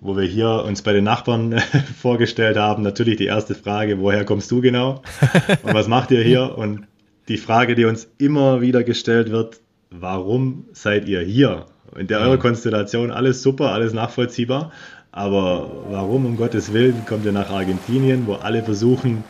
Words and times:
wo 0.00 0.16
wir 0.16 0.24
hier 0.24 0.64
uns 0.66 0.82
bei 0.82 0.92
den 0.92 1.04
Nachbarn 1.04 1.60
vorgestellt 2.00 2.56
haben, 2.56 2.82
natürlich 2.82 3.16
die 3.16 3.26
erste 3.26 3.54
Frage, 3.54 4.00
woher 4.00 4.24
kommst 4.24 4.50
du 4.50 4.60
genau 4.60 5.02
und 5.62 5.74
was 5.74 5.88
macht 5.88 6.10
ihr 6.10 6.22
hier? 6.22 6.56
Und 6.56 6.86
die 7.28 7.36
Frage, 7.36 7.74
die 7.74 7.84
uns 7.84 8.08
immer 8.18 8.60
wieder 8.60 8.82
gestellt 8.82 9.30
wird, 9.30 9.60
warum 9.90 10.64
seid 10.72 11.06
ihr 11.06 11.20
hier? 11.20 11.66
In 11.96 12.06
der 12.06 12.20
eurer 12.20 12.38
Konstellation 12.38 13.10
alles 13.10 13.42
super, 13.42 13.72
alles 13.72 13.92
nachvollziehbar, 13.92 14.72
aber 15.12 15.70
warum 15.90 16.24
um 16.24 16.36
Gottes 16.36 16.72
Willen 16.72 17.04
kommt 17.06 17.24
ihr 17.24 17.32
nach 17.32 17.50
Argentinien, 17.50 18.26
wo 18.26 18.34
alle 18.34 18.62
versuchen, 18.62 19.24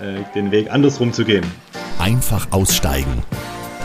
äh, 0.00 0.22
den 0.34 0.52
Weg 0.52 0.72
andersrum 0.72 1.12
zu 1.12 1.24
gehen? 1.24 1.44
Einfach 1.98 2.52
aussteigen. 2.52 3.22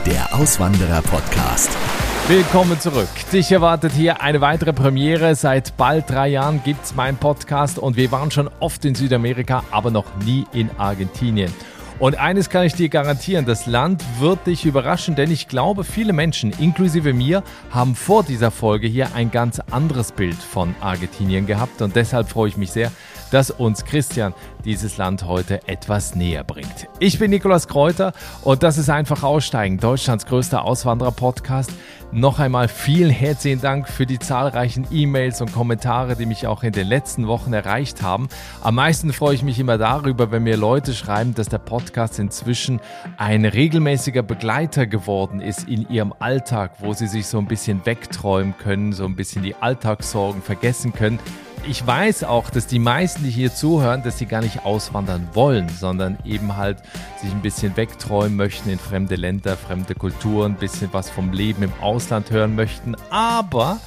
Der 0.06 0.34
Auswanderer-Podcast. 0.34 1.89
Willkommen 2.30 2.80
zurück. 2.80 3.10
Dich 3.34 3.52
erwartet 3.52 3.92
hier 3.94 4.22
eine 4.22 4.40
weitere 4.40 4.72
Premiere. 4.72 5.34
Seit 5.34 5.76
bald 5.78 6.08
drei 6.12 6.28
Jahren 6.28 6.62
gibt 6.64 6.86
es 6.86 6.94
meinen 6.94 7.18
Podcast 7.18 7.80
und 7.80 7.98
wir 7.98 8.12
waren 8.12 8.30
schon 8.30 8.52
oft 8.60 8.86
in 8.86 8.94
Südamerika, 8.94 9.64
aber 9.72 9.90
noch 9.90 10.06
nie 10.24 10.46
in 10.54 10.70
Argentinien. 10.78 11.52
Und 11.98 12.20
eines 12.20 12.52
kann 12.52 12.66
ich 12.66 12.76
dir 12.76 12.88
garantieren, 12.88 13.48
das 13.48 13.66
Land 13.66 14.04
wird 14.20 14.46
dich 14.46 14.64
überraschen, 14.66 15.16
denn 15.16 15.32
ich 15.32 15.48
glaube, 15.48 15.84
viele 15.84 16.14
Menschen, 16.14 16.54
inklusive 16.60 17.14
mir, 17.14 17.42
haben 17.72 17.96
vor 17.96 18.24
dieser 18.24 18.52
Folge 18.52 18.86
hier 18.86 19.16
ein 19.16 19.32
ganz 19.32 19.60
anderes 19.72 20.12
Bild 20.12 20.38
von 20.38 20.76
Argentinien 20.82 21.48
gehabt. 21.48 21.82
Und 21.82 21.96
deshalb 21.96 22.30
freue 22.30 22.50
ich 22.50 22.58
mich 22.58 22.72
sehr, 22.72 22.92
dass 23.32 23.52
uns 23.52 23.86
Christian 23.86 24.34
dieses 24.66 24.98
Land 24.98 25.26
heute 25.26 25.68
etwas 25.68 26.16
näher 26.16 26.44
bringt. 26.44 26.88
Ich 27.00 27.20
bin 27.20 27.32
Nikolaus 27.32 27.68
Kräuter 27.68 28.14
und 28.44 28.64
das 28.64 28.78
ist 28.78 28.90
einfach 28.90 29.24
Aussteigen, 29.24 29.78
Deutschlands 29.78 30.26
größter 30.26 30.64
Auswanderer-Podcast. 30.66 31.72
Noch 32.12 32.40
einmal 32.40 32.68
vielen 32.68 33.12
herzlichen 33.12 33.62
Dank 33.62 33.88
für 33.88 34.08
die 34.08 34.18
zahlreichen 34.18 34.88
E-Mails 34.90 35.42
und 35.42 35.54
Kommentare, 35.54 36.16
die 36.16 36.26
mich 36.26 36.48
auch 36.48 36.64
in 36.64 36.72
den 36.72 36.88
letzten 36.88 37.28
Wochen 37.28 37.54
erreicht 37.54 38.02
haben. 38.02 38.30
Am 38.62 38.76
meisten 38.76 39.14
freue 39.14 39.36
ich 39.36 39.44
mich 39.44 39.60
immer 39.60 39.78
darüber, 39.78 40.32
wenn 40.32 40.42
mir 40.42 40.58
Leute 40.58 40.94
schreiben, 40.94 41.36
dass 41.36 41.50
der 41.50 41.60
Podcast 41.60 42.18
inzwischen 42.18 42.82
ein 43.18 43.46
regelmäßiger 43.46 44.24
Begleiter 44.24 44.88
geworden 44.88 45.40
ist 45.40 45.68
in 45.68 45.88
ihrem 45.88 46.12
Alltag, 46.18 46.72
wo 46.80 46.94
sie 46.94 47.08
sich 47.08 47.28
so 47.28 47.38
ein 47.38 47.48
bisschen 47.48 47.86
wegträumen 47.86 48.58
können, 48.58 48.92
so 48.92 49.06
ein 49.06 49.16
bisschen 49.16 49.44
die 49.44 49.56
Alltagssorgen 49.56 50.42
vergessen 50.42 50.94
können 50.94 51.20
ich 51.68 51.86
weiß 51.86 52.24
auch, 52.24 52.50
dass 52.50 52.68
die 52.68 52.80
meisten, 52.80 53.24
die 53.24 53.30
hier 53.30 53.54
zuhören, 53.54 54.04
dass 54.04 54.18
sie 54.18 54.26
gar 54.26 54.42
nicht 54.42 54.66
auswandern 54.66 55.28
wollen, 55.34 55.70
sondern 55.70 56.18
eben 56.26 56.56
halt 56.58 56.78
sich 57.22 57.32
ein 57.32 57.42
bisschen 57.42 57.76
wegträumen 57.78 58.36
möchten 58.36 58.70
in 58.70 58.80
fremde 58.80 59.16
Länder, 59.16 59.58
fremde 59.58 59.96
Kulturen, 59.96 60.54
ein 60.54 60.58
bisschen 60.58 60.90
was 60.92 61.10
vom 61.10 61.32
Leben 61.32 61.64
im 61.64 61.74
Ausland 61.82 62.32
hören 62.32 62.56
möchten. 62.56 62.96
Aber 63.10 63.80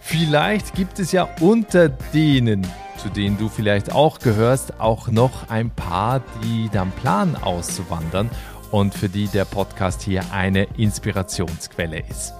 vielleicht 0.00 0.74
gibt 0.74 0.98
es 0.98 1.12
ja 1.12 1.28
unter 1.40 1.88
denen, 1.88 2.66
zu 2.96 3.08
denen 3.08 3.38
du 3.38 3.48
vielleicht 3.48 3.92
auch 3.92 4.18
gehörst, 4.18 4.80
auch 4.80 5.08
noch 5.08 5.48
ein 5.50 5.70
paar, 5.70 6.22
die 6.42 6.68
dann 6.72 6.90
planen 6.92 7.36
auszuwandern 7.36 8.30
und 8.70 8.94
für 8.94 9.08
die 9.08 9.28
der 9.28 9.44
Podcast 9.44 10.02
hier 10.02 10.22
eine 10.32 10.64
Inspirationsquelle 10.76 12.02
ist. 12.08 12.34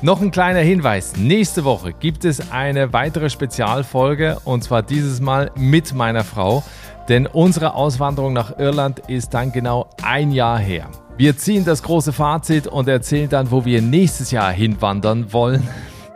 Noch 0.00 0.20
ein 0.22 0.30
kleiner 0.30 0.60
Hinweis. 0.60 1.16
Nächste 1.16 1.64
Woche 1.64 1.92
gibt 1.92 2.24
es 2.24 2.52
eine 2.52 2.92
weitere 2.92 3.30
Spezialfolge 3.30 4.38
und 4.44 4.62
zwar 4.62 4.84
dieses 4.84 5.20
Mal 5.20 5.50
mit 5.56 5.92
meiner 5.92 6.22
Frau. 6.22 6.62
Denn 7.08 7.26
unsere 7.26 7.74
Auswanderung 7.74 8.32
nach 8.32 8.60
Irland 8.60 9.00
ist 9.08 9.34
dann 9.34 9.50
genau 9.50 9.90
ein 10.00 10.30
Jahr 10.30 10.58
her. 10.58 10.88
Wir 11.16 11.36
ziehen 11.36 11.64
das 11.64 11.82
große 11.82 12.12
Fazit 12.12 12.68
und 12.68 12.86
erzählen 12.86 13.28
dann, 13.28 13.50
wo 13.50 13.64
wir 13.64 13.82
nächstes 13.82 14.30
Jahr 14.30 14.52
hinwandern 14.52 15.32
wollen. 15.32 15.66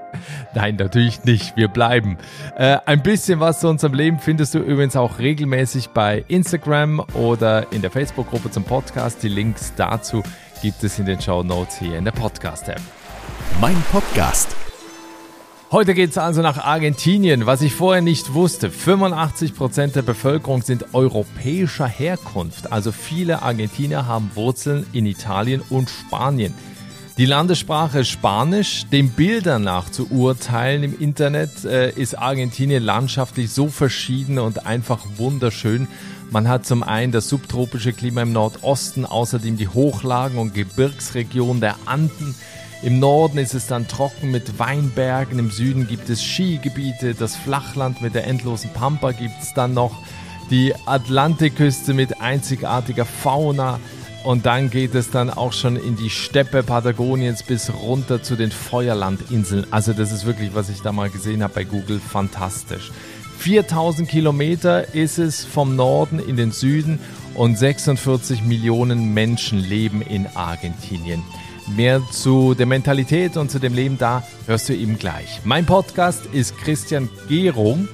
Nein, 0.54 0.76
natürlich 0.76 1.24
nicht. 1.24 1.56
Wir 1.56 1.66
bleiben. 1.66 2.18
Äh, 2.56 2.78
ein 2.86 3.02
bisschen 3.02 3.40
was 3.40 3.60
zu 3.60 3.68
unserem 3.68 3.94
Leben 3.94 4.20
findest 4.20 4.54
du 4.54 4.60
übrigens 4.60 4.94
auch 4.94 5.18
regelmäßig 5.18 5.88
bei 5.88 6.24
Instagram 6.28 7.04
oder 7.14 7.72
in 7.72 7.82
der 7.82 7.90
Facebook-Gruppe 7.90 8.52
zum 8.52 8.62
Podcast. 8.62 9.24
Die 9.24 9.28
Links 9.28 9.72
dazu 9.74 10.22
gibt 10.60 10.84
es 10.84 11.00
in 11.00 11.06
den 11.06 11.20
Show 11.20 11.42
Notes 11.42 11.78
hier 11.80 11.98
in 11.98 12.04
der 12.04 12.12
Podcast-App 12.12 13.01
mein 13.60 13.80
Podcast. 13.90 14.48
Heute 15.70 15.94
geht 15.94 16.10
es 16.10 16.18
also 16.18 16.42
nach 16.42 16.58
Argentinien. 16.58 17.46
Was 17.46 17.62
ich 17.62 17.74
vorher 17.74 18.02
nicht 18.02 18.34
wusste, 18.34 18.68
85% 18.68 19.92
der 19.92 20.02
Bevölkerung 20.02 20.62
sind 20.62 20.94
europäischer 20.94 21.86
Herkunft. 21.86 22.72
Also 22.72 22.92
viele 22.92 23.42
Argentinier 23.42 24.06
haben 24.06 24.30
Wurzeln 24.34 24.86
in 24.92 25.06
Italien 25.06 25.62
und 25.70 25.90
Spanien. 25.90 26.54
Die 27.18 27.26
Landessprache 27.26 28.00
ist 28.00 28.08
Spanisch. 28.08 28.86
Den 28.86 29.10
Bildern 29.10 29.64
nach 29.64 29.90
zu 29.90 30.10
urteilen 30.10 30.82
im 30.82 30.98
Internet 30.98 31.64
äh, 31.64 31.90
ist 31.90 32.18
Argentinien 32.18 32.82
landschaftlich 32.82 33.50
so 33.50 33.68
verschieden 33.68 34.38
und 34.38 34.66
einfach 34.66 35.00
wunderschön. 35.16 35.88
Man 36.30 36.48
hat 36.48 36.64
zum 36.64 36.82
einen 36.82 37.12
das 37.12 37.28
subtropische 37.28 37.92
Klima 37.92 38.22
im 38.22 38.32
Nordosten, 38.32 39.04
außerdem 39.04 39.58
die 39.58 39.68
Hochlagen 39.68 40.38
und 40.38 40.54
Gebirgsregionen 40.54 41.60
der 41.60 41.76
Anden. 41.84 42.34
Im 42.82 42.98
Norden 42.98 43.38
ist 43.38 43.54
es 43.54 43.68
dann 43.68 43.86
trocken 43.86 44.32
mit 44.32 44.58
Weinbergen, 44.58 45.38
im 45.38 45.52
Süden 45.52 45.86
gibt 45.86 46.10
es 46.10 46.20
Skigebiete, 46.20 47.14
das 47.14 47.36
Flachland 47.36 48.02
mit 48.02 48.16
der 48.16 48.26
endlosen 48.26 48.70
Pampa 48.72 49.12
gibt 49.12 49.40
es 49.40 49.54
dann 49.54 49.72
noch, 49.72 50.02
die 50.50 50.74
Atlantikküste 50.86 51.94
mit 51.94 52.20
einzigartiger 52.20 53.04
Fauna 53.04 53.78
und 54.24 54.46
dann 54.46 54.68
geht 54.68 54.96
es 54.96 55.10
dann 55.10 55.30
auch 55.30 55.52
schon 55.52 55.76
in 55.76 55.94
die 55.94 56.10
Steppe 56.10 56.64
Patagoniens 56.64 57.44
bis 57.44 57.72
runter 57.72 58.20
zu 58.20 58.34
den 58.34 58.50
Feuerlandinseln. 58.50 59.66
Also 59.70 59.92
das 59.92 60.10
ist 60.10 60.26
wirklich, 60.26 60.52
was 60.52 60.68
ich 60.68 60.82
da 60.82 60.90
mal 60.90 61.08
gesehen 61.08 61.44
habe 61.44 61.54
bei 61.54 61.64
Google, 61.64 62.00
fantastisch. 62.00 62.90
4000 63.38 64.08
Kilometer 64.08 64.92
ist 64.92 65.18
es 65.18 65.44
vom 65.44 65.76
Norden 65.76 66.18
in 66.18 66.36
den 66.36 66.50
Süden 66.50 66.98
und 67.34 67.56
46 67.56 68.42
Millionen 68.42 69.14
Menschen 69.14 69.58
leben 69.60 70.02
in 70.02 70.26
Argentinien. 70.34 71.22
Mehr 71.68 72.02
zu 72.10 72.54
der 72.54 72.66
Mentalität 72.66 73.36
und 73.36 73.50
zu 73.50 73.58
dem 73.58 73.74
Leben 73.74 73.96
da 73.96 74.22
hörst 74.46 74.68
du 74.68 74.74
eben 74.74 74.98
gleich. 74.98 75.40
Mein 75.44 75.64
Podcast 75.64 76.26
ist 76.26 76.58
Christian 76.58 77.08
Gerum. 77.28 77.88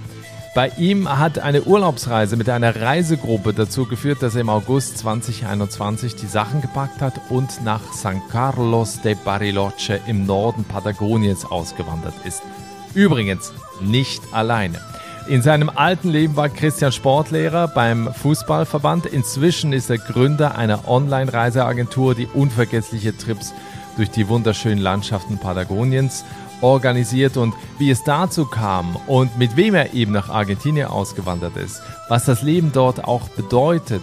Bei 0.55 0.71
ihm 0.79 1.09
hat 1.09 1.39
eine 1.39 1.63
Urlaubsreise 1.63 2.37
mit 2.37 2.49
einer 2.49 2.81
Reisegruppe 2.81 3.53
dazu 3.53 3.85
geführt, 3.85 4.23
dass 4.23 4.35
er 4.35 4.41
im 4.41 4.49
August 4.49 4.99
2021 4.99 6.17
die 6.17 6.27
Sachen 6.27 6.63
gepackt 6.63 7.01
hat 7.01 7.21
und 7.29 7.63
nach 7.63 7.93
San 7.93 8.23
Carlos 8.31 9.01
de 9.03 9.15
Bariloche 9.15 10.01
im 10.07 10.27
Norden 10.27 10.65
Patagoniens 10.65 11.45
ausgewandert 11.45 12.15
ist. 12.25 12.43
Übrigens 12.95 13.53
nicht 13.81 14.23
alleine. 14.33 14.81
In 15.29 15.43
seinem 15.43 15.69
alten 15.69 16.09
Leben 16.09 16.37
war 16.37 16.49
Christian 16.49 16.91
Sportlehrer 16.91 17.69
beim 17.69 18.11
Fußballverband. 18.15 19.05
Inzwischen 19.05 19.75
ist 19.75 19.91
er 19.91 19.99
Gründer 19.99 20.57
einer 20.57 20.89
Online-Reiseagentur, 20.89 22.15
die 22.15 22.27
unvergessliche 22.33 23.15
Trips 23.15 23.53
durch 23.99 24.11
die 24.11 24.27
wunderschönen 24.29 24.79
Landschaften 24.79 25.37
Patagoniens 25.37 26.25
organisiert 26.63 27.37
und 27.37 27.53
wie 27.79 27.91
es 27.91 28.05
dazu 28.05 28.47
kam 28.47 28.97
und 29.07 29.37
mit 29.37 29.55
wem 29.55 29.75
er 29.75 29.93
eben 29.93 30.13
nach 30.13 30.31
Argentinien 30.31 30.89
ausgewandert 30.89 31.59
ist, 31.59 31.83
was 32.09 32.25
das 32.25 32.41
Leben 32.41 32.73
dort 32.73 33.05
auch 33.05 33.29
bedeutet, 33.29 34.01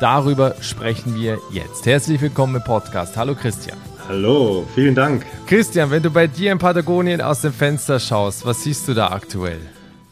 darüber 0.00 0.56
sprechen 0.60 1.14
wir 1.14 1.38
jetzt. 1.52 1.86
Herzlich 1.86 2.20
willkommen 2.20 2.56
im 2.56 2.64
Podcast. 2.64 3.16
Hallo 3.16 3.36
Christian. 3.36 3.78
Hallo, 4.08 4.66
vielen 4.74 4.96
Dank. 4.96 5.24
Christian, 5.46 5.92
wenn 5.92 6.02
du 6.02 6.10
bei 6.10 6.26
dir 6.26 6.50
in 6.50 6.58
Patagonien 6.58 7.20
aus 7.20 7.42
dem 7.42 7.52
Fenster 7.52 8.00
schaust, 8.00 8.44
was 8.44 8.64
siehst 8.64 8.88
du 8.88 8.94
da 8.94 9.12
aktuell? 9.12 9.60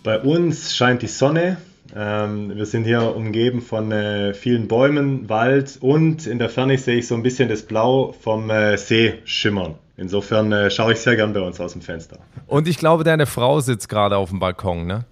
Bei 0.05 0.21
uns 0.21 0.77
scheint 0.77 1.01
die 1.01 1.07
Sonne. 1.07 1.57
Ähm, 1.97 2.55
wir 2.55 2.67
sind 2.67 2.85
hier 2.85 3.17
umgeben 3.17 3.63
von 3.63 3.91
äh, 3.91 4.35
vielen 4.35 4.69
Bäumen, 4.69 5.31
Wald 5.31 5.79
und 5.81 6.27
in 6.27 6.39
der 6.39 6.51
Ferne 6.51 6.77
sehe 6.77 6.99
ich 6.99 7.09
so 7.09 7.15
ein 7.15 7.23
bisschen 7.23 7.49
das 7.49 7.63
Blau 7.63 8.15
vom 8.21 8.51
äh, 8.51 8.77
See 8.77 9.15
schimmern. 9.25 9.77
Insofern 9.97 10.53
äh, 10.53 10.71
schaue 10.71 10.93
ich 10.93 11.01
sehr 11.01 11.17
gern 11.17 11.33
bei 11.33 11.41
uns 11.41 11.59
aus 11.59 11.73
dem 11.73 11.81
Fenster. 11.81 12.19
Und 12.47 12.69
ich 12.69 12.77
glaube, 12.77 13.03
deine 13.03 13.25
Frau 13.25 13.61
sitzt 13.61 13.89
gerade 13.89 14.19
auf 14.19 14.29
dem 14.29 14.41
Balkon, 14.41 14.87
ne? 14.87 15.07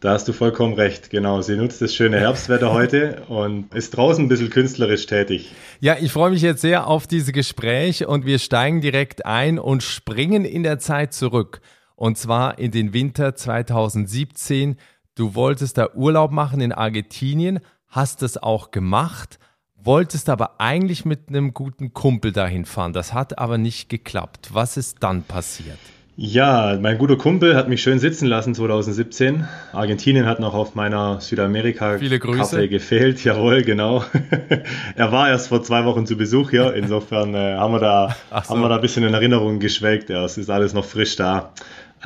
Da 0.00 0.10
hast 0.10 0.28
du 0.28 0.34
vollkommen 0.34 0.74
recht, 0.74 1.08
genau. 1.08 1.40
Sie 1.40 1.56
nutzt 1.56 1.80
das 1.80 1.94
schöne 1.94 2.20
Herbstwetter 2.20 2.70
heute 2.74 3.22
und 3.28 3.74
ist 3.74 3.96
draußen 3.96 4.26
ein 4.26 4.28
bisschen 4.28 4.50
künstlerisch 4.50 5.06
tätig. 5.06 5.54
Ja, 5.80 5.96
ich 5.98 6.12
freue 6.12 6.30
mich 6.30 6.42
jetzt 6.42 6.60
sehr 6.60 6.86
auf 6.86 7.06
diese 7.06 7.32
Gespräch 7.32 8.06
und 8.06 8.26
wir 8.26 8.38
steigen 8.38 8.82
direkt 8.82 9.24
ein 9.24 9.58
und 9.58 9.82
springen 9.82 10.44
in 10.44 10.64
der 10.64 10.78
Zeit 10.78 11.14
zurück. 11.14 11.62
Und 11.96 12.18
zwar 12.18 12.58
in 12.58 12.70
den 12.70 12.92
Winter 12.92 13.34
2017. 13.34 14.76
Du 15.14 15.34
wolltest 15.34 15.78
da 15.78 15.90
Urlaub 15.94 16.32
machen 16.32 16.60
in 16.60 16.72
Argentinien, 16.72 17.60
hast 17.88 18.22
es 18.22 18.36
auch 18.36 18.72
gemacht, 18.72 19.38
wolltest 19.76 20.28
aber 20.28 20.60
eigentlich 20.60 21.04
mit 21.04 21.28
einem 21.28 21.54
guten 21.54 21.92
Kumpel 21.92 22.32
dahin 22.32 22.64
fahren. 22.64 22.92
Das 22.92 23.12
hat 23.12 23.38
aber 23.38 23.58
nicht 23.58 23.88
geklappt. 23.88 24.50
Was 24.52 24.76
ist 24.76 25.02
dann 25.02 25.22
passiert? 25.22 25.78
Ja, 26.16 26.78
mein 26.80 26.96
guter 26.96 27.16
Kumpel 27.16 27.56
hat 27.56 27.68
mich 27.68 27.82
schön 27.82 27.98
sitzen 27.98 28.26
lassen 28.26 28.54
2017. 28.54 29.48
Argentinien 29.72 30.26
hat 30.26 30.38
noch 30.38 30.54
auf 30.54 30.76
meiner 30.76 31.20
Südamerika-Karte 31.20 32.68
gefehlt. 32.68 33.24
Jawohl, 33.24 33.62
genau. 33.62 34.04
er 34.94 35.10
war 35.10 35.28
erst 35.28 35.48
vor 35.48 35.64
zwei 35.64 35.84
Wochen 35.84 36.06
zu 36.06 36.16
Besuch 36.16 36.50
hier. 36.50 36.72
Insofern 36.74 37.34
äh, 37.34 37.56
haben, 37.56 37.72
wir 37.72 37.80
da, 37.80 38.16
so. 38.30 38.50
haben 38.50 38.60
wir 38.60 38.68
da 38.68 38.76
ein 38.76 38.80
bisschen 38.80 39.02
in 39.02 39.12
Erinnerung 39.12 39.58
geschwelgt. 39.58 40.08
Ja, 40.08 40.24
es 40.24 40.38
ist 40.38 40.50
alles 40.50 40.72
noch 40.72 40.84
frisch 40.84 41.16
da. 41.16 41.52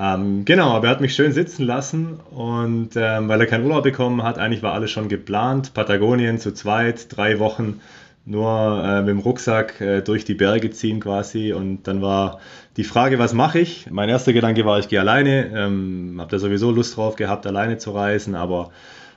Ähm, 0.00 0.45
genau, 0.45 0.71
aber 0.71 0.87
er 0.87 0.91
hat 0.93 1.00
mich 1.00 1.15
schön 1.15 1.33
sitzen 1.33 1.65
lassen 1.65 2.21
und 2.31 2.91
ähm, 2.95 3.29
weil 3.29 3.41
er 3.41 3.47
keinen 3.47 3.65
Urlaub 3.65 3.83
bekommen 3.83 4.23
hat, 4.23 4.39
eigentlich 4.39 4.62
war 4.62 4.73
alles 4.73 4.91
schon 4.91 5.09
geplant. 5.09 5.75
Patagonien 5.75 6.39
zu 6.39 6.53
zweit, 6.53 7.17
drei 7.17 7.39
Wochen 7.41 7.81
nur 8.29 8.85
äh, 8.85 9.00
mit 9.00 9.09
dem 9.09 9.19
Rucksack 9.19 9.81
äh, 9.81 10.03
durch 10.03 10.25
die 10.25 10.35
Berge 10.35 10.71
ziehen 10.71 11.00
quasi. 11.00 11.53
Und 11.53 11.89
dann 11.89 12.03
war 12.03 12.41
die 12.77 12.85
Frage, 12.85 13.19
was 13.19 13.33
mache 13.33 13.59
ich? 13.59 13.91
Mein 13.91 14.09
erster 14.09 14.33
Gedanke 14.33 14.65
war, 14.65 14.79
ich 14.79 14.89
gehe 14.89 15.00
alleine. 15.00 15.50
Ähm, 15.55 16.17
habe 16.19 16.31
da 16.31 16.39
sowieso 16.39 16.71
Lust 16.71 16.97
drauf 16.97 17.17
gehabt, 17.17 17.47
alleine 17.47 17.79
zu 17.79 17.91
reisen, 17.93 18.35
aber 18.35 18.71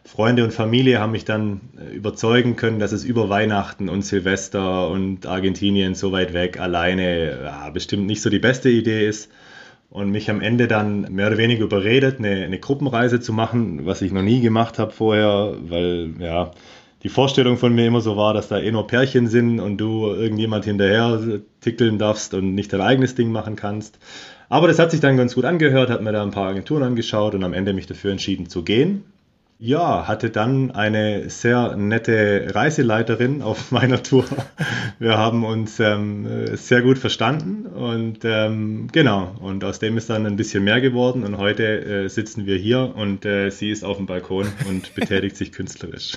Freunde 0.03 0.43
und 0.43 0.51
Familie 0.51 0.99
haben 0.99 1.11
mich 1.11 1.25
dann 1.25 1.61
äh, 1.77 1.93
überzeugen 1.93 2.55
können, 2.55 2.79
dass 2.79 2.91
es 2.91 3.03
über 3.03 3.29
Weihnachten 3.29 3.89
und 3.89 4.03
Silvester 4.03 4.89
und 4.89 5.27
Argentinien 5.27 5.93
so 5.93 6.11
weit 6.11 6.33
weg 6.33 6.59
alleine 6.59 7.43
ja, 7.43 7.69
bestimmt 7.69 8.07
nicht 8.07 8.21
so 8.21 8.29
die 8.29 8.39
beste 8.39 8.69
Idee 8.69 9.07
ist. 9.07 9.29
Und 9.91 10.09
mich 10.09 10.29
am 10.29 10.41
Ende 10.41 10.67
dann 10.67 11.01
mehr 11.13 11.27
oder 11.27 11.37
weniger 11.37 11.65
überredet, 11.65 12.17
eine, 12.19 12.45
eine 12.45 12.59
Gruppenreise 12.59 13.19
zu 13.19 13.33
machen, 13.33 13.85
was 13.85 14.01
ich 14.01 14.13
noch 14.13 14.21
nie 14.21 14.39
gemacht 14.39 14.79
habe 14.79 14.91
vorher, 14.91 15.53
weil 15.61 16.13
ja, 16.17 16.51
die 17.03 17.09
Vorstellung 17.09 17.57
von 17.57 17.75
mir 17.75 17.87
immer 17.87 17.99
so 17.99 18.15
war, 18.15 18.33
dass 18.33 18.47
da 18.47 18.57
eh 18.57 18.71
nur 18.71 18.87
Pärchen 18.87 19.27
sind 19.27 19.59
und 19.59 19.77
du 19.77 20.07
irgendjemand 20.07 20.63
hinterher 20.63 21.41
tickeln 21.59 21.97
darfst 21.97 22.33
und 22.33 22.55
nicht 22.55 22.71
dein 22.71 22.79
eigenes 22.79 23.15
Ding 23.15 23.33
machen 23.33 23.57
kannst. 23.57 23.99
Aber 24.47 24.69
das 24.69 24.79
hat 24.79 24.91
sich 24.91 25.01
dann 25.01 25.17
ganz 25.17 25.35
gut 25.35 25.45
angehört, 25.45 25.89
hat 25.89 26.01
mir 26.01 26.13
da 26.13 26.23
ein 26.23 26.31
paar 26.31 26.49
Agenturen 26.49 26.83
angeschaut 26.83 27.35
und 27.35 27.43
am 27.43 27.53
Ende 27.53 27.73
mich 27.73 27.87
dafür 27.87 28.11
entschieden 28.11 28.47
zu 28.47 28.63
gehen. 28.63 29.03
Ja, 29.63 30.07
hatte 30.07 30.31
dann 30.31 30.71
eine 30.71 31.29
sehr 31.29 31.75
nette 31.75 32.47
Reiseleiterin 32.49 33.43
auf 33.43 33.71
meiner 33.71 34.01
Tour. 34.01 34.25
Wir 34.97 35.19
haben 35.19 35.45
uns 35.45 35.79
ähm, 35.79 36.57
sehr 36.57 36.81
gut 36.81 36.97
verstanden 36.97 37.67
und 37.67 38.21
ähm, 38.23 38.87
genau, 38.91 39.35
und 39.39 39.63
aus 39.63 39.77
dem 39.77 39.97
ist 39.97 40.09
dann 40.09 40.25
ein 40.25 40.35
bisschen 40.35 40.63
mehr 40.63 40.81
geworden 40.81 41.23
und 41.23 41.37
heute 41.37 42.05
äh, 42.05 42.07
sitzen 42.07 42.47
wir 42.47 42.57
hier 42.57 42.91
und 42.95 43.23
äh, 43.23 43.51
sie 43.51 43.69
ist 43.69 43.83
auf 43.83 43.97
dem 43.97 44.07
Balkon 44.07 44.47
und 44.67 44.95
betätigt 44.95 45.37
sich 45.37 45.51
künstlerisch. 45.51 46.13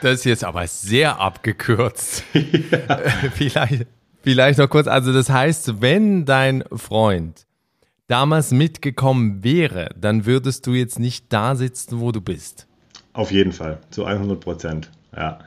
Das 0.00 0.14
ist 0.14 0.24
jetzt 0.24 0.42
aber 0.42 0.66
sehr 0.66 1.20
abgekürzt. 1.20 2.24
Ja. 2.34 2.98
Vielleicht, 3.36 3.86
vielleicht 4.22 4.58
noch 4.58 4.68
kurz, 4.68 4.88
also 4.88 5.12
das 5.12 5.30
heißt, 5.30 5.80
wenn 5.80 6.24
dein 6.24 6.64
Freund 6.74 7.46
damals 8.12 8.50
mitgekommen 8.50 9.42
wäre, 9.42 9.88
dann 9.98 10.26
würdest 10.26 10.66
du 10.66 10.72
jetzt 10.72 10.98
nicht 10.98 11.32
da 11.32 11.56
sitzen, 11.56 11.98
wo 11.98 12.12
du 12.12 12.20
bist. 12.20 12.66
Auf 13.14 13.32
jeden 13.32 13.52
Fall, 13.52 13.78
zu 13.88 14.04
100 14.04 14.38
Prozent. 14.38 14.90
Ja, 15.16 15.38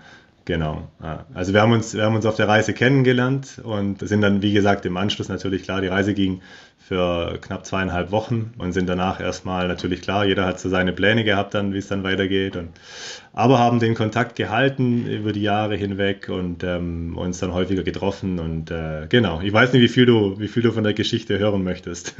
genau. 0.45 0.87
Also 1.33 1.53
wir 1.53 1.61
haben, 1.61 1.71
uns, 1.71 1.93
wir 1.93 2.03
haben 2.03 2.15
uns 2.15 2.25
auf 2.25 2.35
der 2.35 2.47
Reise 2.47 2.73
kennengelernt 2.73 3.59
und 3.63 3.99
sind 3.99 4.21
dann, 4.21 4.41
wie 4.41 4.53
gesagt, 4.53 4.85
im 4.85 4.97
Anschluss 4.97 5.29
natürlich 5.29 5.63
klar, 5.63 5.81
die 5.81 5.87
Reise 5.87 6.13
ging 6.13 6.41
für 6.87 7.39
knapp 7.41 7.65
zweieinhalb 7.65 8.11
Wochen 8.11 8.53
und 8.59 8.71
sind 8.71 8.87
danach 8.87 9.19
erstmal 9.19 9.67
natürlich 9.67 10.03
klar, 10.03 10.23
jeder 10.23 10.45
hat 10.45 10.59
so 10.59 10.69
seine 10.69 10.93
Pläne 10.93 11.23
gehabt 11.23 11.55
dann, 11.55 11.73
wie 11.73 11.79
es 11.79 11.87
dann 11.87 12.03
weitergeht. 12.03 12.55
Und, 12.55 12.69
aber 13.33 13.57
haben 13.57 13.79
den 13.79 13.95
Kontakt 13.95 14.35
gehalten 14.35 15.07
über 15.07 15.33
die 15.33 15.41
Jahre 15.41 15.75
hinweg 15.75 16.29
und 16.29 16.63
ähm, 16.63 17.17
uns 17.17 17.39
dann 17.39 17.53
häufiger 17.53 17.81
getroffen. 17.81 18.37
Und 18.39 18.69
äh, 18.69 19.07
genau, 19.09 19.41
ich 19.41 19.51
weiß 19.51 19.73
nicht, 19.73 19.81
wie 19.81 19.87
viel 19.87 20.05
du, 20.05 20.39
wie 20.39 20.47
viel 20.47 20.61
du 20.61 20.71
von 20.71 20.83
der 20.83 20.93
Geschichte 20.93 21.39
hören 21.39 21.63
möchtest. 21.63 22.15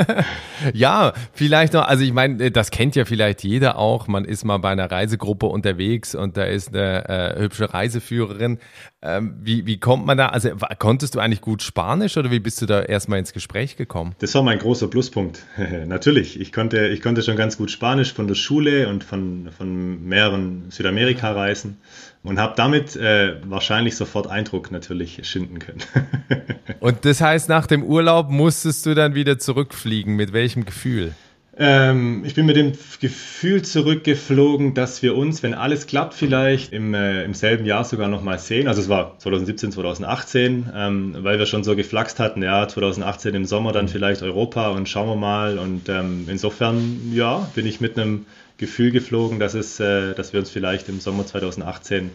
ja, 0.72 1.12
vielleicht 1.34 1.74
noch, 1.74 1.86
also 1.86 2.02
ich 2.02 2.14
meine, 2.14 2.50
das 2.50 2.70
kennt 2.70 2.96
ja 2.96 3.04
vielleicht 3.04 3.44
jeder 3.44 3.78
auch. 3.78 4.08
Man 4.08 4.24
ist 4.24 4.44
mal 4.44 4.56
bei 4.56 4.70
einer 4.70 4.90
Reisegruppe 4.90 5.44
unterwegs 5.44 6.14
und 6.14 6.38
da 6.38 6.44
ist 6.44 6.74
eine 6.74 7.06
äh, 7.08 7.49
hübsche 7.50 7.72
Reiseführerin. 7.74 8.58
Ähm, 9.02 9.34
wie, 9.42 9.66
wie 9.66 9.78
kommt 9.78 10.06
man 10.06 10.16
da? 10.16 10.28
Also 10.28 10.50
konntest 10.78 11.14
du 11.14 11.20
eigentlich 11.20 11.40
gut 11.40 11.62
Spanisch 11.62 12.16
oder 12.16 12.30
wie 12.30 12.38
bist 12.38 12.62
du 12.62 12.66
da 12.66 12.82
erstmal 12.82 13.18
ins 13.18 13.32
Gespräch 13.32 13.76
gekommen? 13.76 14.14
Das 14.20 14.34
war 14.34 14.42
mein 14.42 14.58
großer 14.58 14.88
Pluspunkt. 14.88 15.44
Natürlich. 15.86 16.40
Ich 16.40 16.52
konnte, 16.52 16.88
ich 16.88 17.02
konnte 17.02 17.22
schon 17.22 17.36
ganz 17.36 17.56
gut 17.56 17.70
Spanisch 17.70 18.12
von 18.12 18.28
der 18.28 18.34
Schule 18.34 18.88
und 18.88 19.04
von, 19.04 19.48
von 19.56 20.04
mehreren 20.06 20.70
Südamerika-Reisen 20.70 21.78
und 22.22 22.38
habe 22.38 22.54
damit 22.56 22.96
äh, 22.96 23.36
wahrscheinlich 23.44 23.96
sofort 23.96 24.26
Eindruck 24.26 24.70
natürlich 24.70 25.20
schinden 25.26 25.58
können. 25.58 25.82
und 26.80 27.04
das 27.04 27.20
heißt, 27.20 27.48
nach 27.48 27.66
dem 27.66 27.82
Urlaub 27.82 28.30
musstest 28.30 28.86
du 28.86 28.94
dann 28.94 29.14
wieder 29.14 29.38
zurückfliegen. 29.38 30.16
Mit 30.16 30.32
welchem 30.32 30.64
Gefühl? 30.64 31.14
Ähm, 31.56 32.22
ich 32.24 32.34
bin 32.34 32.46
mit 32.46 32.56
dem 32.56 32.72
Gefühl 33.00 33.62
zurückgeflogen, 33.62 34.74
dass 34.74 35.02
wir 35.02 35.16
uns, 35.16 35.42
wenn 35.42 35.52
alles 35.52 35.86
klappt, 35.86 36.14
vielleicht 36.14 36.72
im, 36.72 36.94
äh, 36.94 37.24
im 37.24 37.34
selben 37.34 37.66
Jahr 37.66 37.84
sogar 37.84 38.08
nochmal 38.08 38.38
sehen. 38.38 38.68
Also 38.68 38.80
es 38.80 38.88
war 38.88 39.18
2017, 39.18 39.72
2018, 39.72 40.70
ähm, 40.74 41.16
weil 41.18 41.38
wir 41.38 41.46
schon 41.46 41.64
so 41.64 41.74
geflaxt 41.74 42.20
hatten, 42.20 42.42
ja, 42.42 42.68
2018 42.68 43.34
im 43.34 43.44
Sommer 43.44 43.72
dann 43.72 43.88
vielleicht 43.88 44.22
Europa 44.22 44.70
und 44.70 44.88
schauen 44.88 45.08
wir 45.08 45.16
mal. 45.16 45.58
Und 45.58 45.88
ähm, 45.88 46.26
insofern, 46.28 47.12
ja, 47.12 47.50
bin 47.54 47.66
ich 47.66 47.80
mit 47.80 47.98
einem 47.98 48.26
Gefühl 48.56 48.92
geflogen, 48.92 49.40
dass, 49.40 49.54
es, 49.54 49.80
äh, 49.80 50.14
dass 50.14 50.32
wir 50.32 50.40
uns 50.40 50.50
vielleicht 50.50 50.88
im 50.88 51.00
Sommer 51.00 51.26
2018 51.26 52.10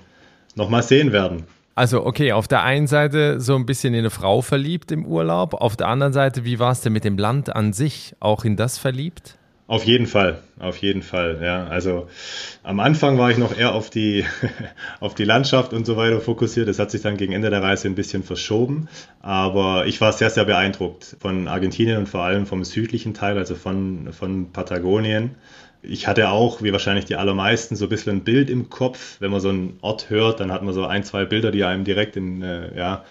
nochmal 0.55 0.83
sehen 0.83 1.11
werden. 1.11 1.43
Also, 1.75 2.05
okay, 2.05 2.31
auf 2.31 2.47
der 2.47 2.63
einen 2.63 2.87
Seite 2.87 3.41
so 3.41 3.55
ein 3.55 3.65
bisschen 3.65 3.93
in 3.93 3.99
eine 3.99 4.09
Frau 4.09 4.41
verliebt 4.41 4.93
im 4.93 5.05
Urlaub, 5.05 5.53
auf 5.53 5.75
der 5.75 5.89
anderen 5.89 6.13
Seite, 6.13 6.45
wie 6.45 6.57
war 6.57 6.71
es 6.71 6.79
denn 6.79 6.93
mit 6.93 7.03
dem 7.03 7.17
Land 7.17 7.53
an 7.53 7.73
sich? 7.73 8.15
Auch 8.21 8.45
in 8.45 8.55
das 8.55 8.77
verliebt? 8.77 9.37
Auf 9.67 9.83
jeden 9.83 10.05
Fall, 10.05 10.39
auf 10.59 10.77
jeden 10.77 11.01
Fall, 11.01 11.39
ja. 11.41 11.65
Also 11.65 12.07
am 12.61 12.79
Anfang 12.79 13.17
war 13.17 13.31
ich 13.31 13.37
noch 13.37 13.57
eher 13.57 13.73
auf 13.73 13.89
die, 13.89 14.23
auf 14.99 15.15
die 15.15 15.25
Landschaft 15.25 15.73
und 15.73 15.85
so 15.85 15.97
weiter 15.97 16.21
fokussiert. 16.21 16.69
Das 16.69 16.79
hat 16.79 16.91
sich 16.91 17.01
dann 17.01 17.17
gegen 17.17 17.33
Ende 17.33 17.49
der 17.49 17.63
Reise 17.63 17.87
ein 17.87 17.95
bisschen 17.95 18.23
verschoben. 18.23 18.87
Aber 19.21 19.87
ich 19.87 19.99
war 19.99 20.13
sehr, 20.13 20.29
sehr 20.29 20.45
beeindruckt 20.45 21.17
von 21.19 21.47
Argentinien 21.47 21.97
und 21.97 22.07
vor 22.07 22.21
allem 22.21 22.45
vom 22.45 22.63
südlichen 22.63 23.15
Teil, 23.15 23.39
also 23.39 23.55
von, 23.55 24.13
von 24.13 24.51
Patagonien 24.53 25.31
ich 25.81 26.07
hatte 26.07 26.29
auch, 26.29 26.61
wie 26.61 26.71
wahrscheinlich 26.71 27.05
die 27.05 27.15
allermeisten, 27.15 27.75
so 27.75 27.85
ein 27.85 27.89
bisschen 27.89 28.17
ein 28.17 28.23
Bild 28.23 28.49
im 28.49 28.69
Kopf. 28.69 29.17
Wenn 29.19 29.31
man 29.31 29.41
so 29.41 29.49
einen 29.49 29.77
Ort 29.81 30.09
hört, 30.09 30.39
dann 30.39 30.51
hat 30.51 30.63
man 30.63 30.73
so 30.73 30.85
ein, 30.85 31.03
zwei 31.03 31.25
Bilder, 31.25 31.51
die 31.51 31.63
einem 31.63 31.83
direkt 31.83 32.17
in, 32.17 32.41
äh, 32.41 32.75
ja, 32.77 33.05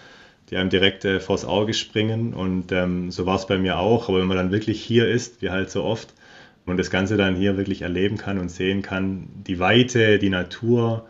die 0.49 0.57
einem 0.57 0.69
direkt 0.69 1.05
äh, 1.05 1.19
vors 1.19 1.45
Auge 1.45 1.73
springen. 1.73 2.33
Und 2.33 2.71
ähm, 2.71 3.11
so 3.11 3.25
war 3.25 3.35
es 3.35 3.47
bei 3.47 3.57
mir 3.57 3.79
auch. 3.79 4.09
Aber 4.09 4.19
wenn 4.19 4.27
man 4.27 4.37
dann 4.37 4.51
wirklich 4.51 4.81
hier 4.81 5.07
ist, 5.07 5.41
wie 5.41 5.49
halt 5.49 5.71
so 5.71 5.83
oft, 5.83 6.13
und 6.65 6.77
das 6.77 6.89
Ganze 6.89 7.15
dann 7.17 7.35
hier 7.35 7.57
wirklich 7.57 7.83
erleben 7.83 8.17
kann 8.17 8.39
und 8.39 8.49
sehen 8.49 8.81
kann, 8.81 9.27
die 9.47 9.59
Weite, 9.59 10.19
die 10.19 10.29
Natur, 10.29 11.05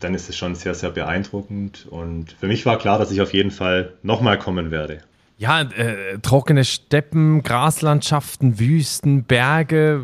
dann 0.00 0.14
ist 0.14 0.28
es 0.28 0.36
schon 0.36 0.54
sehr, 0.54 0.74
sehr 0.74 0.90
beeindruckend. 0.90 1.86
Und 1.90 2.32
für 2.32 2.46
mich 2.46 2.66
war 2.66 2.78
klar, 2.78 2.98
dass 2.98 3.10
ich 3.10 3.20
auf 3.20 3.32
jeden 3.32 3.50
Fall 3.50 3.94
nochmal 4.02 4.38
kommen 4.38 4.70
werde. 4.70 5.00
Ja, 5.40 5.60
äh, 5.60 6.18
trockene 6.20 6.64
Steppen, 6.64 7.44
Graslandschaften, 7.44 8.58
Wüsten, 8.58 9.22
Berge. 9.22 10.02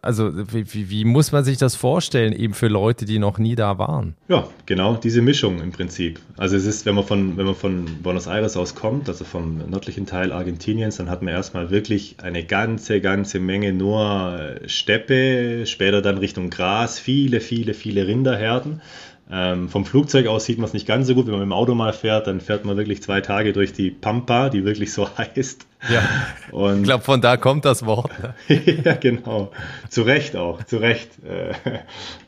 Also 0.00 0.30
wie, 0.32 0.88
wie, 0.90 1.04
muss 1.04 1.32
man 1.32 1.42
sich 1.42 1.58
das 1.58 1.74
vorstellen, 1.74 2.32
eben 2.32 2.54
für 2.54 2.68
Leute, 2.68 3.04
die 3.04 3.18
noch 3.18 3.38
nie 3.38 3.56
da 3.56 3.78
waren? 3.78 4.14
Ja, 4.28 4.46
genau 4.66 4.94
diese 4.94 5.22
Mischung 5.22 5.60
im 5.60 5.72
Prinzip. 5.72 6.20
Also 6.36 6.56
es 6.56 6.66
ist, 6.66 6.86
wenn 6.86 6.94
man 6.94 7.02
von, 7.02 7.36
wenn 7.36 7.46
man 7.46 7.56
von 7.56 7.84
Buenos 8.00 8.28
Aires 8.28 8.56
aus 8.56 8.76
kommt, 8.76 9.08
also 9.08 9.24
vom 9.24 9.58
nördlichen 9.68 10.06
Teil 10.06 10.30
Argentiniens, 10.30 10.98
dann 10.98 11.10
hat 11.10 11.22
man 11.22 11.34
erstmal 11.34 11.70
wirklich 11.70 12.18
eine 12.22 12.44
ganze, 12.44 13.00
ganze 13.00 13.40
Menge 13.40 13.72
nur 13.72 14.54
Steppe, 14.66 15.66
später 15.66 16.00
dann 16.00 16.18
Richtung 16.18 16.48
Gras, 16.48 17.00
viele, 17.00 17.40
viele, 17.40 17.74
viele 17.74 18.06
Rinderherden. 18.06 18.80
Ähm, 19.32 19.68
vom 19.68 19.84
Flugzeug 19.84 20.26
aus 20.26 20.44
sieht 20.44 20.58
man 20.58 20.66
es 20.66 20.72
nicht 20.72 20.86
ganz 20.86 21.06
so 21.06 21.14
gut. 21.14 21.26
Wenn 21.26 21.32
man 21.32 21.40
mit 21.40 21.48
dem 21.48 21.52
Auto 21.52 21.74
mal 21.74 21.92
fährt, 21.92 22.26
dann 22.26 22.40
fährt 22.40 22.64
man 22.64 22.76
wirklich 22.76 23.02
zwei 23.02 23.20
Tage 23.20 23.52
durch 23.52 23.72
die 23.72 23.90
Pampa, 23.90 24.48
die 24.48 24.64
wirklich 24.64 24.92
so 24.92 25.08
heißt. 25.18 25.66
Ja, 25.88 26.02
Und, 26.50 26.78
ich 26.78 26.82
glaube, 26.84 27.04
von 27.04 27.20
da 27.20 27.36
kommt 27.36 27.64
das 27.64 27.86
Wort. 27.86 28.10
Ne? 28.20 28.34
ja, 28.84 28.94
genau. 28.94 29.52
Zu 29.88 30.02
Recht 30.02 30.36
auch, 30.36 30.62
zu 30.64 30.78
Recht. 30.78 31.10
Äh, 31.24 31.54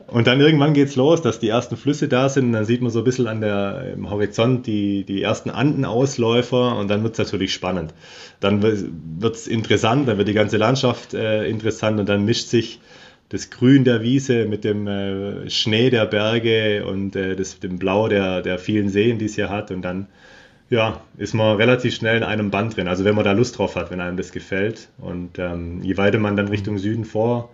und 0.06 0.26
dann 0.26 0.40
irgendwann 0.40 0.74
geht 0.74 0.88
es 0.88 0.96
los, 0.96 1.22
dass 1.22 1.40
die 1.40 1.48
ersten 1.48 1.76
Flüsse 1.76 2.06
da 2.06 2.28
sind. 2.28 2.46
Und 2.46 2.52
dann 2.52 2.64
sieht 2.64 2.82
man 2.82 2.90
so 2.90 3.00
ein 3.00 3.04
bisschen 3.04 3.26
an 3.26 3.40
der, 3.40 3.94
im 3.94 4.08
Horizont 4.08 4.66
die, 4.66 5.04
die 5.04 5.22
ersten 5.22 5.50
Andenausläufer 5.50 6.76
und 6.76 6.88
dann 6.88 7.02
wird 7.02 7.14
es 7.14 7.18
natürlich 7.18 7.52
spannend. 7.52 7.94
Dann 8.38 8.62
wird 8.62 9.34
es 9.34 9.46
interessant, 9.48 10.08
dann 10.08 10.18
wird 10.18 10.28
die 10.28 10.34
ganze 10.34 10.56
Landschaft 10.56 11.14
äh, 11.14 11.46
interessant 11.48 11.98
und 11.98 12.08
dann 12.08 12.24
mischt 12.24 12.48
sich 12.48 12.80
das 13.32 13.48
Grün 13.48 13.84
der 13.84 14.02
Wiese 14.02 14.44
mit 14.44 14.62
dem 14.62 14.86
äh, 14.86 15.48
Schnee 15.48 15.88
der 15.88 16.04
Berge 16.04 16.84
und 16.84 17.16
äh, 17.16 17.34
das, 17.34 17.58
dem 17.60 17.78
Blau 17.78 18.08
der, 18.08 18.42
der 18.42 18.58
vielen 18.58 18.90
Seen, 18.90 19.18
die 19.18 19.24
es 19.24 19.36
hier 19.36 19.48
hat. 19.48 19.70
Und 19.70 19.80
dann 19.80 20.06
ja, 20.68 21.00
ist 21.16 21.32
man 21.32 21.56
relativ 21.56 21.94
schnell 21.94 22.18
in 22.18 22.24
einem 22.24 22.50
Band 22.50 22.76
drin. 22.76 22.88
Also 22.88 23.06
wenn 23.06 23.14
man 23.14 23.24
da 23.24 23.32
Lust 23.32 23.56
drauf 23.56 23.74
hat, 23.74 23.90
wenn 23.90 24.00
einem 24.00 24.18
das 24.18 24.32
gefällt. 24.32 24.88
Und 24.98 25.38
ähm, 25.38 25.82
je 25.82 25.96
weiter 25.96 26.18
man 26.18 26.36
dann 26.36 26.48
Richtung 26.48 26.76
Süden 26.76 27.06
vor, 27.06 27.48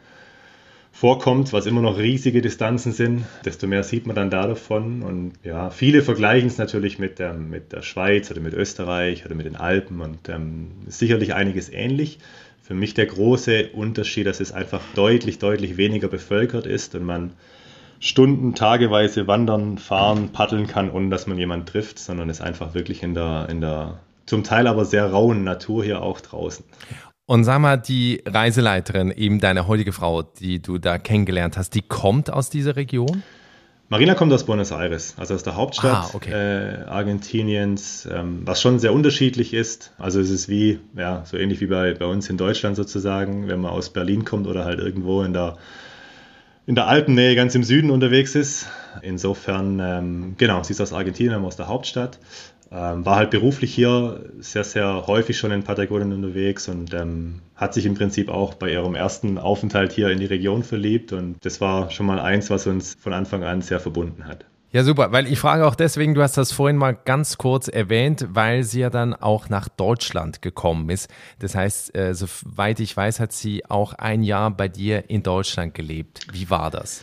vorkommt, 0.91 1.53
was 1.53 1.67
immer 1.67 1.81
noch 1.81 1.97
riesige 1.97 2.43
Distanzen 2.43 2.91
sind, 2.91 3.25
desto 3.45 3.69
mehr 3.69 3.85
sieht 3.85 4.05
man 4.05 4.17
dann 4.17 4.31
da 4.31 4.49
davon. 4.49 5.03
Und 5.03 5.35
ja, 5.45 5.71
viele 5.71 6.03
vergleichen 6.03 6.49
es 6.49 6.59
natürlich 6.59 6.99
mit, 6.99 7.21
ähm, 7.21 7.51
mit 7.51 7.73
der 7.73 7.83
Schweiz 7.83 8.29
oder 8.33 8.41
mit 8.41 8.53
Österreich 8.53 9.25
oder 9.25 9.37
mit 9.37 9.47
den 9.47 9.55
Alpen 9.55 10.01
und 10.01 10.29
ähm, 10.29 10.73
sicherlich 10.89 11.35
einiges 11.35 11.69
ähnlich 11.69 12.19
für 12.69 12.75
mich 12.75 12.93
der 12.93 13.07
große 13.07 13.71
Unterschied, 13.73 14.27
dass 14.27 14.41
es 14.41 14.53
einfach 14.53 14.83
deutlich, 14.95 15.39
deutlich 15.39 15.79
weniger 15.79 16.07
bevölkert 16.09 16.67
ist 16.67 16.95
und 16.95 17.03
man 17.03 17.33
Stunden, 17.99 18.55
tageweise 18.55 19.27
wandern, 19.27 19.79
fahren, 19.79 20.33
paddeln 20.33 20.67
kann, 20.67 20.91
ohne 20.91 21.09
dass 21.09 21.27
man 21.27 21.39
jemanden 21.39 21.65
trifft, 21.65 21.99
sondern 21.99 22.29
es 22.29 22.43
einfach 22.43 22.75
wirklich 22.75 23.03
in 23.03 23.15
der, 23.15 23.49
in 23.49 23.63
der 23.63 24.01
zum 24.27 24.45
Teil 24.45 24.67
aber 24.67 24.85
sehr 24.85 25.11
rauen 25.11 25.45
Natur 25.45 25.83
hier 25.83 26.03
auch 26.03 26.21
draußen. 26.21 26.63
Und 27.25 27.45
sag 27.45 27.59
mal, 27.61 27.79
die 27.79 28.23
Reiseleiterin, 28.27 29.13
eben 29.13 29.41
deine 29.41 29.67
heutige 29.67 29.93
Frau, 29.93 30.23
die 30.23 30.61
du 30.61 30.77
da 30.77 30.99
kennengelernt 30.99 31.57
hast, 31.57 31.75
die 31.75 31.81
kommt 31.83 32.31
aus 32.31 32.51
dieser 32.51 32.77
Region? 32.77 33.23
Marina 33.91 34.15
kommt 34.15 34.33
aus 34.35 34.45
Buenos 34.45 34.71
Aires, 34.71 35.15
also 35.17 35.35
aus 35.35 35.45
der 35.45 35.57
Hauptstadt 35.57 36.11
ah, 36.11 36.11
okay. 36.13 36.31
äh, 36.31 36.85
Argentiniens, 36.85 38.07
ähm, 38.13 38.43
was 38.45 38.61
schon 38.61 38.79
sehr 38.79 38.93
unterschiedlich 38.93 39.55
ist. 39.55 39.95
Also 39.97 40.21
es 40.21 40.29
ist 40.29 40.47
wie, 40.47 40.79
ja, 40.95 41.25
so 41.25 41.39
ähnlich 41.39 41.63
wie 41.63 41.69
bei, 41.69 41.95
bei 41.95 42.05
uns 42.05 42.29
in 42.29 42.37
Deutschland 42.37 42.77
sozusagen, 42.77 43.49
wenn 43.49 43.61
man 43.61 43.71
aus 43.71 43.89
Berlin 43.89 44.27
kommt 44.27 44.47
oder 44.47 44.67
halt 44.67 44.79
irgendwo 44.79 45.23
in 45.23 45.33
der, 45.33 45.57
in 46.67 46.75
der 46.75 46.87
Alpennähe 46.87 47.35
ganz 47.35 47.55
im 47.55 47.65
Süden 47.65 47.91
unterwegs 47.91 48.35
ist. 48.35 48.67
Insofern, 49.01 49.81
ähm, 49.81 50.35
genau, 50.37 50.63
sie 50.63 50.75
ist 50.75 50.83
aus 50.83 50.93
Argentinien, 50.93 51.43
aus 51.43 51.57
der 51.57 51.69
Hauptstadt. 51.69 52.19
Ähm, 52.71 53.07
war 53.07 53.17
halt 53.17 53.31
beruflich 53.31 53.75
hier 53.75 54.25
sehr, 54.41 54.65
sehr 54.65 55.07
häufig 55.07 55.39
schon 55.39 55.51
in 55.53 55.63
Patagonien 55.63 56.13
unterwegs 56.13 56.69
und 56.69 56.93
ähm, 56.93 57.41
hat 57.57 57.73
sich 57.73 57.87
im 57.87 57.95
Prinzip 57.95 58.29
auch 58.29 58.55
bei 58.55 58.71
ihrem 58.71 58.95
ersten 58.95 59.39
Aufenthalt 59.39 59.93
hier 59.93 60.11
in 60.11 60.21
die 60.21 60.27
Region 60.27 60.63
verliebt. 60.63 61.13
Und 61.13 61.37
das 61.45 61.61
war 61.61 61.91
schon 61.91 62.07
mal 62.07 62.21
eins, 62.21 62.51
was 62.51 62.67
uns 62.67 62.95
von 63.01 63.13
Anfang 63.15 63.43
an 63.43 63.63
sehr 63.63 63.81
verbunden 63.81 64.27
hat. 64.27 64.45
Ja, 64.71 64.85
super, 64.85 65.13
weil 65.13 65.27
ich 65.27 65.39
frage 65.39 65.67
auch 65.67 65.75
deswegen, 65.75 66.13
du 66.13 66.21
hast 66.21 66.37
das 66.37 66.53
vorhin 66.53 66.77
mal 66.77 66.93
ganz 66.93 67.39
kurz 67.39 67.69
erwähnt, 67.69 68.27
weil 68.33 68.65
sie 68.65 68.81
ja 68.81 68.91
dann 68.91 69.15
auch 69.15 69.49
nach 69.49 69.71
Deutschland 69.71 70.43
gekommen 70.43 70.91
ist. 70.91 71.11
Das 71.39 71.55
heißt, 71.55 71.97
äh, 71.97 72.15
soweit 72.15 72.79
ich 72.81 72.95
weiß, 72.95 73.19
hat 73.19 73.33
sie 73.33 73.65
auch 73.65 73.95
ein 73.95 74.23
Jahr 74.23 74.51
bei 74.51 74.69
dir 74.69 75.09
in 75.09 75.23
Deutschland 75.23 75.73
gelebt. 75.73 76.27
Wie 76.33 76.51
war 76.51 76.71
das? 76.71 77.03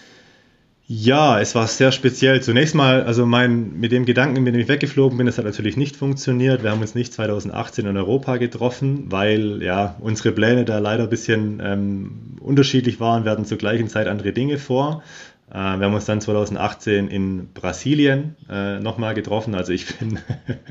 Ja, 0.87 1.39
es 1.39 1.55
war 1.55 1.65
sehr 1.67 1.91
speziell. 1.91 2.43
Zunächst 2.43 2.75
mal, 2.75 3.03
also 3.03 3.25
mein, 3.25 3.79
mit 3.79 3.91
dem 3.91 4.05
Gedanken, 4.05 4.43
mit 4.43 4.53
dem 4.53 4.61
ich 4.61 4.67
weggeflogen 4.67 5.17
bin, 5.17 5.25
das 5.25 5.39
hat 5.39 5.45
natürlich 5.45 5.77
nicht 5.77 5.95
funktioniert. 5.95 6.61
Wir 6.61 6.69
haben 6.69 6.81
uns 6.81 6.93
nicht 6.93 7.11
2018 7.11 7.87
in 7.87 7.97
Europa 7.97 8.37
getroffen, 8.37 9.11
weil 9.11 9.63
ja 9.63 9.95
unsere 9.99 10.31
Pläne 10.31 10.63
da 10.63 10.77
leider 10.77 11.03
ein 11.03 11.09
bisschen 11.09 11.59
ähm, 11.63 12.37
unterschiedlich 12.39 12.99
waren. 12.99 13.23
Wir 13.23 13.31
hatten 13.31 13.45
zur 13.45 13.57
gleichen 13.57 13.87
Zeit 13.87 14.07
andere 14.07 14.31
Dinge 14.31 14.59
vor. 14.59 15.01
Äh, 15.49 15.53
wir 15.53 15.85
haben 15.85 15.93
uns 15.93 16.05
dann 16.05 16.21
2018 16.21 17.07
in 17.07 17.53
Brasilien 17.53 18.35
äh, 18.49 18.79
nochmal 18.79 19.13
getroffen. 19.13 19.55
Also 19.55 19.73
ich 19.73 19.97
bin, 19.97 20.19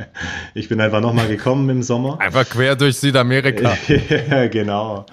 ich 0.54 0.68
bin 0.68 0.80
einfach 0.80 1.00
nochmal 1.00 1.28
gekommen 1.28 1.68
im 1.70 1.82
Sommer. 1.82 2.20
Einfach 2.20 2.48
quer 2.48 2.76
durch 2.76 2.96
Südamerika. 2.98 3.76
ja, 4.30 4.48
genau. 4.48 5.06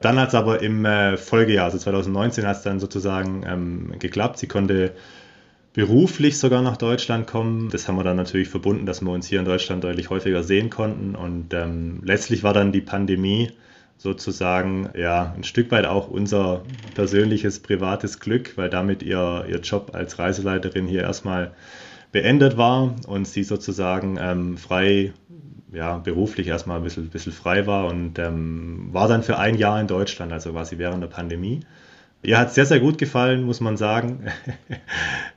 Dann 0.00 0.18
hat 0.18 0.28
es 0.28 0.34
aber 0.34 0.62
im 0.62 0.84
äh, 0.84 1.16
Folgejahr, 1.16 1.66
also 1.66 1.78
2019, 1.78 2.46
hat 2.46 2.56
es 2.56 2.62
dann 2.62 2.80
sozusagen 2.80 3.44
ähm, 3.46 3.98
geklappt. 3.98 4.38
Sie 4.38 4.48
konnte 4.48 4.92
beruflich 5.74 6.38
sogar 6.38 6.62
nach 6.62 6.76
Deutschland 6.76 7.26
kommen. 7.26 7.68
Das 7.70 7.88
haben 7.88 7.96
wir 7.96 8.04
dann 8.04 8.16
natürlich 8.16 8.48
verbunden, 8.48 8.86
dass 8.86 9.02
wir 9.02 9.10
uns 9.10 9.26
hier 9.26 9.40
in 9.40 9.44
Deutschland 9.44 9.84
deutlich 9.84 10.10
häufiger 10.10 10.42
sehen 10.42 10.70
konnten. 10.70 11.14
Und 11.14 11.52
ähm, 11.54 12.00
letztlich 12.04 12.42
war 12.42 12.52
dann 12.52 12.72
die 12.72 12.80
Pandemie 12.80 13.52
sozusagen 13.96 14.90
ja 14.96 15.34
ein 15.36 15.44
Stück 15.44 15.70
weit 15.70 15.86
auch 15.86 16.08
unser 16.08 16.62
persönliches 16.94 17.60
privates 17.60 18.20
Glück, 18.20 18.56
weil 18.56 18.70
damit 18.70 19.02
ihr, 19.02 19.46
ihr 19.48 19.60
Job 19.60 19.90
als 19.94 20.18
Reiseleiterin 20.18 20.86
hier 20.86 21.02
erstmal 21.02 21.52
beendet 22.12 22.56
war 22.56 22.94
und 23.06 23.26
sie 23.26 23.42
sozusagen 23.42 24.18
ähm, 24.20 24.56
frei, 24.56 25.12
ja, 25.72 25.98
beruflich 25.98 26.46
erstmal 26.46 26.78
ein 26.78 26.84
bisschen, 26.84 27.08
bisschen 27.08 27.32
frei 27.32 27.66
war 27.66 27.86
und 27.86 28.18
ähm, 28.18 28.88
war 28.92 29.08
dann 29.08 29.22
für 29.22 29.38
ein 29.38 29.56
Jahr 29.56 29.80
in 29.80 29.88
Deutschland, 29.88 30.32
also 30.32 30.52
quasi 30.52 30.78
während 30.78 31.02
der 31.02 31.08
Pandemie. 31.08 31.60
Ihr 32.24 32.38
hat 32.38 32.48
es 32.48 32.54
sehr, 32.54 32.64
sehr 32.64 32.80
gut 32.80 32.96
gefallen, 32.96 33.44
muss 33.44 33.60
man 33.60 33.76
sagen. 33.76 34.26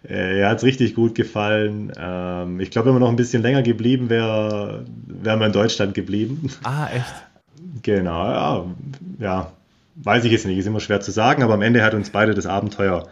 Äh, 0.07 0.39
ihr 0.39 0.47
hat 0.47 0.59
es 0.59 0.63
richtig 0.63 0.95
gut 0.95 1.15
gefallen. 1.15 1.91
Ähm, 1.97 2.61
ich 2.61 2.71
glaube, 2.71 2.85
wenn 2.85 2.93
man 2.93 3.01
noch 3.01 3.09
ein 3.09 3.17
bisschen 3.17 3.41
länger 3.41 3.61
geblieben 3.61 4.09
wäre, 4.09 4.85
wären 5.05 5.39
wir 5.39 5.47
in 5.47 5.51
Deutschland 5.51 5.95
geblieben. 5.95 6.49
Ah, 6.63 6.87
echt? 6.87 7.13
Genau, 7.81 8.25
ja, 8.25 8.65
ja, 9.19 9.51
weiß 9.95 10.23
ich 10.25 10.31
jetzt 10.31 10.45
nicht, 10.45 10.57
ist 10.57 10.67
immer 10.67 10.79
schwer 10.79 11.01
zu 11.01 11.11
sagen, 11.11 11.43
aber 11.43 11.55
am 11.55 11.61
Ende 11.61 11.83
hat 11.83 11.93
uns 11.93 12.09
beide 12.09 12.33
das 12.33 12.45
Abenteuer, 12.45 13.07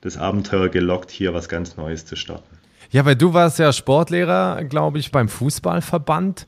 das 0.00 0.16
Abenteuer 0.16 0.68
gelockt, 0.68 1.10
hier 1.10 1.34
was 1.34 1.48
ganz 1.48 1.76
Neues 1.76 2.06
zu 2.06 2.16
starten. 2.16 2.58
Ja, 2.90 3.04
weil 3.04 3.16
du 3.16 3.34
warst 3.34 3.58
ja 3.58 3.72
Sportlehrer, 3.72 4.64
glaube 4.64 4.98
ich, 4.98 5.12
beim 5.12 5.28
Fußballverband. 5.28 6.46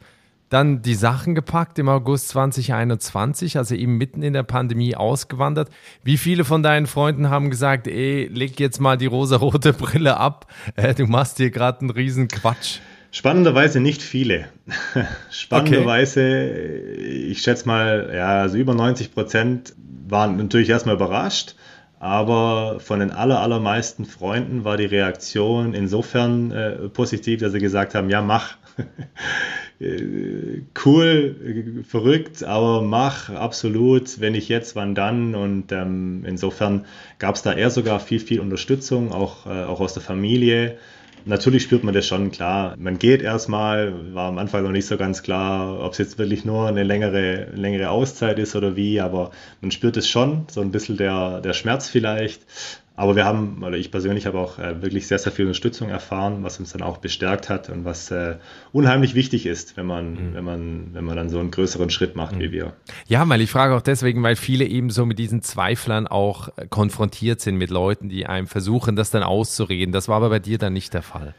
Dann 0.48 0.82
die 0.82 0.94
Sachen 0.94 1.34
gepackt 1.34 1.78
im 1.78 1.88
August 1.88 2.28
2021, 2.28 3.56
also 3.56 3.74
eben 3.74 3.96
mitten 3.96 4.22
in 4.22 4.34
der 4.34 4.42
Pandemie 4.42 4.94
ausgewandert. 4.94 5.70
Wie 6.02 6.18
viele 6.18 6.44
von 6.44 6.62
deinen 6.62 6.86
Freunden 6.86 7.30
haben 7.30 7.48
gesagt, 7.48 7.86
ey, 7.86 8.26
leg 8.26 8.60
jetzt 8.60 8.78
mal 8.78 8.98
die 8.98 9.06
rosarote 9.06 9.72
Brille 9.72 10.18
ab, 10.18 10.52
äh, 10.76 10.94
du 10.94 11.06
machst 11.06 11.38
hier 11.38 11.50
gerade 11.50 11.80
einen 11.80 11.90
riesen 11.90 12.28
Quatsch? 12.28 12.80
Spannenderweise 13.14 13.78
nicht 13.78 14.00
viele. 14.00 14.46
Spannenderweise, 15.30 16.20
okay. 16.20 17.28
ich 17.30 17.42
schätze 17.42 17.68
mal, 17.68 18.10
ja, 18.12 18.40
also 18.40 18.56
über 18.56 18.74
90 18.74 19.12
Prozent 19.12 19.74
waren 20.08 20.38
natürlich 20.38 20.70
erstmal 20.70 20.94
überrascht, 20.94 21.54
aber 22.00 22.80
von 22.80 23.00
den 23.00 23.10
aller, 23.10 23.40
allermeisten 23.40 24.06
Freunden 24.06 24.64
war 24.64 24.78
die 24.78 24.86
Reaktion 24.86 25.74
insofern 25.74 26.52
äh, 26.52 26.88
positiv, 26.88 27.40
dass 27.40 27.52
sie 27.52 27.60
gesagt 27.60 27.94
haben, 27.94 28.08
ja, 28.08 28.22
mach. 28.22 28.56
cool, 30.84 31.84
verrückt, 31.86 32.42
aber 32.42 32.80
mach 32.80 33.28
absolut, 33.28 34.20
wenn 34.20 34.32
nicht 34.32 34.48
jetzt, 34.48 34.74
wann 34.74 34.94
dann. 34.94 35.34
Und 35.34 35.70
ähm, 35.70 36.24
insofern 36.26 36.86
gab 37.18 37.34
es 37.34 37.42
da 37.42 37.52
eher 37.52 37.68
sogar 37.68 38.00
viel, 38.00 38.20
viel 38.20 38.40
Unterstützung, 38.40 39.12
auch, 39.12 39.44
äh, 39.44 39.64
auch 39.64 39.80
aus 39.80 39.92
der 39.92 40.02
Familie. 40.02 40.78
Natürlich 41.24 41.62
spürt 41.64 41.84
man 41.84 41.94
das 41.94 42.06
schon 42.06 42.30
klar. 42.30 42.74
Man 42.78 42.98
geht 42.98 43.22
erstmal, 43.22 44.14
war 44.14 44.28
am 44.28 44.38
Anfang 44.38 44.64
noch 44.64 44.72
nicht 44.72 44.86
so 44.86 44.96
ganz 44.96 45.22
klar, 45.22 45.80
ob 45.80 45.92
es 45.92 45.98
jetzt 45.98 46.18
wirklich 46.18 46.44
nur 46.44 46.66
eine 46.66 46.82
längere, 46.82 47.50
längere 47.54 47.90
Auszeit 47.90 48.38
ist 48.38 48.56
oder 48.56 48.76
wie, 48.76 49.00
aber 49.00 49.30
man 49.60 49.70
spürt 49.70 49.96
es 49.96 50.08
schon, 50.08 50.46
so 50.50 50.60
ein 50.60 50.72
bisschen 50.72 50.96
der, 50.96 51.40
der 51.40 51.52
Schmerz 51.52 51.88
vielleicht. 51.88 52.42
Aber 52.94 53.16
wir 53.16 53.24
haben, 53.24 53.62
oder 53.64 53.76
ich 53.76 53.90
persönlich 53.90 54.26
habe 54.26 54.38
auch 54.38 54.58
äh, 54.58 54.82
wirklich 54.82 55.06
sehr, 55.06 55.18
sehr 55.18 55.32
viel 55.32 55.46
Unterstützung 55.46 55.88
erfahren, 55.88 56.42
was 56.42 56.60
uns 56.60 56.72
dann 56.72 56.82
auch 56.82 56.98
bestärkt 56.98 57.48
hat 57.48 57.70
und 57.70 57.84
was 57.84 58.10
äh, 58.10 58.36
unheimlich 58.70 59.14
wichtig 59.14 59.46
ist, 59.46 59.76
wenn 59.76 59.86
man, 59.86 60.12
mhm. 60.12 60.34
wenn 60.34 60.44
man, 60.44 60.86
wenn 60.92 61.04
man 61.04 61.16
dann 61.16 61.30
so 61.30 61.38
einen 61.38 61.50
größeren 61.50 61.88
Schritt 61.88 62.16
macht 62.16 62.36
mhm. 62.36 62.40
wie 62.40 62.52
wir. 62.52 62.74
Ja, 63.06 63.26
weil 63.28 63.40
ich 63.40 63.50
frage 63.50 63.74
auch 63.74 63.80
deswegen, 63.80 64.22
weil 64.22 64.36
viele 64.36 64.66
eben 64.66 64.90
so 64.90 65.06
mit 65.06 65.18
diesen 65.18 65.40
Zweiflern 65.40 66.06
auch 66.06 66.48
äh, 66.56 66.66
konfrontiert 66.68 67.40
sind 67.40 67.56
mit 67.56 67.70
Leuten, 67.70 68.10
die 68.10 68.26
einem 68.26 68.46
versuchen, 68.46 68.94
das 68.94 69.10
dann 69.10 69.22
auszureden. 69.22 69.92
Das 69.92 70.08
war 70.08 70.16
aber 70.16 70.28
bei 70.28 70.38
dir 70.38 70.58
dann 70.58 70.74
nicht 70.74 70.92
der 70.92 71.02
Fall. 71.02 71.34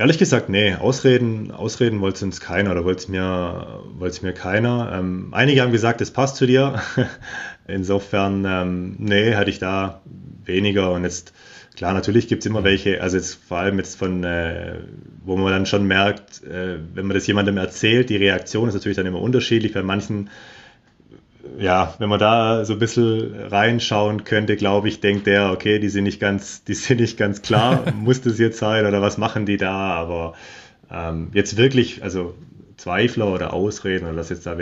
Ehrlich 0.00 0.16
gesagt, 0.16 0.48
nee, 0.48 0.74
Ausreden, 0.76 1.50
Ausreden 1.50 2.00
wollte 2.00 2.24
uns 2.24 2.40
keiner 2.40 2.70
oder 2.70 2.86
wollte 2.86 3.00
es 3.00 3.08
mir, 3.08 3.82
wollte 3.98 4.24
mir 4.24 4.32
keiner. 4.32 4.92
Ähm, 4.94 5.28
einige 5.32 5.60
haben 5.60 5.72
gesagt, 5.72 6.00
es 6.00 6.10
passt 6.10 6.36
zu 6.36 6.46
dir. 6.46 6.80
Insofern, 7.68 8.46
ähm, 8.48 8.96
nee, 8.98 9.34
hatte 9.34 9.50
ich 9.50 9.58
da 9.58 10.00
weniger. 10.42 10.92
Und 10.92 11.04
jetzt, 11.04 11.34
klar, 11.76 11.92
natürlich 11.92 12.28
gibt 12.28 12.40
es 12.40 12.46
immer 12.46 12.64
welche, 12.64 13.02
also 13.02 13.18
jetzt 13.18 13.34
vor 13.34 13.58
allem 13.58 13.76
jetzt 13.76 13.98
von, 13.98 14.24
äh, 14.24 14.76
wo 15.22 15.36
man 15.36 15.52
dann 15.52 15.66
schon 15.66 15.86
merkt, 15.86 16.44
äh, 16.44 16.78
wenn 16.94 17.04
man 17.04 17.14
das 17.14 17.26
jemandem 17.26 17.58
erzählt, 17.58 18.08
die 18.08 18.16
Reaktion 18.16 18.68
ist 18.68 18.74
natürlich 18.74 18.96
dann 18.96 19.04
immer 19.04 19.20
unterschiedlich. 19.20 19.74
Bei 19.74 19.82
manchen, 19.82 20.30
ja, 21.58 21.94
wenn 21.98 22.08
man 22.08 22.18
da 22.18 22.64
so 22.64 22.74
ein 22.74 22.78
bisschen 22.78 23.34
reinschauen 23.34 24.24
könnte, 24.24 24.56
glaube 24.56 24.88
ich, 24.88 25.00
denkt 25.00 25.26
der, 25.26 25.50
okay, 25.52 25.78
die 25.78 25.88
sind 25.88 26.04
nicht 26.04 26.20
ganz, 26.20 26.64
die 26.64 26.74
sind 26.74 27.00
nicht 27.00 27.16
ganz 27.16 27.42
klar, 27.42 27.92
muss 27.94 28.20
das 28.22 28.38
jetzt 28.38 28.58
sein 28.58 28.86
oder 28.86 29.02
was 29.02 29.18
machen 29.18 29.46
die 29.46 29.56
da? 29.56 29.94
Aber 29.94 30.34
ähm, 30.90 31.30
jetzt 31.32 31.56
wirklich, 31.56 32.02
also 32.02 32.34
Zweifler 32.76 33.32
oder 33.32 33.52
Ausreden 33.52 34.06
oder 34.06 34.16
dass 34.16 34.30
jetzt 34.30 34.46
da 34.46 34.56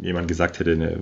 jemand 0.00 0.28
gesagt 0.28 0.58
hätte, 0.58 0.76
ne, 0.76 0.98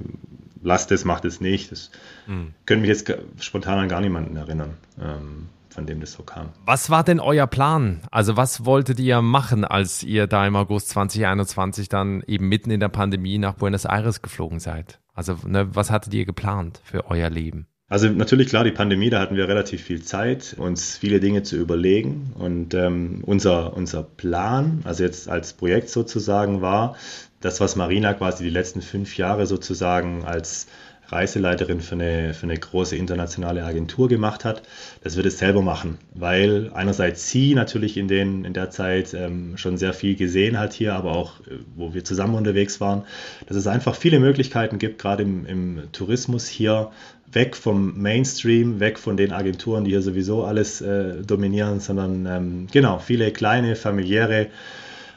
lasst 0.63 0.93
es, 0.93 1.05
macht 1.05 1.25
es 1.25 1.41
nicht. 1.41 1.73
Das 1.73 1.91
mhm. 2.27 2.55
können 2.67 2.83
mich 2.83 2.89
jetzt 2.89 3.13
spontan 3.41 3.79
an 3.79 3.89
gar 3.89 4.01
niemanden 4.01 4.37
erinnern, 4.37 4.75
ähm, 5.01 5.49
von 5.71 5.87
dem 5.87 6.01
das 6.01 6.13
so 6.13 6.23
kam. 6.23 6.51
Was 6.65 6.89
war 6.89 7.03
denn 7.03 7.19
euer 7.19 7.49
Plan? 7.49 8.03
Also 8.11 8.37
was 8.37 8.65
wolltet 8.65 9.01
ihr 9.01 9.23
machen, 9.23 9.65
als 9.65 10.05
ihr 10.05 10.29
da 10.29 10.47
im 10.47 10.55
August 10.55 10.91
2021 10.91 11.89
dann 11.89 12.23
eben 12.29 12.49
mitten 12.49 12.71
in 12.71 12.79
der 12.79 12.89
Pandemie 12.89 13.39
nach 13.39 13.55
Buenos 13.55 13.85
Aires 13.85 14.23
geflogen 14.23 14.61
seid? 14.61 15.01
Also 15.15 15.37
ne, 15.47 15.69
was 15.75 15.91
hattet 15.91 16.15
ihr 16.15 16.25
geplant 16.25 16.81
für 16.85 17.11
euer 17.11 17.31
Leben? 17.31 17.67
Also 17.89 18.09
natürlich 18.09 18.49
klar, 18.49 18.65
die 18.65 18.71
Pandemie, 18.71 19.11
da 19.11 19.21
hatten 19.21 19.37
wir 19.37 19.49
relativ 19.49 19.83
viel 19.83 20.03
Zeit, 20.03 20.55
uns 20.57 20.97
viele 20.97 21.21
Dinge 21.21 21.43
zu 21.43 21.57
überlegen. 21.57 22.33
Und 22.39 22.73
ähm, 22.73 23.23
unser, 23.27 23.77
unser 23.77 24.03
Plan, 24.03 24.81
also 24.85 25.05
jetzt 25.05 25.29
als 25.29 25.53
Projekt 25.53 25.91
sozusagen, 25.91 26.63
war, 26.63 26.97
das, 27.43 27.61
was 27.61 27.77
Marina 27.77 28.15
quasi 28.15 28.45
die 28.45 28.51
letzten 28.51 28.81
fünf 28.81 29.19
Jahre 29.19 29.47
sozusagen 29.47 30.25
als 30.25 30.69
Reiseleiterin 31.13 31.81
für 31.81 31.95
eine, 31.95 32.35
für 32.35 32.45
eine 32.45 32.57
große 32.57 32.97
internationale 32.97 33.65
Agentur 33.65 34.09
gemacht 34.09 34.45
hat, 34.45 34.63
das 35.05 35.17
wird 35.17 35.27
es 35.27 35.39
selber 35.39 35.63
machen, 35.63 35.99
weil 36.15 36.71
einerseits 36.75 37.29
sie 37.29 37.55
natürlich 37.55 37.97
in, 37.97 38.09
den, 38.09 38.45
in 38.45 38.55
der 38.55 38.71
Zeit 38.71 39.15
ähm, 39.15 39.57
schon 39.57 39.77
sehr 39.77 39.95
viel 39.95 40.17
gesehen 40.17 40.59
hat 40.59 40.73
hier, 40.73 40.95
aber 40.95 41.13
auch, 41.13 41.41
äh, 41.41 41.59
wo 41.77 41.95
wir 41.95 42.05
zusammen 42.05 42.35
unterwegs 42.35 42.81
waren, 42.81 43.05
dass 43.47 43.57
es 43.57 43.67
einfach 43.67 43.95
viele 43.95 44.21
Möglichkeiten 44.21 44.79
gibt, 44.79 44.99
gerade 44.99 45.23
im, 45.23 45.47
im 45.47 45.83
Tourismus 45.93 46.49
hier 46.49 46.91
weg 47.31 47.57
vom 47.57 48.01
Mainstream, 48.01 48.81
weg 48.81 48.99
von 48.99 49.17
den 49.17 49.33
Agenturen, 49.33 49.85
die 49.85 49.91
hier 49.91 50.03
sowieso 50.03 50.45
alles 50.45 50.81
äh, 50.81 51.23
dominieren, 51.23 51.81
sondern 51.81 52.27
ähm, 52.27 52.67
genau, 52.71 52.99
viele 52.99 53.31
kleine, 53.31 53.77
familiäre 53.77 54.49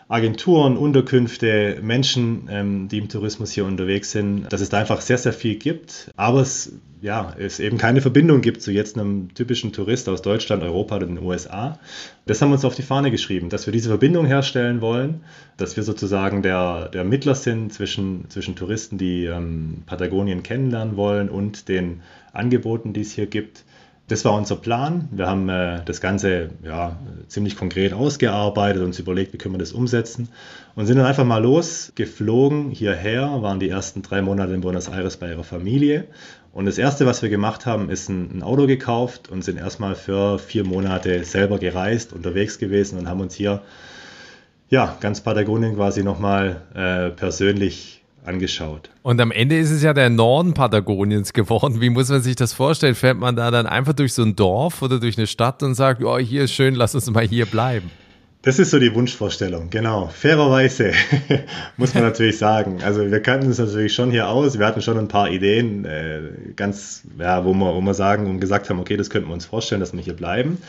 Agenturen, 0.08 0.78
Unterkünfte, 0.78 1.80
Menschen, 1.82 2.48
ähm, 2.52 2.88
die 2.90 3.00
im 3.00 3.10
Tourismus 3.10 3.52
hier 3.52 3.66
unterwegs 3.66 4.12
sind, 4.12 4.52
dass 4.54 4.62
es 4.62 4.70
da 4.70 4.80
einfach 4.80 5.02
sehr, 5.02 5.18
sehr 5.18 5.34
viel 5.34 5.56
gibt, 5.56 6.12
aber 6.16 6.42
es, 6.42 6.74
ja, 7.02 7.34
es 7.40 7.60
eben 7.60 7.80
keine 7.80 8.02
Verbindung 8.02 8.42
gibt 8.42 8.62
zu 8.62 8.72
jetzt 8.72 9.00
einem 9.00 9.34
typischen 9.34 9.74
Tourist 9.74 10.08
aus 10.08 10.22
Deutschland, 10.22 10.62
Europa 10.62 10.98
oder 10.98 11.08
den 11.08 11.18
USA. 11.18 11.80
Das 12.28 12.40
haben 12.40 12.50
wir 12.50 12.54
uns 12.56 12.66
auf 12.66 12.76
die 12.76 12.84
Fahne 12.84 13.10
geschrieben, 13.10 13.50
dass 13.50 13.66
wir 13.66 13.74
diese 13.74 13.90
Verbindung 13.90 14.28
herstellen 14.28 14.80
wollen, 14.80 15.22
dass 15.58 15.76
wir 15.76 15.82
sozusagen 15.82 16.44
der, 16.44 16.90
der 16.90 17.04
Mittler 17.04 17.34
sind 17.34 17.74
zwischen, 17.74 18.30
zwischen 18.30 18.56
Touristen, 18.56 19.00
die 19.00 19.26
ähm, 19.26 19.84
Patagonien 19.88 20.44
kennenlernen 20.44 20.98
wollen 20.98 21.30
und 21.30 21.68
den 21.68 22.02
Angeboten, 22.32 22.94
die 22.94 23.02
es 23.02 23.14
hier 23.14 23.26
gibt 23.26 23.64
das 24.08 24.24
war 24.24 24.34
unser 24.34 24.56
Plan. 24.56 25.10
Wir 25.12 25.28
haben 25.28 25.50
äh, 25.50 25.82
das 25.86 26.00
Ganze 26.00 26.52
ja, 26.64 26.98
ziemlich 27.28 27.58
konkret 27.58 27.94
ausgearbeitet, 27.94 28.84
uns 28.84 29.00
überlegt, 29.00 29.34
wie 29.34 29.38
können 29.38 29.56
wir 29.56 29.60
das 29.60 29.72
umsetzen 29.72 30.30
und 30.76 30.86
sind 30.86 30.98
dann 30.98 31.08
einfach 31.08 31.24
mal 31.24 31.42
losgeflogen 31.42 32.70
hierher, 32.70 33.42
waren 33.42 33.60
die 33.60 33.70
ersten 33.70 34.04
drei 34.04 34.22
Monate 34.22 34.54
in 34.54 34.62
Buenos 34.62 34.90
Aires 34.90 35.18
bei 35.18 35.30
ihrer 35.30 35.44
Familie. 35.44 36.06
Und 36.54 36.66
das 36.66 36.78
Erste, 36.78 37.06
was 37.06 37.22
wir 37.22 37.30
gemacht 37.30 37.66
haben, 37.66 37.90
ist 37.90 38.08
ein, 38.08 38.38
ein 38.38 38.44
Auto 38.44 38.68
gekauft 38.68 39.30
und 39.30 39.44
sind 39.44 39.58
erstmal 39.58 39.96
für 39.96 40.40
vier 40.40 40.64
Monate 40.66 41.24
selber 41.26 41.58
gereist, 41.58 42.14
unterwegs 42.14 42.60
gewesen 42.60 43.00
und 43.00 43.10
haben 43.10 43.22
uns 43.22 43.34
hier 43.34 43.62
ja, 44.70 44.98
ganz 45.00 45.22
Patagonien 45.22 45.76
quasi 45.76 46.04
nochmal 46.04 46.62
äh, 46.74 47.10
persönlich 47.10 48.05
angeschaut. 48.28 48.90
Und 49.02 49.20
am 49.22 49.32
Ende 49.32 49.58
ist 49.58 49.72
es 49.72 49.84
ja 49.84 49.94
der 49.94 50.10
Norden 50.10 50.54
Patagoniens 50.54 51.34
geworden. 51.34 51.82
Wie 51.82 51.90
muss 51.90 52.10
man 52.10 52.22
sich 52.22 52.36
das 52.36 52.54
vorstellen? 52.54 52.96
Fährt 52.96 53.18
man 53.18 53.36
da 53.36 53.52
dann 53.52 53.68
einfach 53.68 53.94
durch 53.94 54.14
so 54.14 54.24
ein 54.24 54.36
Dorf 54.36 54.82
oder 54.82 55.00
durch 55.00 55.18
eine 55.18 55.28
Stadt 55.28 55.64
und 55.64 55.76
sagt, 55.76 56.04
oh, 56.04 56.18
hier 56.18 56.44
ist 56.44 56.54
schön, 56.54 56.76
lass 56.76 56.96
uns 56.96 57.10
mal 57.10 57.28
hier 57.28 57.46
bleiben? 57.46 57.90
Das 58.46 58.60
ist 58.60 58.70
so 58.70 58.78
die 58.78 58.94
Wunschvorstellung, 58.94 59.72
genau. 59.72 60.06
Fairerweise 60.06 60.92
muss 61.78 61.96
man 61.96 62.04
natürlich 62.04 62.38
sagen. 62.38 62.78
Also 62.84 63.10
wir 63.10 63.20
kannten 63.20 63.48
uns 63.48 63.58
natürlich 63.58 63.96
schon 63.96 64.12
hier 64.12 64.30
aus. 64.30 64.60
Wir 64.60 64.68
hatten 64.68 64.84
schon 64.84 65.00
ein 65.00 65.08
paar 65.08 65.32
Ideen, 65.32 65.84
äh, 65.84 66.20
ganz, 66.56 67.02
ja, 67.18 67.44
wo 67.44 67.56
wir, 67.56 67.74
wo 67.74 67.82
wir 67.82 67.96
sagen 67.96 68.30
und 68.30 68.40
gesagt 68.40 68.70
haben, 68.70 68.80
okay, 68.80 68.98
das 68.98 69.10
könnten 69.10 69.30
wir 69.30 69.34
uns 69.34 69.48
vorstellen, 69.48 69.82
dass 69.82 69.94
wir 69.94 70.02
hier 70.04 70.14
bleiben. 70.14 70.60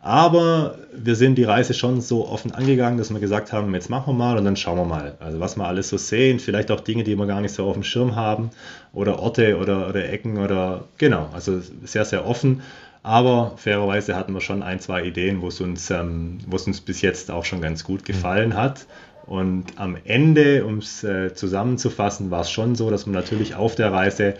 Aber 0.00 0.78
wir 0.96 1.14
sind 1.14 1.36
die 1.36 1.44
Reise 1.44 1.74
schon 1.74 2.00
so 2.00 2.26
offen 2.26 2.52
angegangen, 2.52 2.96
dass 2.96 3.12
wir 3.12 3.20
gesagt 3.20 3.52
haben, 3.52 3.74
jetzt 3.74 3.90
machen 3.90 4.14
wir 4.14 4.18
mal 4.18 4.38
und 4.38 4.46
dann 4.46 4.56
schauen 4.56 4.78
wir 4.78 4.86
mal. 4.86 5.18
Also 5.20 5.38
was 5.38 5.56
wir 5.58 5.66
alles 5.66 5.90
so 5.90 5.98
sehen, 5.98 6.38
vielleicht 6.38 6.70
auch 6.70 6.80
Dinge, 6.80 7.04
die 7.04 7.16
wir 7.16 7.26
gar 7.26 7.42
nicht 7.42 7.52
so 7.52 7.66
auf 7.66 7.74
dem 7.74 7.82
Schirm 7.82 8.16
haben 8.16 8.48
oder 8.94 9.18
Orte 9.18 9.58
oder, 9.58 9.90
oder 9.90 10.08
Ecken 10.08 10.38
oder 10.38 10.84
genau, 10.96 11.28
also 11.34 11.60
sehr, 11.84 12.06
sehr 12.06 12.26
offen. 12.26 12.62
Aber 13.06 13.52
fairerweise 13.56 14.16
hatten 14.16 14.32
wir 14.32 14.40
schon 14.40 14.64
ein, 14.64 14.80
zwei 14.80 15.04
Ideen, 15.04 15.40
wo 15.40 15.46
es 15.46 15.60
uns, 15.60 15.92
ähm, 15.92 16.38
wo 16.48 16.56
es 16.56 16.66
uns 16.66 16.80
bis 16.80 17.02
jetzt 17.02 17.30
auch 17.30 17.44
schon 17.44 17.60
ganz 17.60 17.84
gut 17.84 18.04
gefallen 18.04 18.56
hat. 18.56 18.86
Und 19.26 19.66
am 19.76 19.96
Ende, 20.04 20.64
um 20.64 20.78
es 20.78 21.04
äh, 21.04 21.32
zusammenzufassen, 21.32 22.32
war 22.32 22.40
es 22.40 22.50
schon 22.50 22.74
so, 22.74 22.90
dass 22.90 23.06
man 23.06 23.14
natürlich 23.14 23.54
auf 23.54 23.76
der 23.76 23.92
Reise 23.92 24.34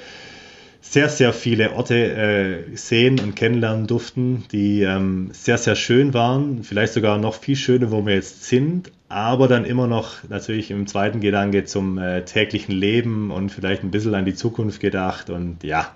sehr, 0.81 1.09
sehr 1.09 1.33
viele 1.33 1.75
Orte 1.75 1.95
äh, 1.95 2.77
sehen 2.77 3.21
und 3.21 3.37
kennenlernen 3.37 3.87
durften, 3.87 4.47
die 4.51 4.83
ähm, 4.83 5.29
sehr, 5.33 5.59
sehr 5.59 5.77
schön 5.77 6.13
waren. 6.13 6.65
Vielleicht 6.65 6.93
sogar 6.93 7.19
noch 7.19 7.35
viel 7.35 7.55
schöner, 7.55 7.93
wo 7.93 8.05
wir 8.05 8.15
jetzt 8.15 8.47
sind, 8.47 8.91
aber 9.09 9.47
dann 9.47 9.65
immer 9.65 9.87
noch 9.87 10.29
natürlich 10.29 10.73
im 10.73 10.89
zweiten 10.89 11.21
Gedanke 11.21 11.67
zum 11.67 11.99
äh, 11.99 12.25
täglichen 12.25 12.75
Leben 12.75 13.31
und 13.31 13.51
vielleicht 13.51 13.85
ein 13.85 13.93
bisschen 13.93 14.17
an 14.17 14.25
die 14.25 14.35
Zukunft 14.35 14.81
gedacht 14.81 15.31
und 15.31 15.63
ja, 15.63 15.95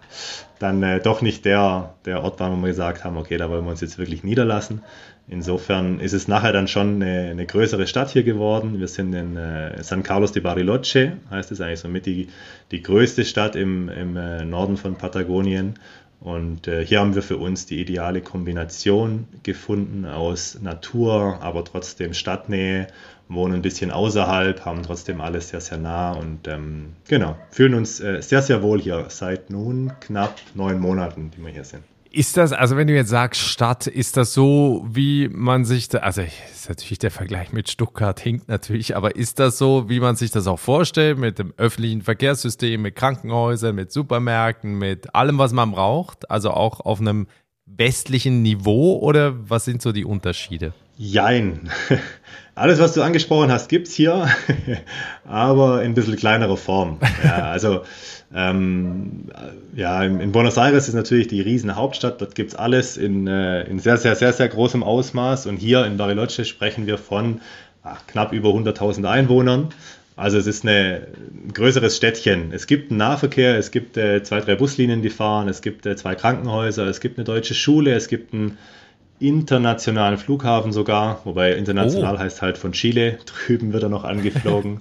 dann 0.60 0.82
äh, 0.82 1.00
doch 1.00 1.22
nicht 1.22 1.46
der, 1.46 1.94
der 2.04 2.22
Ort 2.22 2.38
war, 2.38 2.52
wo 2.52 2.56
wir 2.56 2.68
gesagt 2.68 3.02
haben, 3.02 3.16
okay, 3.16 3.38
da 3.38 3.48
wollen 3.50 3.64
wir 3.64 3.70
uns 3.70 3.80
jetzt 3.80 3.98
wirklich 3.98 4.22
niederlassen. 4.22 4.82
Insofern 5.26 6.00
ist 6.00 6.12
es 6.12 6.28
nachher 6.28 6.52
dann 6.52 6.68
schon 6.68 6.96
eine, 7.02 7.30
eine 7.30 7.46
größere 7.46 7.86
Stadt 7.86 8.10
hier 8.10 8.24
geworden. 8.24 8.78
Wir 8.78 8.86
sind 8.86 9.14
in 9.14 9.36
äh, 9.36 9.82
San 9.82 10.02
Carlos 10.02 10.32
de 10.32 10.42
Bariloche, 10.42 11.16
heißt 11.30 11.50
es 11.50 11.62
eigentlich 11.62 11.80
somit 11.80 12.04
die, 12.04 12.28
die 12.70 12.82
größte 12.82 13.24
Stadt 13.24 13.56
im, 13.56 13.88
im 13.88 14.16
äh, 14.16 14.44
Norden 14.44 14.76
von 14.76 14.96
Patagonien. 14.96 15.78
Und 16.20 16.68
äh, 16.68 16.84
hier 16.84 17.00
haben 17.00 17.14
wir 17.14 17.22
für 17.22 17.38
uns 17.38 17.64
die 17.64 17.80
ideale 17.80 18.20
Kombination 18.20 19.26
gefunden 19.42 20.04
aus 20.04 20.58
Natur, 20.60 21.38
aber 21.40 21.64
trotzdem 21.64 22.12
Stadtnähe, 22.12 22.88
wohnen 23.30 23.54
ein 23.54 23.62
bisschen 23.62 23.90
außerhalb, 23.90 24.64
haben 24.64 24.82
trotzdem 24.82 25.20
alles 25.20 25.50
sehr, 25.50 25.60
sehr 25.60 25.78
nah 25.78 26.12
und 26.12 26.48
ähm, 26.48 26.94
genau, 27.08 27.36
fühlen 27.50 27.74
uns 27.74 28.00
äh, 28.00 28.20
sehr, 28.20 28.42
sehr 28.42 28.62
wohl 28.62 28.80
hier 28.80 29.06
seit 29.08 29.50
nun 29.50 29.92
knapp 30.00 30.34
neun 30.54 30.80
Monaten, 30.80 31.30
die 31.30 31.42
wir 31.42 31.52
hier 31.52 31.64
sind. 31.64 31.84
Ist 32.12 32.36
das, 32.36 32.52
also 32.52 32.76
wenn 32.76 32.88
du 32.88 32.94
jetzt 32.94 33.10
sagst 33.10 33.40
Stadt, 33.40 33.86
ist 33.86 34.16
das 34.16 34.34
so, 34.34 34.84
wie 34.90 35.28
man 35.28 35.64
sich, 35.64 35.88
da, 35.88 35.98
also 35.98 36.22
ist 36.22 36.68
natürlich 36.68 36.98
der 36.98 37.12
Vergleich 37.12 37.52
mit 37.52 37.70
Stuttgart 37.70 38.18
hinkt 38.18 38.48
natürlich, 38.48 38.96
aber 38.96 39.14
ist 39.14 39.38
das 39.38 39.58
so, 39.58 39.88
wie 39.88 40.00
man 40.00 40.16
sich 40.16 40.32
das 40.32 40.48
auch 40.48 40.58
vorstellt, 40.58 41.18
mit 41.18 41.38
dem 41.38 41.54
öffentlichen 41.56 42.02
Verkehrssystem, 42.02 42.82
mit 42.82 42.96
Krankenhäusern, 42.96 43.76
mit 43.76 43.92
Supermärkten, 43.92 44.76
mit 44.76 45.14
allem, 45.14 45.38
was 45.38 45.52
man 45.52 45.70
braucht, 45.70 46.28
also 46.28 46.50
auch 46.50 46.80
auf 46.80 47.00
einem 47.00 47.28
westlichen 47.64 48.42
Niveau 48.42 48.98
oder 48.98 49.48
was 49.48 49.64
sind 49.64 49.80
so 49.80 49.92
die 49.92 50.04
Unterschiede? 50.04 50.74
Jein. 50.96 51.70
Alles, 52.60 52.78
was 52.78 52.92
du 52.92 53.00
angesprochen 53.00 53.50
hast, 53.50 53.70
gibt 53.70 53.88
es 53.88 53.94
hier, 53.94 54.28
aber 55.24 55.80
in 55.80 55.92
ein 55.92 55.94
bisschen 55.94 56.16
kleinerer 56.16 56.58
Form. 56.58 56.98
Ja, 57.24 57.50
also 57.50 57.84
ähm, 58.34 59.30
ja, 59.74 60.04
in, 60.04 60.30
Buenos 60.30 60.58
Aires 60.58 60.86
ist 60.86 60.92
natürlich 60.92 61.26
die 61.26 61.40
riesen 61.40 61.74
Hauptstadt, 61.74 62.20
dort 62.20 62.34
gibt 62.34 62.50
es 62.50 62.56
alles 62.58 62.98
in, 62.98 63.26
äh, 63.26 63.62
in 63.62 63.78
sehr, 63.78 63.96
sehr, 63.96 64.14
sehr, 64.14 64.34
sehr 64.34 64.48
großem 64.48 64.82
Ausmaß. 64.82 65.46
Und 65.46 65.56
hier 65.56 65.86
in 65.86 65.96
Bariloche 65.96 66.44
sprechen 66.44 66.86
wir 66.86 66.98
von 66.98 67.40
ach, 67.82 68.06
knapp 68.06 68.34
über 68.34 68.50
100.000 68.50 69.08
Einwohnern. 69.08 69.70
Also 70.16 70.36
es 70.36 70.46
ist 70.46 70.62
eine, 70.62 71.06
ein 71.46 71.54
größeres 71.54 71.96
Städtchen. 71.96 72.52
Es 72.52 72.66
gibt 72.66 72.90
einen 72.90 72.98
Nahverkehr, 72.98 73.56
es 73.56 73.70
gibt 73.70 73.96
äh, 73.96 74.22
zwei, 74.22 74.40
drei 74.40 74.56
Buslinien, 74.56 75.00
die 75.00 75.08
fahren, 75.08 75.48
es 75.48 75.62
gibt 75.62 75.86
äh, 75.86 75.96
zwei 75.96 76.14
Krankenhäuser, 76.14 76.86
es 76.88 77.00
gibt 77.00 77.16
eine 77.16 77.24
deutsche 77.24 77.54
Schule, 77.54 77.94
es 77.94 78.08
gibt 78.08 78.34
einen 78.34 78.58
internationalen 79.20 80.18
Flughafen 80.18 80.72
sogar, 80.72 81.20
wobei 81.24 81.52
international 81.54 82.16
oh. 82.16 82.18
heißt 82.18 82.42
halt 82.42 82.58
von 82.58 82.72
Chile, 82.72 83.18
drüben 83.26 83.72
wird 83.72 83.84
er 83.84 83.88
noch 83.88 84.04
angeflogen. 84.04 84.80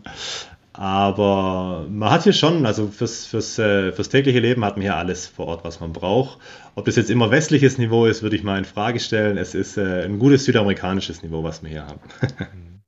Aber 0.74 1.86
man 1.90 2.10
hat 2.10 2.24
hier 2.24 2.32
schon, 2.32 2.66
also 2.66 2.88
fürs, 2.88 3.26
fürs, 3.26 3.60
äh, 3.60 3.92
fürs 3.92 4.08
tägliche 4.08 4.40
Leben 4.40 4.64
hat 4.64 4.78
man 4.78 4.84
hier 4.84 4.96
alles 4.96 5.28
vor 5.28 5.48
Ort, 5.48 5.66
was 5.66 5.82
man 5.82 5.92
braucht. 5.92 6.40
Ob 6.76 6.86
das 6.86 6.96
jetzt 6.96 7.10
immer 7.10 7.32
westliches 7.32 7.78
Niveau 7.78 8.06
ist, 8.06 8.24
würde 8.24 8.38
ich 8.38 8.44
mal 8.44 8.58
in 8.58 8.64
Frage 8.66 9.02
stellen. 9.02 9.38
Es 9.38 9.56
ist 9.56 9.78
äh, 9.78 10.06
ein 10.06 10.20
gutes 10.20 10.46
südamerikanisches 10.46 11.22
Niveau, 11.22 11.44
was 11.44 11.62
wir 11.64 11.70
hier 11.70 11.86
haben. 11.86 12.00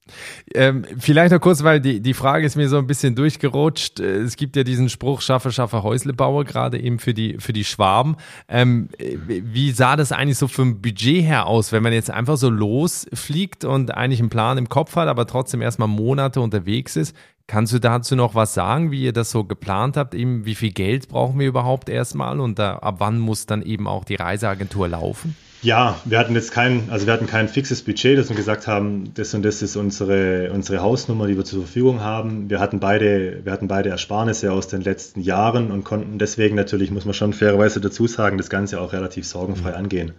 Ähm, 0.54 0.84
vielleicht 1.00 1.32
noch 1.32 1.40
kurz, 1.40 1.64
weil 1.64 1.80
die, 1.80 2.02
die 2.02 2.14
Frage 2.14 2.46
ist 2.46 2.56
mir 2.56 2.68
so 2.68 2.78
ein 2.78 2.88
bisschen 2.88 3.16
durchgerutscht. 3.16 4.00
Äh, 4.00 4.18
es 4.18 4.36
gibt 4.36 4.56
ja 4.56 4.64
diesen 4.64 4.90
Spruch, 4.90 5.22
schaffe, 5.22 5.52
schaffe 5.52 5.84
Häuslebauer, 5.84 6.44
gerade 6.46 6.80
eben 6.80 7.00
für 7.00 7.14
die, 7.14 7.38
für 7.40 7.54
die 7.54 7.64
Schwaben. 7.64 8.18
Ähm, 8.50 8.90
wie 8.98 9.72
sah 9.72 9.96
das 9.96 10.12
eigentlich 10.12 10.38
so 10.38 10.48
vom 10.48 10.82
Budget 10.82 11.24
her 11.24 11.48
aus, 11.48 11.72
wenn 11.72 11.84
man 11.84 11.94
jetzt 11.94 12.12
einfach 12.12 12.38
so 12.38 12.50
losfliegt 12.50 13.64
und 13.64 13.96
eigentlich 13.96 14.20
einen 14.20 14.30
Plan 14.30 14.58
im 14.58 14.70
Kopf 14.70 14.96
hat, 14.96 15.08
aber 15.08 15.28
trotzdem 15.28 15.62
erstmal 15.62 15.88
Monate 15.88 16.42
unterwegs 16.42 16.96
ist? 16.96 17.16
Kannst 17.48 17.74
du 17.74 17.80
dazu 17.80 18.16
noch 18.16 18.34
was 18.34 18.54
sagen, 18.54 18.92
wie 18.92 19.04
ihr 19.04 19.14
das 19.14 19.32
so 19.32 19.44
geplant 19.44 19.98
habt? 19.98 20.14
Eben, 20.14 20.46
wie 20.46 20.56
viel 20.56 20.72
Geld 20.72 21.10
brauchen 21.10 21.40
wir 21.40 21.48
überhaupt 21.48 21.90
erstmal 21.90 22.40
und 22.40 22.60
da, 22.60 22.78
ab 22.78 22.96
wann 23.00 23.20
muss 23.20 23.46
dann 23.46 23.62
eben 23.62 23.88
auch 23.88 24.06
die 24.06 24.16
Reiseagentur 24.16 24.88
laufen? 24.88 25.36
Ja, 25.64 26.00
wir 26.06 26.18
hatten 26.18 26.34
jetzt 26.34 26.52
kein, 26.52 26.90
also 26.90 27.06
wir 27.06 27.14
hatten 27.14 27.28
kein 27.28 27.48
fixes 27.48 27.84
Budget, 27.84 28.18
dass 28.18 28.30
wir 28.30 28.36
gesagt 28.36 28.66
haben, 28.66 29.14
das 29.14 29.32
und 29.36 29.44
das 29.44 29.62
ist 29.62 29.76
unsere, 29.76 30.52
unsere 30.52 30.82
Hausnummer, 30.82 31.28
die 31.28 31.38
wir 31.38 31.46
zur 31.46 31.62
Verfügung 31.62 32.02
haben. 32.02 32.50
Wir 32.50 32.60
hatten 32.60 32.80
beide, 32.80 33.46
wir 33.46 33.52
hatten 33.52 33.68
beide 33.68 33.90
Ersparnisse 33.90 34.52
aus 34.52 34.68
den 34.68 34.82
letzten 34.82 35.22
Jahren 35.22 35.70
und 35.70 35.84
konnten 35.84 36.18
deswegen 36.18 36.56
natürlich, 36.56 36.90
muss 36.90 37.06
man 37.06 37.14
schon 37.14 37.34
fairerweise 37.34 37.80
dazu 37.80 38.08
sagen, 38.08 38.40
das 38.40 38.50
Ganze 38.50 38.82
auch 38.82 38.92
relativ 38.92 39.28
sorgenfrei 39.28 39.72
mhm. 39.72 39.78
angehen. 39.78 40.12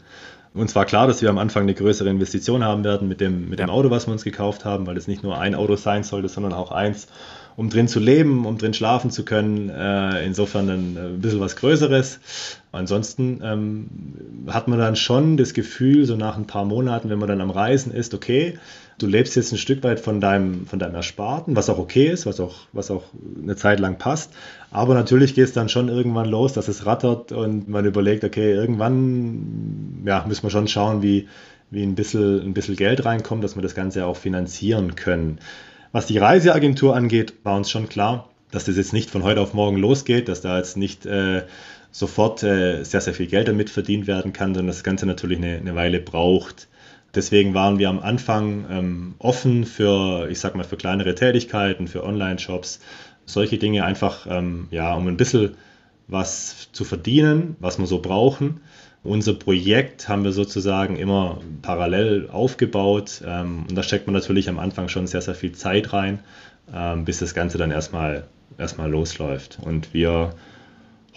Uns 0.55 0.77
war 0.77 0.85
klar, 0.85 1.09
dass 1.09 1.23
wir 1.23 1.31
am 1.31 1.39
Anfang 1.39 1.65
eine 1.65 1.75
größere 1.75 2.11
Investition 2.11 2.63
haben 2.63 2.85
werden 2.85 3.09
mit 3.09 3.21
dem, 3.21 3.49
mit 3.49 3.59
dem 3.59 3.71
Auto, 3.71 3.91
was 3.91 4.07
wir 4.07 4.13
uns 4.13 4.23
gekauft 4.23 4.65
haben, 4.65 4.87
weil 4.87 4.97
es 4.97 5.09
nicht 5.09 5.25
nur 5.25 5.41
ein 5.41 5.57
Auto 5.57 5.75
sein 5.75 6.05
sollte, 6.05 6.29
sondern 6.29 6.53
auch 6.53 6.71
eins, 6.71 7.09
um 7.57 7.71
drin 7.71 7.89
zu 7.89 8.01
leben, 8.01 8.47
um 8.47 8.59
drin 8.59 8.75
schlafen 8.75 9.11
zu 9.11 9.25
können. 9.25 9.69
Äh, 9.69 10.25
insofern 10.25 10.69
ein, 10.69 10.97
ein, 10.97 11.21
bisschen 11.21 11.41
was 11.41 11.57
Größeres. 11.57 12.21
Ansonsten 12.73 13.41
ähm, 13.43 13.89
hat 14.49 14.69
man 14.69 14.79
dann 14.79 14.97
schon 14.97 15.37
das 15.37 15.55
Gefühl, 15.55 16.07
so 16.07 16.17
nach 16.17 16.37
ein 16.37 16.47
paar 16.47 16.65
Monaten, 16.65 17.11
wenn 17.11 17.19
man 17.19 17.29
dann 17.29 17.41
am 17.41 17.51
Reisen 17.51 17.93
ist, 17.93 18.15
okay, 18.15 18.59
du 18.99 19.07
lebst 19.07 19.37
jetzt 19.37 19.53
ein 19.53 19.59
Stück 19.59 19.83
weit 19.83 20.01
von 20.01 20.21
deinem, 20.21 20.67
von 20.67 20.79
deinem 20.79 20.95
Ersparten, 20.95 21.57
was 21.57 21.69
auch 21.69 21.79
okay 21.79 22.09
ist, 22.09 22.25
was 22.25 22.41
auch, 22.41 22.55
was 22.73 22.91
auch 22.91 23.03
eine 23.43 23.57
Zeit 23.57 23.81
lang 23.81 23.99
passt. 23.99 24.33
Aber 24.71 24.95
natürlich 24.95 25.35
geht 25.35 25.45
es 25.45 25.53
dann 25.53 25.69
schon 25.69 25.89
irgendwann 25.89 26.29
los, 26.29 26.53
dass 26.53 26.69
es 26.69 26.87
rattert 26.87 27.33
und 27.33 27.69
man 27.69 27.85
überlegt, 27.85 28.25
okay, 28.25 28.53
irgendwann 28.53 30.03
ja, 30.07 30.25
müssen 30.27 30.45
wir 30.45 30.51
schon 30.51 30.69
schauen, 30.69 31.03
wie, 31.03 31.29
wie 31.71 31.83
ein, 31.83 31.95
bisschen, 31.95 32.43
ein 32.43 32.55
bisschen 32.55 32.77
Geld 32.77 33.05
reinkommt, 33.05 33.43
dass 33.45 33.57
wir 33.57 33.63
das 33.63 33.75
Ganze 33.75 34.07
auch 34.07 34.17
finanzieren 34.17 34.95
können. 34.95 35.39
Was 35.93 36.07
die 36.07 36.17
Reiseagentur 36.17 36.97
angeht, 36.97 37.35
war 37.43 37.57
uns 37.57 37.71
schon 37.71 37.89
klar, 37.89 38.31
dass 38.51 38.65
das 38.65 38.77
jetzt 38.77 38.95
nicht 38.95 39.11
von 39.11 39.23
heute 39.23 39.43
auf 39.43 39.53
morgen 39.53 39.77
losgeht, 39.77 40.29
dass 40.29 40.41
da 40.41 40.57
jetzt 40.57 40.79
nicht 40.79 41.05
äh, 41.05 41.43
sofort 41.91 42.43
äh, 42.43 42.83
sehr, 42.83 43.03
sehr 43.03 43.13
viel 43.13 43.27
Geld 43.27 43.49
damit 43.49 43.69
verdient 43.69 44.07
werden 44.07 44.33
kann, 44.33 44.55
sondern 44.55 44.69
das 44.69 44.85
Ganze 44.85 45.05
natürlich 45.05 45.37
eine, 45.37 45.59
eine 45.59 45.75
Weile 45.75 46.01
braucht. 46.01 46.69
Deswegen 47.15 47.53
waren 47.53 47.79
wir 47.79 47.91
am 47.91 48.01
Anfang 48.01 48.65
ähm, 48.71 49.15
offen 49.19 49.67
für, 49.67 50.31
ich 50.31 50.41
sag 50.41 50.55
mal, 50.55 50.65
für 50.65 50.79
kleinere 50.79 51.15
Tätigkeiten, 51.15 51.87
für 51.87 52.05
Online-Shops, 52.05 52.81
solche 53.27 53.59
Dinge 53.59 53.85
einfach, 53.85 54.27
ähm, 54.27 54.69
ja, 54.71 54.95
um 54.95 55.07
ein 55.09 55.19
bisschen 55.19 55.57
was 56.09 56.69
zu 56.73 56.85
verdienen, 56.85 57.57
was 57.61 57.79
wir 57.79 57.87
so 57.87 58.01
brauchen. 58.01 58.61
Unser 59.05 59.35
Projekt 59.35 60.09
haben 60.09 60.23
wir 60.23 60.33
sozusagen 60.33 60.97
immer 60.97 61.41
parallel 61.61 62.29
aufgebaut 62.31 63.23
ähm, 63.27 63.67
und 63.69 63.75
da 63.75 63.83
steckt 63.83 64.07
man 64.07 64.15
natürlich 64.15 64.49
am 64.49 64.61
Anfang 64.61 64.89
schon 64.89 65.07
sehr, 65.07 65.23
sehr 65.23 65.35
viel 65.35 65.53
Zeit 65.53 65.93
rein, 65.93 66.21
ähm, 66.73 67.05
bis 67.05 67.19
das 67.19 67.35
Ganze 67.35 67.59
dann 67.59 67.73
erstmal, 67.73 68.25
erstmal 68.59 68.91
losläuft. 68.91 69.59
Und 69.61 69.93
wir 69.93 70.35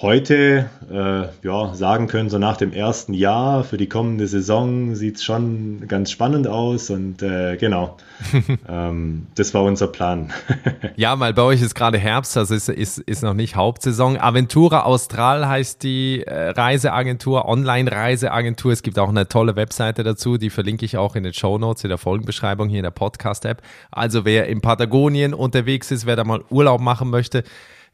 heute 0.01 0.69
äh, 0.91 1.47
ja, 1.47 1.73
sagen 1.73 2.07
können, 2.07 2.29
so 2.29 2.37
nach 2.37 2.57
dem 2.57 2.73
ersten 2.73 3.13
Jahr 3.13 3.63
für 3.63 3.77
die 3.77 3.87
kommende 3.87 4.27
Saison 4.27 4.93
sieht 4.93 5.17
es 5.17 5.23
schon 5.23 5.87
ganz 5.87 6.11
spannend 6.11 6.47
aus 6.47 6.89
und 6.89 7.23
äh, 7.23 7.55
genau, 7.55 7.95
ähm, 8.67 9.27
das 9.35 9.53
war 9.53 9.63
unser 9.63 9.87
Plan. 9.87 10.33
ja, 10.97 11.17
weil 11.21 11.33
bei 11.33 11.43
euch 11.43 11.61
ist 11.61 11.75
gerade 11.75 11.97
Herbst, 11.97 12.35
also 12.35 12.53
ist, 12.53 12.67
ist, 12.67 12.97
ist 12.97 13.23
noch 13.23 13.33
nicht 13.33 13.55
Hauptsaison. 13.55 14.17
Aventura 14.17 14.81
Austral 14.81 15.47
heißt 15.47 15.81
die 15.83 16.23
äh, 16.23 16.49
Reiseagentur, 16.49 17.45
Online-Reiseagentur. 17.47 18.73
Es 18.73 18.83
gibt 18.83 18.99
auch 18.99 19.09
eine 19.09 19.29
tolle 19.29 19.55
Webseite 19.55 20.03
dazu, 20.03 20.37
die 20.37 20.49
verlinke 20.49 20.83
ich 20.83 20.97
auch 20.97 21.15
in 21.15 21.23
den 21.23 21.33
Show 21.33 21.57
Notes, 21.57 21.85
in 21.85 21.89
der 21.89 21.97
Folgenbeschreibung 21.97 22.67
hier 22.67 22.79
in 22.79 22.83
der 22.83 22.91
Podcast-App. 22.91 23.61
Also 23.91 24.25
wer 24.25 24.47
in 24.47 24.59
Patagonien 24.59 25.33
unterwegs 25.33 25.89
ist, 25.91 26.05
wer 26.05 26.17
da 26.17 26.25
mal 26.25 26.43
Urlaub 26.49 26.81
machen 26.81 27.09
möchte, 27.09 27.45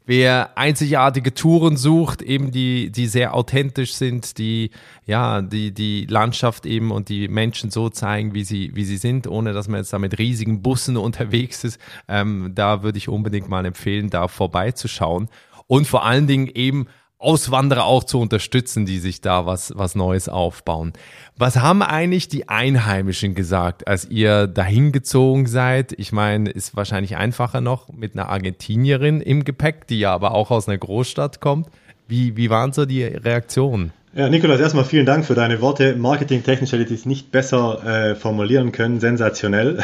wer 0.06 0.58
einzigartige 0.58 1.34
Touren 1.34 1.78
sucht, 1.78 2.22
eben 2.22 2.52
die, 2.52 2.92
die 2.92 3.08
sehr 3.08 3.34
authentisch 3.34 3.94
sind, 3.94 4.38
die 4.38 4.72
ja, 5.06 5.42
die, 5.42 5.74
die 5.74 6.06
Landschaft 6.06 6.66
eben 6.66 6.92
und 6.92 7.10
die 7.10 7.28
Menschen 7.28 7.72
so 7.72 7.90
zeigen, 7.90 8.34
wie 8.34 8.44
sie, 8.44 8.72
wie 8.76 8.84
sie 8.84 8.98
sind, 8.98 9.28
ohne 9.28 9.54
dass 9.54 9.68
man 9.68 9.80
jetzt 9.80 9.94
da 9.94 10.00
mit 10.00 10.18
riesigen 10.18 10.62
Bussen 10.62 10.98
unterwegs 10.98 11.64
ist. 11.64 11.80
Ähm, 12.08 12.52
da 12.56 12.84
würde 12.84 12.98
ich 12.98 13.10
unbedingt 13.10 13.50
mal 13.50 13.66
empfehlen, 13.66 14.10
da 14.10 14.28
vorbeizuschauen. 14.28 15.30
Und 15.68 15.88
vor 15.88 16.06
allen 16.06 16.28
Dingen 16.28 16.48
eben 16.48 16.88
Auswanderer 17.22 17.86
auch 17.86 18.04
zu 18.04 18.20
unterstützen, 18.20 18.86
die 18.86 19.00
sich 19.00 19.22
da 19.22 19.46
was, 19.46 19.74
was 19.76 19.96
Neues 19.96 20.28
aufbauen. 20.28 20.94
Was 21.38 21.58
haben 21.58 21.82
eigentlich 21.82 22.28
die 22.28 22.50
Einheimischen 22.50 23.36
gesagt, 23.36 23.88
als 23.88 24.10
ihr 24.10 24.48
dahin 24.48 24.92
gezogen 24.92 25.46
seid? 25.46 25.94
Ich 25.94 26.12
meine, 26.12 26.50
ist 26.50 26.76
wahrscheinlich 26.76 27.18
einfacher 27.18 27.62
noch 27.62 27.90
mit 27.90 28.16
einer 28.16 28.30
Argentinierin 28.30 29.22
im 29.22 29.44
Gepäck, 29.44 29.88
die 29.88 30.00
ja 30.00 30.14
aber 30.14 30.34
auch 30.34 30.52
aus 30.52 30.68
einer 30.68 30.78
Großstadt 30.78 31.42
kommt. 31.42 31.68
Wie, 32.08 32.36
wie 32.38 32.50
waren 32.50 32.74
so 32.74 32.86
die 32.86 33.04
Reaktionen? 33.04 33.94
Ja, 34.14 34.28
Nikolas, 34.28 34.60
erstmal 34.60 34.84
vielen 34.84 35.06
Dank 35.06 35.26
für 35.26 35.36
deine 35.36 35.62
Worte. 35.62 35.96
Marketingtechnisch 35.96 36.74
hätte 36.74 36.84
ich 36.84 36.92
es 37.00 37.06
nicht 37.06 37.32
besser 37.32 38.10
äh, 38.10 38.16
formulieren 38.16 38.74
können. 38.74 39.00
Sensationell. 39.00 39.80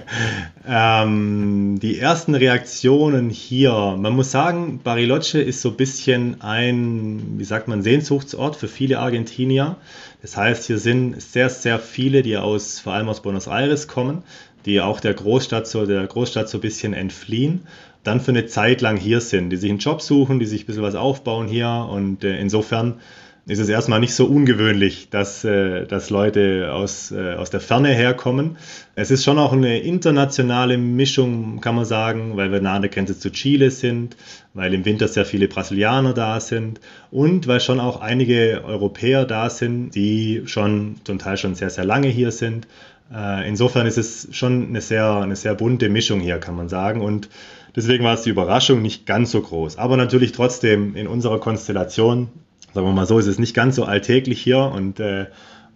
ähm, 0.66 1.78
die 1.78 1.98
ersten 1.98 2.34
Reaktionen 2.34 3.28
hier. 3.28 3.94
Man 3.98 4.14
muss 4.14 4.30
sagen, 4.30 4.80
Bariloche 4.82 5.42
ist 5.42 5.60
so 5.60 5.68
ein 5.68 5.76
bisschen 5.76 6.40
ein, 6.40 7.34
wie 7.36 7.44
sagt 7.44 7.68
man, 7.68 7.82
Sehnsuchtsort 7.82 8.56
für 8.56 8.68
viele 8.68 9.00
Argentinier. 9.00 9.76
Das 10.22 10.34
heißt, 10.38 10.64
hier 10.64 10.78
sind 10.78 11.20
sehr, 11.20 11.50
sehr 11.50 11.78
viele, 11.78 12.22
die 12.22 12.38
aus, 12.38 12.80
vor 12.80 12.94
allem 12.94 13.10
aus 13.10 13.20
Buenos 13.20 13.48
Aires 13.48 13.86
kommen, 13.86 14.22
die 14.64 14.80
auch 14.80 14.98
der 14.98 15.12
Großstadt 15.12 15.66
so, 15.66 15.84
der 15.84 16.06
Großstadt 16.06 16.48
so 16.48 16.56
ein 16.56 16.62
bisschen 16.62 16.94
entfliehen 16.94 17.66
dann 18.04 18.20
für 18.20 18.30
eine 18.30 18.46
Zeit 18.46 18.80
lang 18.80 18.96
hier 18.96 19.20
sind, 19.20 19.50
die 19.50 19.56
sich 19.56 19.68
einen 19.68 19.80
Job 19.80 20.00
suchen, 20.00 20.38
die 20.38 20.46
sich 20.46 20.62
ein 20.62 20.66
bisschen 20.66 20.82
was 20.82 20.94
aufbauen 20.94 21.46
hier 21.46 21.86
und 21.90 22.24
äh, 22.24 22.38
insofern 22.38 23.00
ist 23.48 23.58
es 23.60 23.70
erstmal 23.70 23.98
nicht 23.98 24.14
so 24.14 24.26
ungewöhnlich, 24.26 25.08
dass, 25.08 25.42
äh, 25.42 25.86
dass 25.86 26.10
Leute 26.10 26.70
aus, 26.70 27.10
äh, 27.10 27.32
aus 27.34 27.48
der 27.48 27.60
Ferne 27.60 27.88
herkommen. 27.88 28.58
Es 28.94 29.10
ist 29.10 29.24
schon 29.24 29.38
auch 29.38 29.54
eine 29.54 29.80
internationale 29.80 30.76
Mischung, 30.76 31.62
kann 31.62 31.74
man 31.74 31.86
sagen, 31.86 32.36
weil 32.36 32.52
wir 32.52 32.60
nah 32.60 32.74
an 32.74 32.82
der 32.82 32.90
Grenze 32.90 33.18
zu 33.18 33.30
Chile 33.32 33.70
sind, 33.70 34.18
weil 34.52 34.74
im 34.74 34.84
Winter 34.84 35.08
sehr 35.08 35.24
viele 35.24 35.48
Brasilianer 35.48 36.12
da 36.12 36.40
sind 36.40 36.78
und 37.10 37.46
weil 37.46 37.60
schon 37.60 37.80
auch 37.80 38.02
einige 38.02 38.64
Europäer 38.66 39.24
da 39.24 39.48
sind, 39.48 39.94
die 39.94 40.42
schon 40.44 40.96
zum 41.04 41.18
Teil 41.18 41.38
schon 41.38 41.54
sehr, 41.54 41.70
sehr 41.70 41.86
lange 41.86 42.08
hier 42.08 42.32
sind. 42.32 42.68
Äh, 43.10 43.48
insofern 43.48 43.86
ist 43.86 43.96
es 43.96 44.28
schon 44.30 44.68
eine 44.68 44.82
sehr, 44.82 45.10
eine 45.14 45.36
sehr 45.36 45.54
bunte 45.54 45.88
Mischung 45.88 46.20
hier, 46.20 46.36
kann 46.36 46.54
man 46.54 46.68
sagen. 46.68 47.00
Und 47.00 47.30
deswegen 47.74 48.04
war 48.04 48.12
es 48.12 48.24
die 48.24 48.30
Überraschung 48.30 48.82
nicht 48.82 49.06
ganz 49.06 49.30
so 49.30 49.40
groß. 49.40 49.78
Aber 49.78 49.96
natürlich 49.96 50.32
trotzdem 50.32 50.94
in 50.96 51.06
unserer 51.06 51.40
Konstellation 51.40 52.28
sagen 52.72 52.86
wir 52.86 52.92
mal 52.92 53.06
so, 53.06 53.18
ist 53.18 53.26
es 53.26 53.38
nicht 53.38 53.54
ganz 53.54 53.76
so 53.76 53.84
alltäglich 53.84 54.40
hier 54.40 54.58
und 54.58 55.00
äh, 55.00 55.26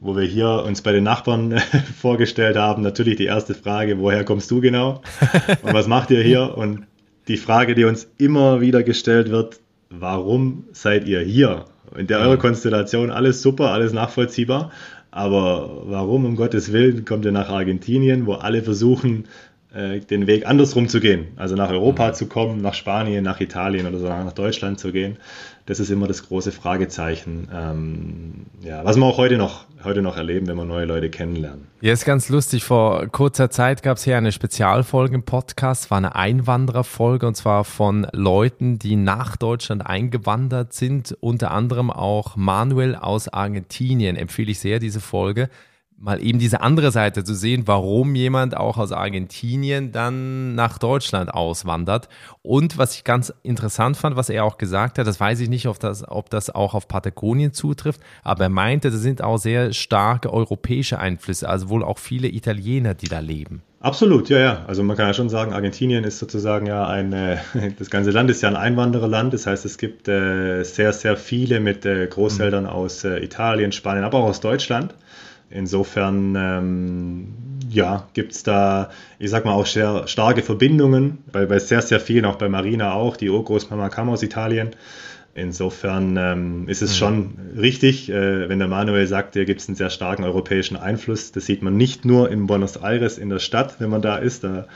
wo 0.01 0.17
wir 0.17 0.25
hier 0.25 0.65
uns 0.67 0.83
bei 0.83 0.93
den 0.93 1.05
Nachbarn 1.05 1.53
äh, 1.53 1.61
vorgestellt 2.01 2.57
haben, 2.57 2.83
natürlich 2.83 3.17
die 3.17 3.25
erste 3.25 3.55
Frage, 3.55 3.99
woher 3.99 4.25
kommst 4.25 4.51
du 4.51 4.61
genau 4.61 5.03
und 5.63 5.73
was 5.73 5.87
macht 5.87 6.11
ihr 6.11 6.23
hier? 6.23 6.57
Und 6.57 6.87
die 7.29 7.37
Frage, 7.37 7.75
die 7.75 7.85
uns 7.85 8.11
immer 8.19 8.61
wieder 8.61 8.83
gestellt 8.83 9.31
wird, 9.31 9.61
warum 9.91 10.65
seid 10.73 11.07
ihr 11.07 11.21
hier? 11.21 11.67
In 11.97 12.07
der 12.07 12.21
eurer 12.21 12.39
Konstellation 12.39 13.11
alles 13.11 13.43
super, 13.43 13.71
alles 13.71 13.93
nachvollziehbar, 13.93 14.73
aber 15.11 15.83
warum 15.85 16.25
um 16.25 16.37
Gottes 16.37 16.73
Willen 16.73 17.05
kommt 17.05 17.25
ihr 17.27 17.33
nach 17.33 17.51
Argentinien, 17.51 18.27
wo 18.27 18.33
alle 18.33 18.63
versuchen, 18.63 19.25
äh, 19.75 20.01
den 20.01 20.27
Weg 20.27 20.47
andersrum 20.47 20.89
zu 20.89 21.01
gehen, 21.01 21.29
also 21.37 21.57
nach 21.57 21.71
Europa 21.71 22.09
mhm. 22.09 22.15
zu 22.15 22.27
kommen, 22.27 22.61
nach 22.61 22.75
Spanien, 22.75 23.25
nach 23.25 23.41
Italien 23.41 23.87
oder 23.87 23.99
so 23.99 24.07
nach 24.07 24.33
Deutschland 24.33 24.79
zu 24.79 24.93
gehen. 24.93 25.17
Das 25.65 25.81
ist 25.81 25.91
immer 25.91 26.09
das 26.09 26.27
große 26.27 26.51
Fragezeichen, 26.53 27.49
ähm, 27.55 28.47
ja, 28.63 28.85
was 28.85 28.97
wir 28.97 29.07
auch 29.07 29.17
heute 29.17 29.39
noch, 29.39 29.65
heute 29.85 30.03
noch 30.03 30.17
erleben, 30.17 30.49
wenn 30.49 30.57
wir 30.57 30.65
neue 30.65 30.85
Leute 30.87 31.09
kennenlernen. 31.09 31.69
Ja, 31.81 31.93
ist 31.93 32.05
ganz 32.05 32.29
lustig. 32.29 32.65
Vor 32.65 33.07
kurzer 33.09 33.49
Zeit 33.49 33.83
gab 33.83 33.97
es 33.97 34.05
hier 34.05 34.17
eine 34.17 34.33
Spezialfolge 34.33 35.15
im 35.15 35.23
Podcast, 35.23 35.91
war 35.91 35.99
eine 35.99 36.17
Einwandererfolge 36.17 37.27
und 37.27 37.37
zwar 37.37 37.65
von 37.65 38.07
Leuten, 38.13 38.79
die 38.79 38.97
nach 38.97 39.37
Deutschland 39.37 39.87
eingewandert 39.87 40.73
sind, 40.73 41.17
unter 41.21 41.53
anderem 41.53 41.91
auch 41.91 42.37
Manuel 42.37 42.97
aus 42.97 43.29
Argentinien. 43.29 44.17
Empfehle 44.17 44.51
ich 44.51 44.59
sehr 44.59 44.81
diese 44.81 45.01
Folge 45.01 45.49
mal 46.03 46.21
eben 46.23 46.41
diese 46.41 46.61
andere 46.61 46.91
Seite 46.91 47.23
zu 47.23 47.35
sehen, 47.35 47.63
warum 47.67 48.17
jemand 48.17 48.57
auch 48.57 48.77
aus 48.77 48.91
Argentinien 48.91 49.93
dann 49.93 50.57
nach 50.57 50.79
Deutschland 50.79 51.33
auswandert. 51.33 52.09
Und 52.43 52.77
was 52.77 52.97
ich 52.97 53.05
ganz 53.05 53.33
interessant 53.45 53.97
fand, 53.97 54.17
was 54.17 54.29
er 54.29 54.45
auch 54.45 54.59
gesagt 54.59 54.99
hat, 54.99 55.07
das 55.07 55.21
weiß 55.21 55.39
ich 55.39 55.49
nicht, 55.49 55.69
ob 55.69 55.79
das, 55.79 56.07
ob 56.07 56.29
das 56.29 56.51
auch 56.51 56.75
auf 56.75 56.89
Patagonien 56.89 57.53
zutrifft, 57.53 58.01
aber 58.25 58.45
er 58.45 58.51
meinte, 58.51 58.91
das 58.91 59.01
sind 59.01 59.23
auch 59.23 59.39
sehr 59.39 59.73
starke 59.73 60.33
europäische 60.33 60.99
Einflüsse, 60.99 61.49
also 61.49 61.69
wohl 61.69 61.85
auch 61.85 61.99
viele 61.99 62.29
Italiener, 62.29 62.95
die 62.95 63.07
da 63.07 63.21
leben. 63.21 63.63
Absolut, 63.79 64.29
ja, 64.29 64.39
ja. 64.39 64.65
Also 64.67 64.83
man 64.83 64.97
kann 64.97 65.07
ja 65.07 65.15
schon 65.15 65.29
sagen, 65.29 65.53
Argentinien 65.53 66.05
ist 66.05 66.19
sozusagen 66.19 66.67
ja 66.67 66.87
ein, 66.87 67.13
äh, 67.13 67.39
das 67.79 67.91
ganze 67.91 68.11
Land 68.11 68.31
ist 68.31 68.43
ja 68.43 68.49
ein 68.49 68.57
Einwandererland. 68.57 69.35
Das 69.35 69.47
heißt, 69.47 69.65
es 69.65 69.77
gibt 69.77 70.07
äh, 70.07 70.63
sehr, 70.63 70.93
sehr 70.93 71.17
viele 71.17 71.59
mit 71.59 71.85
äh, 71.85 72.07
Großeltern 72.07 72.65
mhm. 72.65 72.71
aus 72.71 73.05
Italien, 73.05 73.73
Spanien, 73.73 74.05
aber 74.05 74.19
auch 74.19 74.29
aus 74.29 74.41
Deutschland. 74.41 74.95
Insofern 75.55 76.35
ähm, 76.37 77.29
ja, 77.71 78.07
gibt 78.15 78.33
es 78.33 78.43
da, 78.43 78.91
ich 79.19 79.31
sag 79.31 79.45
mal, 79.45 79.53
auch 79.53 79.67
sehr 79.67 80.07
starke 80.07 80.43
Verbindungen, 80.43 81.19
bei, 81.31 81.47
bei 81.47 81.59
sehr, 81.59 81.83
sehr 81.83 82.01
vielen, 82.01 82.25
auch 82.25 82.37
bei 82.37 82.49
Marina 82.49 82.93
auch, 82.93 83.17
die 83.17 83.31
Urgroßmama 83.31 83.89
kam 83.89 84.09
aus 84.09 84.23
Italien. 84.23 84.71
Insofern 85.35 86.17
ähm, 86.19 86.69
ist 86.69 86.83
es 86.83 86.93
mhm. 86.93 86.97
schon 86.97 87.31
richtig, 87.57 88.11
äh, 88.11 88.49
wenn 88.49 88.59
der 88.59 88.69
Manuel 88.69 89.07
sagt, 89.07 89.33
hier 89.33 89.47
gibt 89.47 89.63
es 89.63 89.69
einen 89.69 89.77
sehr 89.77 89.89
starken 89.89 90.25
europäischen 90.25 90.77
Einfluss. 90.77 91.33
Das 91.33 91.47
sieht 91.47 91.63
man 91.63 91.77
nicht 91.77 92.05
nur 92.05 92.31
in 92.31 92.47
Buenos 92.47 92.77
Aires 92.77 93.17
in 93.17 93.31
der 93.31 93.39
Stadt, 93.39 93.77
wenn 93.79 93.89
man 93.89 94.03
da 94.03 94.19
ist. 94.19 94.45
Da, 94.45 94.67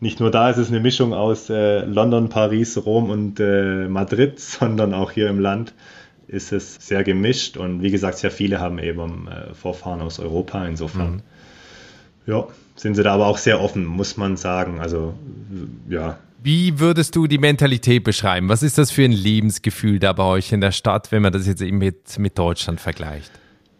nicht 0.00 0.18
nur 0.18 0.32
da 0.32 0.50
ist 0.50 0.56
es 0.56 0.68
eine 0.68 0.80
Mischung 0.80 1.14
aus 1.14 1.48
äh, 1.48 1.84
London, 1.84 2.28
Paris, 2.28 2.76
Rom 2.84 3.08
und 3.08 3.38
äh, 3.38 3.86
Madrid, 3.86 4.40
sondern 4.40 4.94
auch 4.94 5.12
hier 5.12 5.28
im 5.28 5.38
Land 5.38 5.74
ist 6.30 6.52
es 6.52 6.76
sehr 6.76 7.02
gemischt 7.04 7.56
und 7.56 7.82
wie 7.82 7.90
gesagt, 7.90 8.18
sehr 8.18 8.30
viele 8.30 8.60
haben 8.60 8.78
eben 8.78 9.28
äh, 9.28 9.54
Vorfahren 9.54 10.00
aus 10.00 10.18
Europa. 10.18 10.64
Insofern, 10.66 11.14
mhm. 11.14 11.22
ja, 12.26 12.46
sind 12.76 12.94
sie 12.94 13.02
da 13.02 13.14
aber 13.14 13.26
auch 13.26 13.38
sehr 13.38 13.60
offen, 13.60 13.84
muss 13.84 14.16
man 14.16 14.36
sagen. 14.36 14.80
Also, 14.80 15.14
ja. 15.88 16.18
Wie 16.42 16.78
würdest 16.78 17.16
du 17.16 17.26
die 17.26 17.38
Mentalität 17.38 18.04
beschreiben? 18.04 18.48
Was 18.48 18.62
ist 18.62 18.78
das 18.78 18.90
für 18.90 19.04
ein 19.04 19.12
Lebensgefühl 19.12 19.98
da 19.98 20.12
bei 20.12 20.22
euch 20.22 20.52
in 20.52 20.60
der 20.60 20.72
Stadt, 20.72 21.12
wenn 21.12 21.20
man 21.20 21.32
das 21.32 21.46
jetzt 21.46 21.60
eben 21.60 21.78
mit, 21.78 22.18
mit 22.18 22.38
Deutschland 22.38 22.80
vergleicht? 22.80 23.30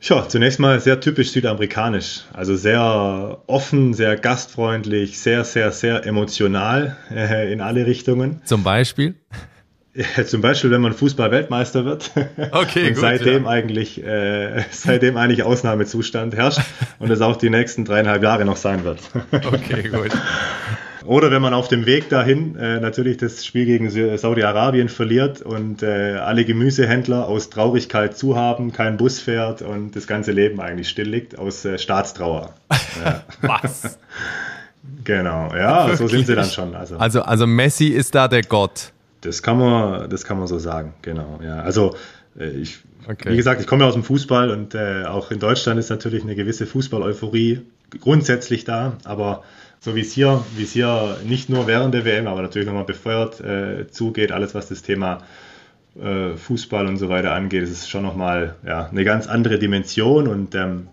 Ja, 0.03 0.27
zunächst 0.27 0.59
mal 0.59 0.81
sehr 0.81 0.99
typisch 1.01 1.31
südamerikanisch. 1.31 2.23
Also 2.33 2.57
sehr 2.57 3.43
offen, 3.47 3.93
sehr 3.93 4.17
gastfreundlich, 4.17 5.19
sehr, 5.21 5.45
sehr, 5.45 5.73
sehr 5.73 6.07
emotional 6.07 6.97
äh, 7.15 7.53
in 7.53 7.61
alle 7.61 7.87
Richtungen. 7.87 8.41
Zum 8.45 8.63
Beispiel? 8.63 9.15
Ja, 9.95 10.25
zum 10.27 10.41
Beispiel, 10.41 10.71
wenn 10.71 10.81
man 10.81 10.93
Fußball-Weltmeister 10.93 11.85
wird. 11.85 12.11
Okay, 12.53 12.89
und 12.89 12.95
gut, 12.95 13.01
seitdem 13.01 13.45
ja. 13.45 13.51
eigentlich, 13.51 14.03
äh, 14.05 14.65
seitdem 14.71 15.17
eigentlich 15.17 15.43
Ausnahmezustand 15.43 16.35
herrscht 16.35 16.61
und 16.99 17.11
es 17.11 17.21
auch 17.21 17.37
die 17.37 17.51
nächsten 17.51 17.85
dreieinhalb 17.85 18.23
Jahre 18.23 18.45
noch 18.45 18.57
sein 18.57 18.85
wird. 18.85 19.01
Okay, 19.31 19.89
gut. 19.89 20.11
Oder 21.05 21.31
wenn 21.31 21.41
man 21.41 21.55
auf 21.55 21.69
dem 21.69 21.87
Weg 21.87 22.09
dahin 22.09 22.57
äh, 22.57 22.79
natürlich 22.81 23.17
das 23.17 23.45
Spiel 23.45 23.67
gegen 23.67 23.91
Saudi-Arabien 23.91 24.89
verliert 24.89 25.43
und 25.43 25.83
äh, 25.83 26.17
alle 26.17 26.45
Gemüsehändler 26.45 27.27
aus 27.27 27.51
Traurigkeit 27.51 28.17
zuhaben, 28.17 28.73
kein 28.73 28.97
Bus 28.97 29.21
fährt 29.21 29.63
und 29.63 29.97
das 29.97 30.07
ganze 30.07 30.33
Leben 30.33 30.61
eigentlich 30.61 30.89
still 30.89 31.09
liegt 31.09 31.39
aus 31.39 31.65
äh, 31.65 31.79
Staatstrauer. 31.79 32.55
Ja. 33.03 33.23
Was? 33.43 33.99
Genau, 35.05 35.55
ja, 35.55 35.87
Wirklich? 35.87 35.99
so 35.99 36.09
sind 36.09 36.27
sie 36.27 36.35
dann 36.35 36.51
schon. 36.51 36.75
Also, 36.75 36.97
also, 36.97 37.23
also 37.23 37.47
Messi 37.47 37.89
ist 37.89 38.15
da 38.15 38.29
der 38.29 38.43
Gott. 38.43 38.93
Das 39.21 39.43
kann 39.43 39.59
man, 39.59 40.09
das 40.09 40.25
kann 40.25 40.39
man 40.39 40.47
so 40.47 40.59
sagen, 40.59 40.95
genau. 41.03 41.41
Ja, 41.43 41.61
also 41.61 41.95
äh, 42.39 42.51
ich, 42.51 42.79
okay. 43.09 43.33
wie 43.33 43.37
gesagt, 43.37 43.61
ich 43.61 43.67
komme 43.67 43.83
ja 43.83 43.89
aus 43.89 43.95
dem 43.95 44.05
Fußball 44.05 44.51
und 44.51 44.75
äh, 44.75 45.05
auch 45.05 45.31
in 45.31 45.39
Deutschland 45.39 45.79
ist 45.79 45.91
natürlich 45.91 46.23
eine 46.23 46.35
gewisse 46.35 46.67
Fußball-Euphorie 46.67 47.63
grundsätzlich 48.01 48.65
da, 48.65 48.97
aber 49.05 49.43
so 49.81 49.95
wie 49.97 50.01
es 50.01 50.13
hier, 50.13 50.45
wie 50.57 50.63
es 50.63 50.73
hier 50.73 51.17
nicht 51.25 51.49
nur 51.49 51.67
während 51.67 51.95
der 51.95 52.05
WM, 52.05 52.27
aber 52.27 52.43
natürlich 52.43 52.67
nochmal 52.67 52.85
befeuert 52.85 53.41
äh, 53.41 53.89
zugeht, 53.89 54.31
alles 54.31 54.55
was 54.55 54.69
das 54.69 54.83
Thema 54.83 55.23
äh, 56.01 56.37
Fußball 56.37 56.87
und 56.87 56.99
so 56.99 57.09
weiter 57.09 57.33
angeht, 57.33 57.63
ist 57.63 57.71
es 57.71 57.89
schon 57.89 58.03
nochmal 58.03 58.57
ja, 58.65 58.87
eine 58.87 59.05
ganz 59.05 59.27
andere 59.27 59.59
Dimension 59.59 60.29
und 60.29 60.55
ähm, 60.55 60.89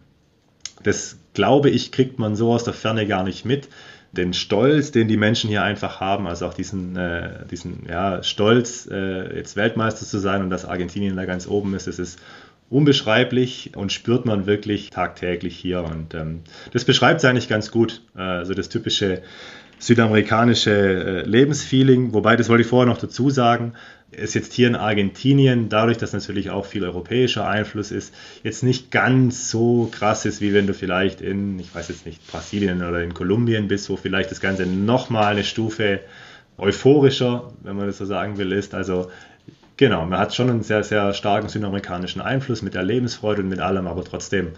das 0.84 1.18
glaube 1.34 1.70
ich, 1.70 1.92
kriegt 1.92 2.18
man 2.18 2.36
so 2.36 2.52
aus 2.52 2.63
der 2.63 2.74
Ferne 2.74 3.06
gar 3.08 3.24
nicht 3.24 3.46
mit 3.46 3.68
den 4.12 4.34
Stolz, 4.34 4.91
den 4.91 5.08
die 5.08 5.17
Menschen 5.17 5.50
hier 5.50 5.63
einfach 5.63 6.00
haben, 6.00 6.28
also 6.28 6.48
auch 6.48 6.54
diesen, 6.54 6.96
äh, 6.96 7.46
diesen 7.50 7.86
ja, 7.89 8.24
Stolz, 8.24 8.88
äh, 8.91 9.36
jetzt 9.36 9.56
Weltmeister 9.56 10.06
zu 10.06 10.20
sein 10.20 10.41
und 10.41 10.50
dass 10.50 10.65
Argentinien 10.65 11.15
da 11.15 11.26
ganz 11.26 11.48
oben 11.48 11.74
ist, 11.76 11.88
das 11.88 12.00
ist 12.00 12.20
unbeschreiblich 12.70 13.72
und 13.76 13.91
spürt 13.91 14.26
man 14.26 14.46
wirklich 14.46 14.89
tagtäglich 14.89 15.58
hier. 15.58 15.84
Und 15.84 16.13
ähm, 16.13 16.41
das 16.74 16.84
beschreibt 16.84 17.20
es 17.20 17.26
eigentlich 17.26 17.48
ganz 17.48 17.72
gut. 17.72 18.02
Äh, 18.15 18.22
also 18.22 18.54
das 18.54 18.70
typische 18.70 19.22
südamerikanische 19.80 20.72
äh, 20.72 21.22
Lebensfeeling, 21.22 22.13
wobei, 22.13 22.36
das 22.36 22.50
wollte 22.50 22.62
ich 22.62 22.68
vorher 22.68 22.92
noch 22.92 22.98
dazu 22.98 23.30
sagen, 23.30 23.74
ist 24.12 24.36
jetzt 24.36 24.54
hier 24.54 24.68
in 24.68 24.76
Argentinien, 24.76 25.70
dadurch, 25.70 25.98
dass 25.98 26.13
natürlich 26.13 26.50
auch 26.50 26.66
viel 26.66 26.84
europäischer 26.84 27.48
Einfluss 27.48 27.92
ist, 27.92 28.13
jetzt 28.44 28.63
nicht 28.63 28.90
ganz 28.90 29.52
so 29.52 29.90
krass 29.92 30.26
ist, 30.26 30.40
wie 30.42 30.54
wenn 30.54 30.66
du 30.66 30.74
vielleicht 30.74 31.22
in, 31.22 31.60
ich 31.60 31.74
weiß 31.76 31.90
jetzt 31.90 32.06
nicht, 32.06 32.26
Brasilien 32.28 32.82
oder 32.84 33.04
in 33.04 33.13
Kolumbien 33.13 33.68
bist, 33.68 33.90
wo 33.90 33.98
vielleicht 33.98 34.32
das 34.32 34.40
Ganze 34.40 34.66
nochmal 34.66 35.34
eine 35.34 35.44
Stufe 35.44 36.00
euphorischer, 36.58 37.52
wenn 37.63 37.76
man 37.76 37.88
das 37.88 37.98
so 37.98 38.06
sagen 38.06 38.38
will, 38.38 38.54
ist. 38.54 38.74
Also 38.74 39.12
genau, 39.76 40.06
man 40.06 40.20
hat 40.20 40.34
schon 40.34 40.50
einen 40.50 40.63
sehr, 40.63 40.84
sehr 40.84 41.13
starken 41.13 41.50
südamerikanischen 41.50 42.22
Einfluss 42.22 42.62
mit 42.62 42.74
der 42.74 42.84
Lebensfreude 42.84 43.42
und 43.42 43.50
mit 43.50 43.60
allem, 43.60 43.88
aber 43.88 44.04
trotzdem 44.04 44.54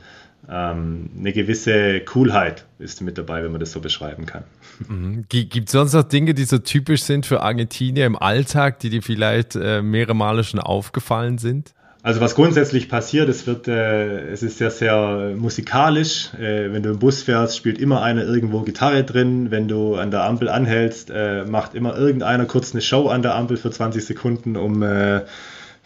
ähm, 0.49 1.09
eine 1.17 1.31
gewisse 1.31 1.99
Coolheit 2.01 2.65
ist 2.79 3.01
mit 3.01 3.17
dabei, 3.17 3.43
wenn 3.43 3.51
man 3.51 3.59
das 3.59 3.71
so 3.71 3.79
beschreiben 3.81 4.25
kann. 4.25 4.43
Mhm. 4.87 5.25
Gibt 5.29 5.67
es 5.67 5.71
sonst 5.71 5.93
noch 5.93 6.03
Dinge, 6.03 6.33
die 6.33 6.45
so 6.45 6.57
typisch 6.57 7.03
sind 7.03 7.25
für 7.25 7.41
Argentinier 7.41 8.05
im 8.05 8.15
Alltag, 8.15 8.79
die 8.79 8.89
dir 8.89 9.03
vielleicht 9.03 9.55
äh, 9.55 9.81
mehrere 9.81 10.15
Male 10.15 10.43
schon 10.43 10.59
aufgefallen 10.59 11.37
sind? 11.37 11.73
Also 12.01 12.21
was 12.21 12.33
grundsätzlich 12.33 12.87
passiert, 12.87 13.27
es 13.27 13.45
wird, 13.45 13.67
äh, 13.67 14.29
es 14.29 14.41
ist 14.41 14.57
sehr, 14.57 14.71
sehr 14.71 15.33
musikalisch. 15.37 16.33
Äh, 16.33 16.71
wenn 16.71 16.81
du 16.81 16.91
im 16.91 16.99
Bus 16.99 17.23
fährst, 17.23 17.57
spielt 17.57 17.77
immer 17.77 18.01
einer 18.01 18.23
irgendwo 18.23 18.61
Gitarre 18.61 19.03
drin. 19.03 19.51
Wenn 19.51 19.67
du 19.67 19.95
an 19.95 20.09
der 20.09 20.23
Ampel 20.23 20.47
anhältst, 20.47 21.11
äh, 21.13 21.43
macht 21.43 21.75
immer 21.75 21.97
irgendeiner 21.97 22.45
kurz 22.45 22.71
eine 22.73 22.81
Show 22.81 23.09
an 23.09 23.21
der 23.21 23.35
Ampel 23.35 23.57
für 23.57 23.69
20 23.69 24.05
Sekunden, 24.05 24.55
um 24.55 24.81
äh, 24.81 25.21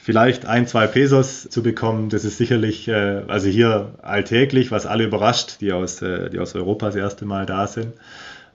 vielleicht 0.03 0.45
ein, 0.45 0.67
zwei 0.67 0.85
Pesos 0.85 1.47
zu 1.49 1.63
bekommen, 1.63 2.09
das 2.09 2.25
ist 2.25 2.37
sicherlich, 2.37 2.89
äh, 2.89 3.21
also 3.27 3.47
hier 3.47 3.95
alltäglich, 4.01 4.69
was 4.69 4.85
alle 4.85 5.05
überrascht, 5.05 5.61
die 5.61 5.71
aus, 5.71 6.01
äh, 6.01 6.29
die 6.29 6.39
aus 6.39 6.53
Europa 6.55 6.87
das 6.87 6.95
erste 6.95 7.25
Mal 7.25 7.45
da 7.45 7.67
sind. 7.67 7.93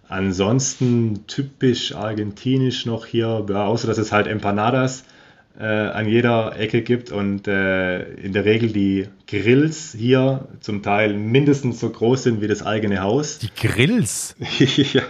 Ansonsten 0.08 1.26
typisch 1.26 1.94
argentinisch 1.94 2.84
noch 2.84 3.06
hier, 3.06 3.46
ja, 3.48 3.66
außer 3.66 3.86
dass 3.88 3.96
es 3.96 4.12
halt 4.12 4.26
Empanadas 4.26 5.04
äh, 5.58 5.64
an 5.64 6.06
jeder 6.06 6.58
Ecke 6.58 6.82
gibt 6.82 7.12
und 7.12 7.48
äh, 7.48 8.02
in 8.12 8.34
der 8.34 8.44
Regel 8.44 8.70
die 8.70 9.08
Grills 9.26 9.94
hier 9.96 10.48
zum 10.60 10.82
Teil 10.82 11.14
mindestens 11.14 11.80
so 11.80 11.88
groß 11.88 12.24
sind 12.24 12.42
wie 12.42 12.46
das 12.46 12.64
eigene 12.64 13.00
Haus. 13.00 13.38
Die 13.38 13.50
Grills? 13.54 14.36
ja, 14.92 15.02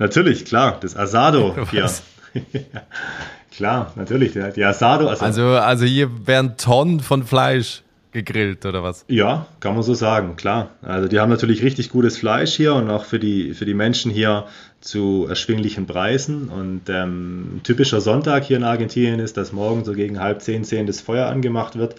natürlich, 0.00 0.44
klar, 0.44 0.78
das 0.80 0.96
Asado 0.96 1.56
hier. 1.70 1.88
Klar, 3.58 3.90
natürlich. 3.96 4.34
Die 4.54 4.64
Asado. 4.64 5.08
Also, 5.08 5.24
also, 5.24 5.42
also 5.48 5.84
hier 5.84 6.28
werden 6.28 6.56
Tonnen 6.56 7.00
von 7.00 7.24
Fleisch 7.24 7.82
gegrillt 8.12 8.64
oder 8.64 8.84
was? 8.84 9.04
Ja, 9.08 9.48
kann 9.58 9.74
man 9.74 9.82
so 9.82 9.94
sagen, 9.94 10.36
klar. 10.36 10.70
Also 10.80 11.08
die 11.08 11.18
haben 11.18 11.28
natürlich 11.28 11.64
richtig 11.64 11.90
gutes 11.90 12.18
Fleisch 12.18 12.54
hier 12.54 12.74
und 12.74 12.88
auch 12.88 13.04
für 13.04 13.18
die, 13.18 13.54
für 13.54 13.64
die 13.64 13.74
Menschen 13.74 14.12
hier 14.12 14.44
zu 14.80 15.26
erschwinglichen 15.28 15.88
Preisen. 15.88 16.50
Und 16.50 16.82
ähm, 16.88 17.60
typischer 17.64 18.00
Sonntag 18.00 18.44
hier 18.44 18.58
in 18.58 18.62
Argentinien 18.62 19.18
ist, 19.18 19.36
dass 19.36 19.52
morgen 19.52 19.84
so 19.84 19.92
gegen 19.92 20.20
halb 20.20 20.40
zehn, 20.40 20.62
zehn 20.62 20.86
das 20.86 21.00
Feuer 21.00 21.26
angemacht 21.26 21.76
wird. 21.76 21.96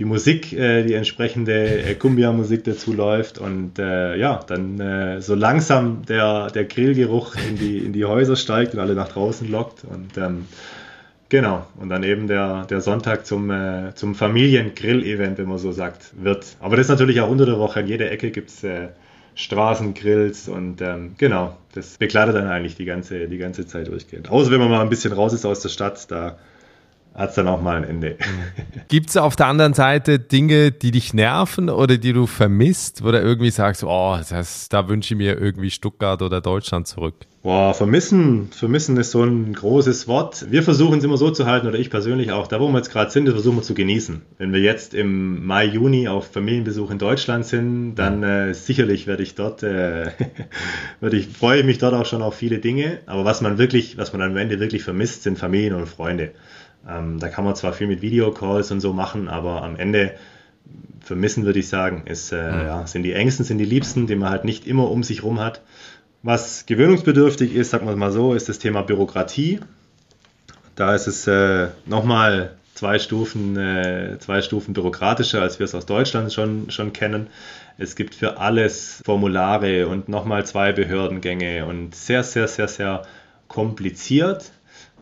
Die 0.00 0.04
Musik, 0.04 0.52
äh, 0.52 0.82
die 0.82 0.94
entsprechende 0.94 1.80
äh, 1.80 1.94
Cumbia-Musik 1.94 2.64
dazu 2.64 2.92
läuft 2.92 3.38
und 3.38 3.78
äh, 3.78 4.16
ja, 4.16 4.40
dann 4.48 4.80
äh, 4.80 5.20
so 5.20 5.36
langsam 5.36 6.04
der, 6.06 6.50
der 6.50 6.64
Grillgeruch 6.64 7.36
in 7.48 7.56
die, 7.56 7.78
in 7.78 7.92
die 7.92 8.04
Häuser 8.04 8.34
steigt 8.34 8.74
und 8.74 8.80
alle 8.80 8.94
nach 8.94 9.08
draußen 9.08 9.48
lockt. 9.48 9.84
Und 9.84 10.16
ähm, 10.16 10.46
Genau, 11.30 11.66
und 11.76 11.90
dann 11.90 12.04
eben 12.04 12.26
der, 12.26 12.64
der 12.64 12.80
Sonntag 12.80 13.26
zum, 13.26 13.50
äh, 13.50 13.94
zum 13.94 14.14
Familiengrill-Event, 14.14 15.36
wenn 15.36 15.48
man 15.48 15.58
so 15.58 15.72
sagt, 15.72 16.12
wird. 16.22 16.56
Aber 16.58 16.76
das 16.76 16.86
ist 16.86 16.90
natürlich 16.90 17.20
auch 17.20 17.28
unter 17.28 17.44
der 17.44 17.58
Woche. 17.58 17.80
In 17.80 17.86
jeder 17.86 18.10
Ecke 18.10 18.30
gibt 18.30 18.48
es 18.48 18.64
äh, 18.64 18.88
Straßengrills 19.34 20.48
und 20.48 20.80
ähm, 20.80 21.14
genau, 21.18 21.56
das 21.74 21.98
begleitet 21.98 22.34
dann 22.34 22.48
eigentlich 22.48 22.76
die 22.76 22.86
ganze, 22.86 23.28
die 23.28 23.36
ganze 23.36 23.66
Zeit 23.66 23.88
durchgehend. 23.88 24.30
Außer 24.30 24.50
wenn 24.50 24.58
man 24.58 24.70
mal 24.70 24.80
ein 24.80 24.88
bisschen 24.88 25.12
raus 25.12 25.34
ist 25.34 25.44
aus 25.44 25.60
der 25.60 25.68
Stadt, 25.68 26.10
da 26.10 26.38
hat 27.18 27.30
es 27.30 27.34
dann 27.34 27.48
auch 27.48 27.60
mal 27.60 27.76
ein 27.76 27.84
Ende. 27.84 28.16
Gibt 28.88 29.10
es 29.10 29.16
auf 29.16 29.34
der 29.34 29.46
anderen 29.48 29.74
Seite 29.74 30.20
Dinge, 30.20 30.70
die 30.70 30.92
dich 30.92 31.12
nerven 31.12 31.68
oder 31.68 31.98
die 31.98 32.12
du 32.12 32.26
vermisst, 32.26 33.04
wo 33.04 33.10
du 33.10 33.20
irgendwie 33.20 33.50
sagst, 33.50 33.82
oh, 33.82 34.16
das, 34.30 34.68
da 34.68 34.88
wünsche 34.88 35.14
ich 35.14 35.18
mir 35.18 35.36
irgendwie 35.38 35.70
Stuttgart 35.70 36.22
oder 36.22 36.40
Deutschland 36.40 36.86
zurück? 36.86 37.14
Boah, 37.42 37.72
vermissen, 37.72 38.50
vermissen 38.52 38.96
ist 38.96 39.12
so 39.12 39.22
ein 39.22 39.52
großes 39.52 40.06
Wort. 40.06 40.46
Wir 40.50 40.62
versuchen 40.62 40.98
es 40.98 41.04
immer 41.04 41.16
so 41.16 41.30
zu 41.30 41.46
halten, 41.46 41.66
oder 41.66 41.78
ich 41.78 41.88
persönlich 41.88 42.30
auch, 42.30 42.46
da 42.46 42.60
wo 42.60 42.68
wir 42.68 42.76
jetzt 42.76 42.90
gerade 42.90 43.10
sind, 43.10 43.26
das 43.26 43.34
versuchen 43.34 43.56
wir 43.56 43.62
zu 43.62 43.74
genießen. 43.74 44.22
Wenn 44.38 44.52
wir 44.52 44.60
jetzt 44.60 44.92
im 44.92 45.46
Mai, 45.46 45.64
Juni 45.64 46.08
auf 46.08 46.30
Familienbesuch 46.30 46.90
in 46.90 46.98
Deutschland 46.98 47.46
sind, 47.46 47.94
dann 47.94 48.22
äh, 48.22 48.54
sicherlich 48.54 49.06
werde 49.06 49.22
ich 49.22 49.34
dort, 49.34 49.62
äh, 49.62 50.10
werde 51.00 51.16
ich, 51.16 51.28
freue 51.28 51.60
ich 51.60 51.66
mich 51.66 51.78
dort 51.78 51.94
auch 51.94 52.06
schon 52.06 52.22
auf 52.22 52.34
viele 52.34 52.58
Dinge. 52.58 52.98
Aber 53.06 53.24
was 53.24 53.40
man 53.40 53.56
wirklich, 53.56 53.96
was 53.96 54.12
man 54.12 54.22
am 54.22 54.36
Ende 54.36 54.60
wirklich 54.60 54.82
vermisst, 54.82 55.22
sind 55.22 55.38
Familien 55.38 55.74
und 55.74 55.88
Freunde. 55.88 56.32
Ähm, 56.88 57.18
da 57.18 57.28
kann 57.28 57.44
man 57.44 57.54
zwar 57.54 57.72
viel 57.72 57.86
mit 57.86 58.02
Videocalls 58.02 58.70
und 58.70 58.80
so 58.80 58.92
machen, 58.92 59.28
aber 59.28 59.62
am 59.62 59.76
Ende 59.76 60.14
vermissen 61.00 61.44
würde 61.44 61.58
ich 61.58 61.68
sagen, 61.68 62.02
ist, 62.06 62.32
äh, 62.32 62.50
mhm. 62.50 62.60
ja, 62.60 62.86
sind 62.86 63.02
die 63.02 63.12
Ängsten, 63.12 63.44
sind 63.44 63.58
die 63.58 63.64
Liebsten, 63.64 64.06
die 64.06 64.16
man 64.16 64.30
halt 64.30 64.44
nicht 64.44 64.66
immer 64.66 64.90
um 64.90 65.02
sich 65.02 65.22
rum 65.22 65.40
hat. 65.40 65.62
Was 66.22 66.66
gewöhnungsbedürftig 66.66 67.54
ist, 67.54 67.70
sagen 67.70 67.86
wir 67.86 67.96
mal 67.96 68.10
so, 68.10 68.34
ist 68.34 68.48
das 68.48 68.58
Thema 68.58 68.82
Bürokratie. 68.82 69.60
Da 70.74 70.94
ist 70.94 71.06
es 71.06 71.26
äh, 71.26 71.68
nochmal 71.86 72.56
zwei 72.74 72.98
Stufen, 72.98 73.56
äh, 73.56 74.18
zwei 74.20 74.42
Stufen 74.42 74.74
bürokratischer, 74.74 75.42
als 75.42 75.58
wir 75.58 75.64
es 75.64 75.74
aus 75.74 75.86
Deutschland 75.86 76.32
schon, 76.32 76.70
schon 76.70 76.92
kennen. 76.92 77.28
Es 77.76 77.96
gibt 77.96 78.14
für 78.14 78.38
alles 78.38 79.02
Formulare 79.04 79.88
und 79.88 80.08
nochmal 80.08 80.44
zwei 80.46 80.72
Behördengänge 80.72 81.66
und 81.66 81.94
sehr, 81.94 82.22
sehr, 82.22 82.48
sehr, 82.48 82.68
sehr 82.68 83.02
kompliziert 83.48 84.52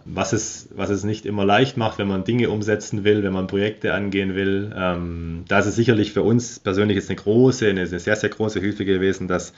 was 0.09 0.33
es, 0.33 0.69
was 0.75 0.91
es 0.91 1.05
nicht 1.05 1.27
immer 1.27 1.45
leicht 1.45 1.77
macht, 1.77 1.99
wenn 1.99 2.07
man 2.07 2.25
Dinge 2.25 2.49
umsetzen 2.51 3.05
will, 3.05 3.23
wenn 3.25 3.33
man 3.33 3.49
Projekte 3.49 3.93
angehen 3.93 4.35
will. 4.35 4.73
Ähm, 4.77 5.45
da 5.49 5.59
ist 5.59 5.67
es 5.67 5.75
sicherlich 5.75 6.13
für 6.13 6.23
uns 6.23 6.61
persönlich 6.61 6.97
jetzt 6.97 7.11
eine 7.11 7.17
große, 7.17 7.69
eine, 7.69 7.81
eine, 7.81 7.99
sehr, 7.99 8.17
sehr 8.17 8.31
große 8.31 8.61
Hilfe 8.61 8.85
gewesen, 8.85 9.27
dass 9.27 9.53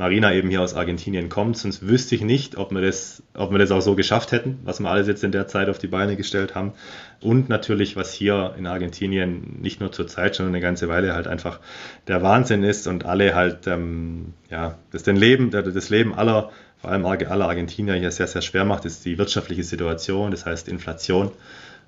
Marina 0.00 0.32
eben 0.32 0.48
hier 0.48 0.62
aus 0.62 0.72
Argentinien 0.72 1.28
kommt. 1.28 1.58
Sonst 1.58 1.86
wüsste 1.86 2.14
ich 2.14 2.22
nicht, 2.22 2.56
ob 2.56 2.72
wir 2.72 2.80
das, 2.80 3.22
ob 3.34 3.52
wir 3.52 3.58
das 3.58 3.70
auch 3.70 3.82
so 3.82 3.94
geschafft 3.94 4.32
hätten, 4.32 4.58
was 4.64 4.80
wir 4.80 4.88
alles 4.88 5.06
jetzt 5.08 5.22
in 5.22 5.30
der 5.30 5.46
Zeit 5.46 5.68
auf 5.68 5.78
die 5.78 5.88
Beine 5.88 6.16
gestellt 6.16 6.54
haben. 6.54 6.72
Und 7.20 7.50
natürlich, 7.50 7.96
was 7.96 8.14
hier 8.14 8.54
in 8.56 8.66
Argentinien 8.66 9.58
nicht 9.60 9.78
nur 9.78 9.92
zur 9.92 10.06
Zeit, 10.06 10.34
sondern 10.34 10.54
eine 10.54 10.62
ganze 10.62 10.88
Weile 10.88 11.14
halt 11.14 11.26
einfach 11.26 11.60
der 12.08 12.22
Wahnsinn 12.22 12.64
ist 12.64 12.86
und 12.86 13.04
alle 13.04 13.34
halt, 13.34 13.66
ähm, 13.66 14.32
ja, 14.48 14.78
das, 14.90 15.02
den 15.02 15.16
Leben, 15.16 15.50
das 15.50 15.90
Leben 15.90 16.14
aller 16.14 16.50
vor 16.80 16.90
allem 16.90 17.04
alle 17.04 17.44
Argentinier 17.44 17.92
hier 17.92 18.10
sehr, 18.10 18.26
sehr 18.26 18.40
schwer 18.40 18.64
macht, 18.64 18.86
ist 18.86 19.04
die 19.04 19.18
wirtschaftliche 19.18 19.64
Situation, 19.64 20.30
das 20.30 20.46
heißt 20.46 20.66
Inflation, 20.66 21.30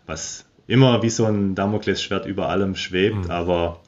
was 0.05 0.45
immer 0.67 1.03
wie 1.03 1.11
so 1.11 1.25
ein 1.25 1.55
Damoklesschwert 1.55 2.27
über 2.27 2.49
allem 2.49 2.77
schwebt, 2.77 3.25
mhm. 3.25 3.31
aber 3.31 3.81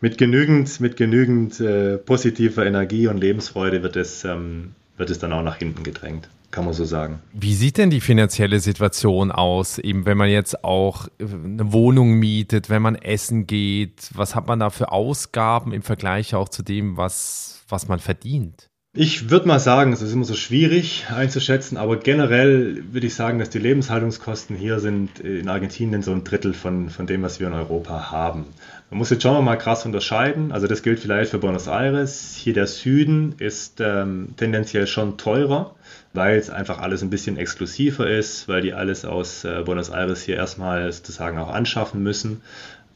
mit 0.00 0.18
genügend, 0.18 0.80
mit 0.80 0.96
genügend 0.96 1.60
äh, 1.60 1.98
positiver 1.98 2.64
Energie 2.66 3.06
und 3.06 3.18
Lebensfreude 3.18 3.82
wird 3.82 3.96
es, 3.96 4.24
ähm, 4.24 4.74
wird 4.96 5.10
es 5.10 5.18
dann 5.18 5.32
auch 5.32 5.42
nach 5.42 5.56
hinten 5.56 5.82
gedrängt, 5.82 6.28
kann 6.50 6.64
man 6.64 6.74
so 6.74 6.84
sagen. 6.84 7.20
Wie 7.32 7.54
sieht 7.54 7.78
denn 7.78 7.90
die 7.90 8.00
finanzielle 8.00 8.60
Situation 8.60 9.30
aus, 9.30 9.78
eben 9.78 10.06
wenn 10.06 10.16
man 10.16 10.30
jetzt 10.30 10.64
auch 10.64 11.08
äh, 11.18 11.24
eine 11.24 11.72
Wohnung 11.72 12.14
mietet, 12.14 12.70
wenn 12.70 12.82
man 12.82 12.94
essen 12.96 13.46
geht? 13.46 14.10
Was 14.14 14.34
hat 14.34 14.46
man 14.46 14.58
da 14.58 14.70
für 14.70 14.92
Ausgaben 14.92 15.72
im 15.72 15.82
Vergleich 15.82 16.34
auch 16.34 16.48
zu 16.48 16.62
dem, 16.62 16.96
was, 16.96 17.62
was 17.68 17.88
man 17.88 17.98
verdient? 17.98 18.70
Ich 18.92 19.30
würde 19.30 19.46
mal 19.46 19.60
sagen, 19.60 19.92
es 19.92 20.02
ist 20.02 20.12
immer 20.12 20.24
so 20.24 20.34
schwierig 20.34 21.06
einzuschätzen, 21.14 21.76
aber 21.76 21.96
generell 21.98 22.82
würde 22.90 23.06
ich 23.06 23.14
sagen, 23.14 23.38
dass 23.38 23.48
die 23.48 23.60
Lebenshaltungskosten 23.60 24.56
hier 24.56 24.80
sind 24.80 25.20
in 25.20 25.48
Argentinien 25.48 26.02
so 26.02 26.10
ein 26.10 26.24
Drittel 26.24 26.54
von, 26.54 26.90
von 26.90 27.06
dem, 27.06 27.22
was 27.22 27.38
wir 27.38 27.46
in 27.46 27.52
Europa 27.52 28.10
haben. 28.10 28.46
Man 28.90 28.98
muss 28.98 29.10
jetzt 29.10 29.22
schon 29.22 29.44
mal 29.44 29.54
krass 29.54 29.86
unterscheiden. 29.86 30.50
Also 30.50 30.66
das 30.66 30.82
gilt 30.82 30.98
vielleicht 30.98 31.30
für 31.30 31.38
Buenos 31.38 31.68
Aires. 31.68 32.34
Hier 32.34 32.54
der 32.54 32.66
Süden 32.66 33.36
ist 33.38 33.80
ähm, 33.80 34.34
tendenziell 34.36 34.88
schon 34.88 35.16
teurer, 35.16 35.76
weil 36.12 36.36
es 36.36 36.50
einfach 36.50 36.80
alles 36.80 37.00
ein 37.02 37.08
bisschen 37.08 37.36
exklusiver 37.36 38.10
ist, 38.10 38.48
weil 38.48 38.62
die 38.62 38.72
alles 38.72 39.04
aus 39.04 39.44
äh, 39.44 39.62
Buenos 39.64 39.90
Aires 39.90 40.22
hier 40.22 40.34
erstmal 40.34 40.90
sozusagen 40.90 41.38
auch 41.38 41.52
anschaffen 41.52 42.02
müssen. 42.02 42.42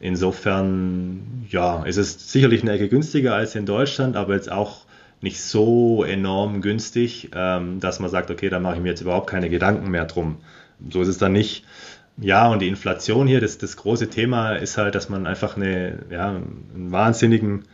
Insofern, 0.00 1.46
ja, 1.48 1.85
ist 1.85 1.96
es 1.96 2.33
sicherlich 2.33 2.62
eine 2.62 2.72
Ecke 2.72 2.88
günstiger 2.88 3.37
als 3.37 3.54
in 3.54 3.64
Deutschland, 3.64 4.16
aber 4.16 4.35
jetzt 4.35 4.50
auch 4.50 4.87
nicht 5.20 5.40
so 5.40 6.02
enorm 6.02 6.61
günstig, 6.61 7.30
ähm, 7.37 7.78
dass 7.78 8.00
man 8.00 8.11
sagt, 8.11 8.33
okay, 8.33 8.50
da 8.50 8.59
mache 8.59 8.74
ich 8.74 8.83
mir 8.83 8.88
jetzt 8.88 9.00
überhaupt 9.00 9.30
keine 9.30 9.48
Gedanken 9.48 9.92
mehr 9.92 10.07
drum. 10.07 10.38
So 10.90 11.02
ist 11.02 11.09
es 11.09 11.18
dann 11.18 11.33
nicht. 11.33 11.64
Ja, 12.16 12.48
und 12.48 12.61
die 12.61 12.68
Inflation 12.68 13.27
hier, 13.27 13.40
das, 13.40 13.59
das 13.59 13.77
große 13.77 14.09
Thema 14.09 14.53
ist 14.53 14.79
halt, 14.79 14.94
dass 14.94 15.09
man 15.09 15.27
einfach 15.27 15.57
eine, 15.57 16.05
ja, 16.11 16.29
einen 16.29 16.92
wahnsinnigen 16.92 17.64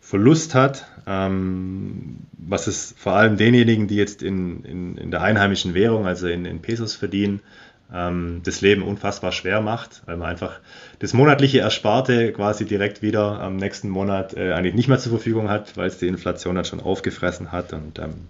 Verlust 0.00 0.54
hat, 0.54 0.86
ähm, 1.06 2.18
was 2.32 2.66
es 2.66 2.94
vor 2.96 3.14
allem 3.14 3.36
denjenigen, 3.36 3.88
die 3.88 3.96
jetzt 3.96 4.22
in, 4.22 4.64
in, 4.64 4.98
in 4.98 5.10
der 5.10 5.22
einheimischen 5.22 5.74
Währung, 5.74 6.06
also 6.06 6.28
in, 6.28 6.44
in 6.44 6.60
Pesos 6.60 6.94
verdienen, 6.94 7.40
ähm, 7.92 8.40
das 8.44 8.60
Leben 8.60 8.82
unfassbar 8.82 9.32
schwer 9.32 9.60
macht, 9.60 10.02
weil 10.06 10.16
man 10.16 10.28
einfach 10.28 10.60
das 10.98 11.12
monatliche 11.12 11.60
Ersparte 11.60 12.32
quasi 12.32 12.66
direkt 12.66 13.02
wieder 13.02 13.40
am 13.40 13.56
nächsten 13.56 13.88
Monat 13.88 14.34
äh, 14.36 14.52
eigentlich 14.52 14.74
nicht 14.74 14.88
mehr 14.88 14.98
zur 14.98 15.12
Verfügung 15.12 15.48
hat, 15.48 15.76
weil 15.76 15.88
es 15.88 15.98
die 15.98 16.08
Inflation 16.08 16.54
dann 16.54 16.64
schon 16.64 16.80
aufgefressen 16.80 17.52
hat. 17.52 17.72
Und 17.72 17.98
ähm, 17.98 18.28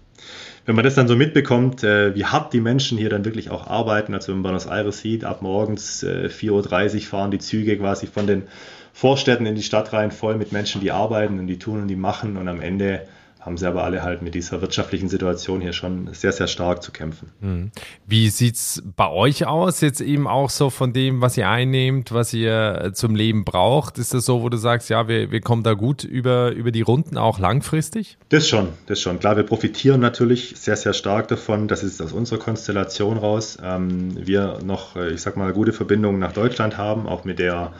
wenn 0.67 0.75
man 0.75 0.83
das 0.83 0.95
dann 0.95 1.07
so 1.07 1.15
mitbekommt, 1.15 1.85
äh, 1.85 2.13
wie 2.13 2.25
hart 2.25 2.51
die 2.51 2.59
Menschen 2.59 2.97
hier 2.97 3.09
dann 3.09 3.23
wirklich 3.23 3.49
auch 3.49 3.67
arbeiten, 3.67 4.13
also 4.13 4.27
wenn 4.27 4.41
man 4.41 4.51
Buenos 4.51 4.65
Aires 4.65 4.99
sieht, 4.99 5.23
ab 5.23 5.41
morgens 5.41 6.03
äh, 6.03 6.27
4.30 6.27 6.95
Uhr 6.95 7.01
fahren 7.03 7.31
die 7.31 7.39
Züge 7.39 7.77
quasi 7.77 8.05
von 8.05 8.27
den 8.27 8.43
Vorstädten 8.91 9.45
in 9.45 9.55
die 9.55 9.63
Stadt 9.63 9.93
rein, 9.93 10.11
voll 10.11 10.35
mit 10.35 10.51
Menschen, 10.51 10.81
die 10.81 10.91
arbeiten 10.91 11.39
und 11.39 11.47
die 11.47 11.57
tun 11.57 11.83
und 11.83 11.87
die 11.87 11.95
machen 11.95 12.35
und 12.35 12.49
am 12.49 12.59
Ende 12.59 13.07
haben 13.47 13.55
sie 13.55 13.65
aber 13.65 13.85
alle 13.85 14.03
halt 14.03 14.21
mit 14.21 14.35
dieser 14.35 14.59
wirtschaftlichen 14.59 15.07
Situation 15.07 15.61
hier 15.61 15.71
schon 15.71 16.09
sehr, 16.11 16.33
sehr 16.33 16.47
stark 16.47 16.83
zu 16.83 16.91
kämpfen. 16.91 17.31
Hm. 17.39 17.71
Wie 18.05 18.29
sieht 18.29 18.55
es 18.55 18.83
bei 18.97 19.09
euch 19.09 19.47
aus? 19.47 19.79
Jetzt 19.79 20.01
eben 20.01 20.27
auch 20.27 20.49
so 20.49 20.69
von 20.69 20.91
dem, 20.91 21.21
was 21.21 21.37
ihr 21.37 21.47
einnehmt, 21.47 22.11
was 22.11 22.33
ihr 22.33 22.91
zum 22.93 23.15
Leben 23.15 23.45
braucht. 23.45 23.99
Ist 23.99 24.13
das 24.13 24.25
so, 24.25 24.41
wo 24.41 24.49
du 24.49 24.57
sagst, 24.57 24.89
ja, 24.89 25.07
wir, 25.07 25.31
wir 25.31 25.39
kommen 25.39 25.63
da 25.63 25.75
gut 25.75 26.03
über, 26.03 26.51
über 26.51 26.71
die 26.71 26.81
Runden 26.81 27.17
auch 27.17 27.39
langfristig? 27.39 28.17
Das 28.27 28.49
schon, 28.49 28.67
das 28.87 28.99
schon. 28.99 29.17
Klar, 29.19 29.37
wir 29.37 29.43
profitieren 29.43 30.01
natürlich 30.01 30.55
sehr, 30.57 30.75
sehr 30.75 30.93
stark 30.93 31.29
davon. 31.29 31.69
Das 31.69 31.83
ist 31.83 32.01
aus 32.01 32.11
unserer 32.11 32.39
Konstellation 32.39 33.17
raus. 33.17 33.57
Ähm, 33.63 34.27
wir 34.27 34.59
noch, 34.65 34.97
äh, 34.97 35.11
ich 35.11 35.21
sag 35.21 35.37
mal, 35.37 35.53
gute 35.53 35.71
Verbindungen 35.71 36.19
nach 36.19 36.33
Deutschland 36.33 36.77
haben, 36.77 37.07
auch 37.07 37.23
mit 37.23 37.39
der 37.39 37.71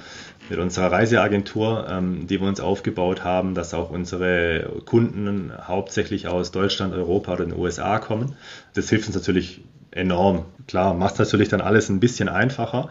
mit 0.50 0.60
unserer 0.60 0.92
Reiseagentur, 0.92 1.88
ähm, 1.90 2.28
die 2.28 2.40
wir 2.40 2.48
uns 2.48 2.60
aufgebaut 2.60 3.24
haben, 3.24 3.56
dass 3.56 3.74
auch 3.74 3.90
unsere 3.90 4.82
Kunden 4.86 5.52
hauptsächlich 5.62 6.28
aus 6.28 6.52
Deutschland, 6.52 6.94
Europa 6.94 7.34
oder 7.34 7.46
den 7.46 7.58
USA 7.58 8.00
kommen. 8.00 8.36
Das 8.74 8.90
hilft 8.90 9.08
uns 9.08 9.16
natürlich 9.16 9.62
enorm. 9.92 10.46
Klar, 10.68 10.94
macht 10.94 11.20
natürlich 11.20 11.50
dann 11.50 11.62
alles 11.62 11.90
ein 11.90 12.00
bisschen 12.00 12.30
einfacher, 12.30 12.90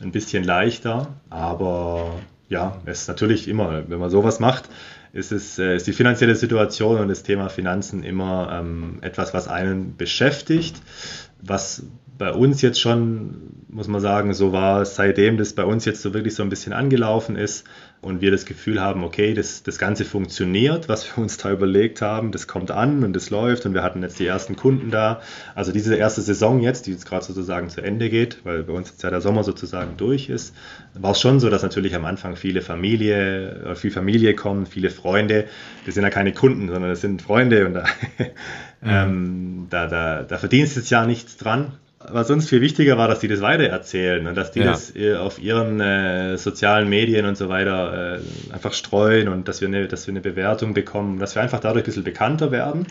ein 0.00 0.12
bisschen 0.12 0.44
leichter, 0.44 1.08
aber 1.30 2.12
ja, 2.48 2.80
es 2.84 3.02
ist 3.02 3.08
natürlich 3.08 3.48
immer, 3.48 3.88
wenn 3.88 3.98
man 3.98 4.10
sowas 4.10 4.40
macht, 4.40 4.68
ist, 5.12 5.32
es, 5.32 5.58
äh, 5.58 5.76
ist 5.76 5.86
die 5.86 5.92
finanzielle 5.92 6.36
Situation 6.36 7.00
und 7.00 7.08
das 7.08 7.22
Thema 7.22 7.48
Finanzen 7.48 8.02
immer 8.04 8.50
ähm, 8.52 8.98
etwas, 9.00 9.34
was 9.34 9.48
einen 9.48 9.96
beschäftigt, 9.96 10.76
was 11.40 11.82
bei 12.18 12.32
uns 12.32 12.62
jetzt 12.62 12.80
schon, 12.80 13.64
muss 13.68 13.88
man 13.88 14.00
sagen, 14.00 14.32
so 14.32 14.52
war, 14.52 14.84
seitdem 14.84 15.36
das 15.36 15.52
bei 15.52 15.64
uns 15.64 15.84
jetzt 15.84 16.02
so 16.02 16.14
wirklich 16.14 16.34
so 16.34 16.42
ein 16.42 16.48
bisschen 16.48 16.72
angelaufen 16.72 17.36
ist 17.36 17.66
und 18.00 18.20
wir 18.20 18.30
das 18.30 18.46
Gefühl 18.46 18.80
haben, 18.80 19.04
okay, 19.04 19.34
das, 19.34 19.62
das 19.62 19.78
Ganze 19.78 20.04
funktioniert, 20.04 20.88
was 20.88 21.06
wir 21.06 21.22
uns 21.22 21.36
da 21.36 21.50
überlegt 21.52 22.00
haben, 22.02 22.32
das 22.32 22.46
kommt 22.46 22.70
an 22.70 23.04
und 23.04 23.14
das 23.14 23.30
läuft 23.30 23.66
und 23.66 23.74
wir 23.74 23.82
hatten 23.82 24.02
jetzt 24.02 24.18
die 24.18 24.26
ersten 24.26 24.56
Kunden 24.56 24.90
da. 24.90 25.20
Also 25.54 25.72
diese 25.72 25.94
erste 25.96 26.22
Saison 26.22 26.60
jetzt, 26.60 26.86
die 26.86 26.92
jetzt 26.92 27.06
gerade 27.06 27.24
sozusagen 27.24 27.68
zu 27.68 27.82
Ende 27.82 28.08
geht, 28.08 28.38
weil 28.44 28.62
bei 28.62 28.72
uns 28.72 28.90
jetzt 28.90 29.02
ja 29.02 29.10
der 29.10 29.20
Sommer 29.20 29.44
sozusagen 29.44 29.96
durch 29.96 30.28
ist, 30.28 30.54
war 30.94 31.12
es 31.12 31.20
schon 31.20 31.40
so, 31.40 31.50
dass 31.50 31.62
natürlich 31.62 31.94
am 31.94 32.04
Anfang 32.04 32.36
viele 32.36 32.62
Familie, 32.62 33.70
äh, 33.70 33.74
viel 33.74 33.90
Familie 33.90 34.34
kommen, 34.34 34.66
viele 34.66 34.90
Freunde. 34.90 35.46
Das 35.84 35.94
sind 35.94 36.04
ja 36.04 36.10
keine 36.10 36.32
Kunden, 36.32 36.68
sondern 36.68 36.90
das 36.90 37.00
sind 37.00 37.20
Freunde 37.20 37.66
und 37.66 37.74
da, 37.74 37.84
mhm. 38.80 38.88
ähm, 38.88 39.66
da, 39.70 39.86
da, 39.86 40.22
da 40.22 40.38
verdienst 40.38 40.76
du 40.76 40.80
jetzt 40.80 40.90
ja 40.90 41.06
nichts 41.06 41.36
dran 41.36 41.72
was 42.10 42.30
uns 42.30 42.48
viel 42.48 42.60
wichtiger 42.60 42.98
war, 42.98 43.08
dass 43.08 43.20
die 43.20 43.28
das 43.28 43.40
weitererzählen 43.40 44.26
und 44.26 44.34
dass 44.36 44.52
die 44.52 44.60
ja. 44.60 44.66
das 44.66 44.94
äh, 44.94 45.16
auf 45.16 45.38
ihren 45.38 45.80
äh, 45.80 46.36
sozialen 46.36 46.88
Medien 46.88 47.26
und 47.26 47.36
so 47.36 47.48
weiter 47.48 48.16
äh, 48.16 48.52
einfach 48.52 48.72
streuen 48.72 49.28
und 49.28 49.48
dass 49.48 49.60
wir, 49.60 49.68
eine, 49.68 49.88
dass 49.88 50.06
wir 50.06 50.12
eine 50.12 50.20
Bewertung 50.20 50.74
bekommen, 50.74 51.18
dass 51.18 51.34
wir 51.34 51.42
einfach 51.42 51.60
dadurch 51.60 51.84
ein 51.84 51.86
bisschen 51.86 52.04
bekannter 52.04 52.50
werden. 52.50 52.86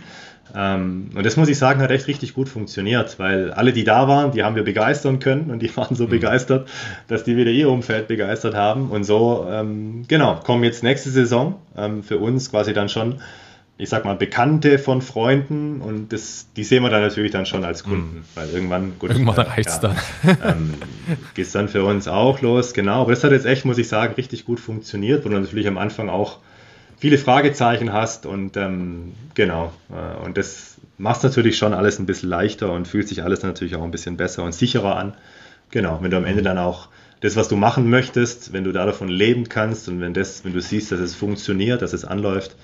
Ähm, 0.56 1.10
und 1.16 1.26
das 1.26 1.38
muss 1.38 1.50
ich 1.50 1.58
sagen, 1.58 1.82
hat 1.82 1.92
echt 1.92 2.08
richtig 2.08 2.34
gut 2.34 2.50
funktioniert, 2.50 3.18
weil 3.18 3.52
alle, 3.52 3.74
die 3.74 3.84
da 3.84 4.08
waren, 4.08 4.32
die 4.32 4.44
haben 4.44 4.56
wir 4.56 4.64
begeistern 4.64 5.20
können 5.20 5.50
und 5.50 5.62
die 5.62 5.76
waren 5.78 5.96
so 5.96 6.06
mhm. 6.06 6.10
begeistert, 6.10 6.70
dass 7.08 7.24
die 7.24 7.38
wieder 7.38 7.52
ihr 7.52 7.70
Umfeld 7.70 8.08
begeistert 8.08 8.56
haben. 8.56 8.90
Und 8.90 9.04
so, 9.04 9.48
ähm, 9.50 10.06
genau, 10.08 10.36
kommen 10.44 10.64
jetzt 10.64 10.84
nächste 10.84 11.10
Saison 11.10 11.56
ähm, 11.78 12.04
für 12.04 12.18
uns 12.18 12.52
quasi 12.52 12.74
dann 12.74 12.90
schon 12.90 13.16
ich 13.78 13.90
sag 13.90 14.06
mal, 14.06 14.16
Bekannte 14.16 14.80
von 14.80 15.02
Freunden 15.02 15.82
und 15.82 16.14
das, 16.14 16.48
die 16.56 16.64
sehen 16.64 16.84
wir 16.84 16.90
dann 16.90 17.02
natürlich 17.02 17.32
dann 17.32 17.46
schon 17.46 17.66
als 17.66 17.84
Kunden, 17.84 18.20
mhm. 18.20 18.24
weil 18.34 18.50
irgendwann, 18.50 18.94
gut, 19.00 19.10
irgendwann 19.12 19.36
äh, 19.36 19.50
reicht's 19.50 19.80
ja, 19.82 19.94
dann. 20.24 20.38
ähm, 20.44 20.74
geht 21.34 21.54
dann 21.54 21.68
für 21.68 21.84
uns 21.84 22.08
auch 22.08 22.42
los, 22.42 22.74
genau. 22.74 23.02
Aber 23.02 23.12
das 23.12 23.24
hat 23.24 23.32
jetzt 23.32 23.46
echt, 23.46 23.66
muss 23.66 23.78
ich 23.78 23.90
sagen, 23.90 24.14
richtig 24.16 24.46
gut 24.46 24.62
funktioniert, 24.62 25.26
wo 25.26 25.30
du 25.30 25.38
natürlich 25.38 25.68
am 25.68 25.78
Anfang 25.78 26.08
auch 26.08 26.40
viele 26.98 27.18
Fragezeichen 27.18 27.92
hast 27.92 28.26
und 28.26 28.56
ähm, 28.56 29.14
genau. 29.34 29.74
Äh, 29.90 30.26
und 30.26 30.38
das 30.38 30.76
macht 30.98 31.24
natürlich 31.24 31.58
schon 31.58 31.74
alles 31.74 32.00
ein 32.00 32.06
bisschen 32.06 32.30
leichter 32.30 32.72
und 32.72 32.88
fühlt 32.88 33.10
sich 33.10 33.24
alles 33.24 33.44
natürlich 33.44 33.76
auch 33.76 33.84
ein 33.84 33.92
bisschen 33.92 34.16
besser 34.16 34.44
und 34.44 34.54
sicherer 34.54 34.96
an. 34.96 35.16
Genau, 35.72 36.00
wenn 36.02 36.12
du 36.12 36.18
am 36.18 36.26
Ende 36.26 36.44
dann 36.44 36.58
auch 36.58 36.88
das, 37.20 37.36
was 37.36 37.50
du 37.50 37.58
machen 37.58 37.90
möchtest, 37.90 38.54
wenn 38.54 38.64
du 38.64 38.72
da 38.72 38.86
davon 38.86 39.10
leben 39.10 39.50
kannst 39.50 39.90
und 39.90 40.00
wenn 40.00 40.14
das, 40.14 40.46
wenn 40.46 40.54
du 40.54 40.62
siehst, 40.62 40.94
dass 40.94 41.00
es 41.00 41.16
funktioniert, 41.16 41.82
dass 41.82 41.92
es 41.92 42.06
anläuft, 42.06 42.56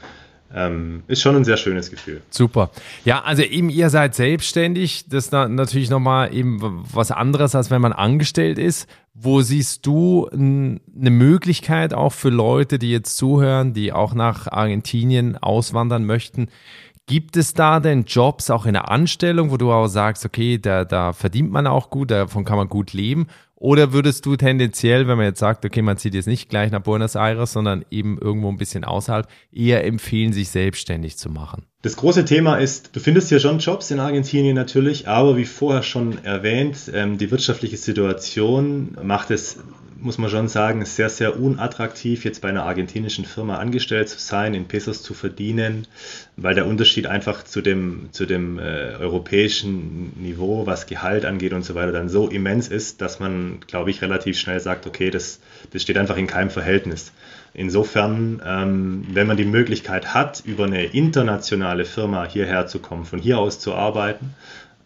ähm, 0.54 1.04
ist 1.08 1.22
schon 1.22 1.36
ein 1.36 1.44
sehr 1.44 1.58
schönes 1.58 1.90
Gefühl. 1.90 2.22
Super. 2.30 2.72
Ja, 3.06 3.24
also 3.24 3.44
eben 3.44 3.70
ihr 3.70 3.90
seid 3.90 4.16
selbstständig. 4.16 5.06
Das 5.08 5.26
ist 5.26 5.32
natürlich 5.32 5.90
nochmal 5.90 6.34
eben 6.34 6.60
was 6.94 7.12
anderes, 7.12 7.56
als 7.56 7.72
wenn 7.72 7.82
man 7.82 7.94
angestellt 7.94 8.58
ist. 8.58 8.88
Wo 9.14 9.42
siehst 9.42 9.86
du 9.86 10.28
eine 10.30 10.80
Möglichkeit 10.90 11.94
auch 11.94 12.14
für 12.14 12.30
Leute, 12.30 12.80
die 12.80 12.92
jetzt 12.92 13.18
zuhören, 13.18 13.74
die 13.74 13.94
auch 13.94 14.14
nach 14.14 14.48
Argentinien 14.48 15.38
auswandern 15.38 16.06
möchten? 16.06 16.48
Gibt 17.08 17.36
es 17.36 17.54
da 17.54 17.80
denn 17.80 18.06
Jobs 18.06 18.50
auch 18.50 18.66
in 18.66 18.74
der 18.74 18.90
Anstellung, 18.90 19.52
wo 19.52 19.58
du 19.58 19.72
auch 19.72 19.88
sagst, 19.88 20.26
okay, 20.26 20.58
da, 20.58 20.86
da 20.86 21.12
verdient 21.12 21.52
man 21.52 21.68
auch 21.68 21.90
gut, 21.90 22.12
davon 22.12 22.46
kann 22.46 22.58
man 22.58 22.70
gut 22.70 22.94
leben? 22.94 23.28
Oder 23.62 23.94
würdest 23.94 24.26
du 24.26 24.36
tendenziell, 24.38 25.08
wenn 25.08 25.18
man 25.18 25.28
jetzt 25.28 25.40
sagt, 25.40 25.64
okay, 25.66 25.84
man 25.84 25.96
zieht 25.96 26.16
jetzt 26.16 26.26
nicht 26.26 26.50
gleich 26.50 26.72
nach 26.72 26.82
Buenos 26.82 27.14
Aires, 27.14 27.54
sondern 27.54 27.86
eben 27.92 28.18
irgendwo 28.18 28.50
ein 28.50 28.58
bisschen 28.58 28.84
außerhalb, 28.84 29.28
eher 29.52 29.86
empfehlen, 29.86 30.34
sich 30.34 30.50
selbstständig 30.50 31.16
zu 31.16 31.30
machen? 31.30 31.68
Das 31.84 31.96
große 31.96 32.26
Thema 32.26 32.58
ist, 32.58 32.96
du 32.96 33.00
findest 33.00 33.30
hier 33.30 33.40
schon 33.40 33.58
Jobs 33.58 33.90
in 33.90 34.00
Argentinien 34.00 34.56
natürlich, 34.56 35.08
aber 35.08 35.36
wie 35.36 35.46
vorher 35.46 35.82
schon 35.82 36.24
erwähnt, 36.24 36.92
ähm, 36.94 37.18
die 37.18 37.32
wirtschaftliche 37.32 37.78
Situation 37.78 38.96
macht 39.02 39.32
es 39.32 39.58
muss 40.02 40.18
man 40.18 40.30
schon 40.30 40.48
sagen, 40.48 40.84
sehr, 40.86 41.10
sehr 41.10 41.40
unattraktiv, 41.40 42.26
jetzt 42.26 42.42
bei 42.42 42.50
einer 42.50 42.64
argentinischen 42.64 43.24
Firma 43.24 43.58
angestellt 43.58 44.10
zu 44.10 44.20
sein, 44.20 44.54
in 44.54 44.66
Pesos 44.66 45.04
zu 45.04 45.14
verdienen, 45.14 45.88
weil 46.38 46.56
der 46.56 46.66
Unterschied 46.66 47.06
einfach 47.06 47.44
zu 47.44 47.62
dem, 47.62 48.10
zu 48.12 48.26
dem 48.26 48.58
äh, 48.58 48.96
europäischen 49.00 50.14
Niveau, 50.20 50.66
was 50.66 50.88
Gehalt 50.88 51.26
angeht 51.26 51.54
und 51.54 51.64
so 51.64 51.76
weiter, 51.76 51.92
dann 51.92 52.10
so 52.10 52.28
immens 52.28 52.68
ist, 52.68 53.02
dass 53.02 53.20
man, 53.20 53.60
glaube 53.68 53.92
ich, 53.92 54.02
relativ 54.02 54.40
schnell 54.40 54.60
sagt, 54.60 54.88
okay, 54.88 55.12
das, 55.12 55.40
das 55.72 55.84
steht 55.84 55.98
einfach 55.98 56.18
in 56.18 56.28
keinem 56.28 56.50
Verhältnis. 56.50 57.12
Insofern, 57.54 58.42
ähm, 58.46 59.06
wenn 59.12 59.28
man 59.28 59.38
die 59.38 59.46
Möglichkeit 59.46 60.14
hat, 60.14 60.42
über 60.46 60.66
eine 60.66 60.86
internationale 60.86 61.86
Firma 61.86 62.26
hierher 62.26 62.68
zu 62.68 62.80
kommen, 62.80 63.06
von 63.06 63.20
hier 63.20 63.40
aus 63.40 63.60
zu 63.60 63.74
arbeiten, 63.74 64.34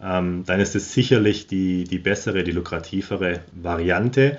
ähm, 0.02 0.44
dann 0.46 0.60
ist 0.60 0.74
es 0.74 0.92
sicherlich 0.92 1.46
die, 1.46 1.84
die 1.84 1.98
bessere, 1.98 2.42
die 2.42 2.52
lukrativere 2.52 3.40
Variante 3.52 4.38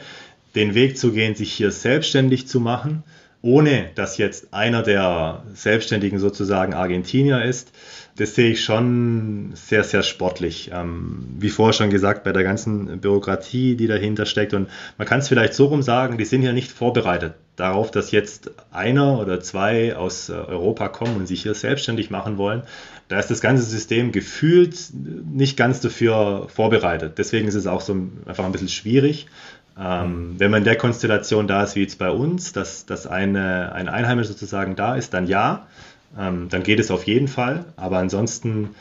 den 0.55 0.75
Weg 0.75 0.97
zu 0.97 1.13
gehen, 1.13 1.35
sich 1.35 1.53
hier 1.53 1.71
selbstständig 1.71 2.47
zu 2.47 2.59
machen, 2.59 3.03
ohne 3.41 3.89
dass 3.95 4.17
jetzt 4.17 4.53
einer 4.53 4.83
der 4.83 5.43
Selbstständigen 5.53 6.19
sozusagen 6.19 6.73
Argentinier 6.73 7.43
ist, 7.43 7.71
das 8.17 8.33
sehe 8.33 8.51
ich 8.51 8.63
schon 8.63 9.51
sehr, 9.53 9.83
sehr 9.83 10.01
sportlich. 10.01 10.71
Ähm, 10.73 11.23
wie 11.39 11.49
vorher 11.49 11.73
schon 11.73 11.91
gesagt, 11.91 12.23
bei 12.23 12.33
der 12.33 12.43
ganzen 12.43 12.99
Bürokratie, 12.99 13.75
die 13.75 13.87
dahinter 13.87 14.25
steckt. 14.25 14.53
Und 14.53 14.69
man 14.97 15.07
kann 15.07 15.19
es 15.19 15.27
vielleicht 15.27 15.53
so 15.53 15.67
rum 15.67 15.83
sagen, 15.83 16.17
die 16.17 16.25
sind 16.25 16.41
ja 16.41 16.51
nicht 16.51 16.71
vorbereitet 16.71 17.35
darauf, 17.57 17.91
dass 17.91 18.11
jetzt 18.11 18.51
einer 18.71 19.19
oder 19.19 19.39
zwei 19.41 19.95
aus 19.95 20.29
äh, 20.29 20.33
Europa 20.33 20.89
kommen 20.89 21.15
und 21.15 21.27
sich 21.27 21.43
hier 21.43 21.53
selbstständig 21.53 22.09
machen 22.09 22.37
wollen. 22.37 22.63
Da 23.07 23.19
ist 23.19 23.29
das 23.31 23.41
ganze 23.41 23.63
System 23.63 24.11
gefühlt 24.11 24.77
nicht 24.93 25.57
ganz 25.57 25.79
dafür 25.79 26.47
vorbereitet. 26.49 27.17
Deswegen 27.17 27.47
ist 27.47 27.55
es 27.55 27.67
auch 27.67 27.81
so 27.81 27.93
einfach 28.25 28.45
ein 28.45 28.51
bisschen 28.51 28.69
schwierig. 28.69 29.27
Ähm, 29.79 30.35
wenn 30.37 30.51
man 30.51 30.59
in 30.59 30.65
der 30.65 30.75
Konstellation 30.75 31.47
da 31.47 31.63
ist, 31.63 31.75
wie 31.75 31.81
jetzt 31.81 31.99
bei 31.99 32.09
uns, 32.09 32.51
dass, 32.51 32.85
dass 32.85 33.05
eine, 33.05 33.73
ein 33.73 33.89
Einheimischer 33.89 34.29
sozusagen 34.29 34.75
da 34.75 34.95
ist, 34.95 35.13
dann 35.13 35.27
ja 35.27 35.67
ähm, 36.17 36.49
dann 36.49 36.63
geht 36.63 36.79
es 36.79 36.91
auf 36.91 37.05
jeden 37.05 37.27
Fall. 37.27 37.65
Aber 37.75 37.97
ansonsten, 37.97 38.75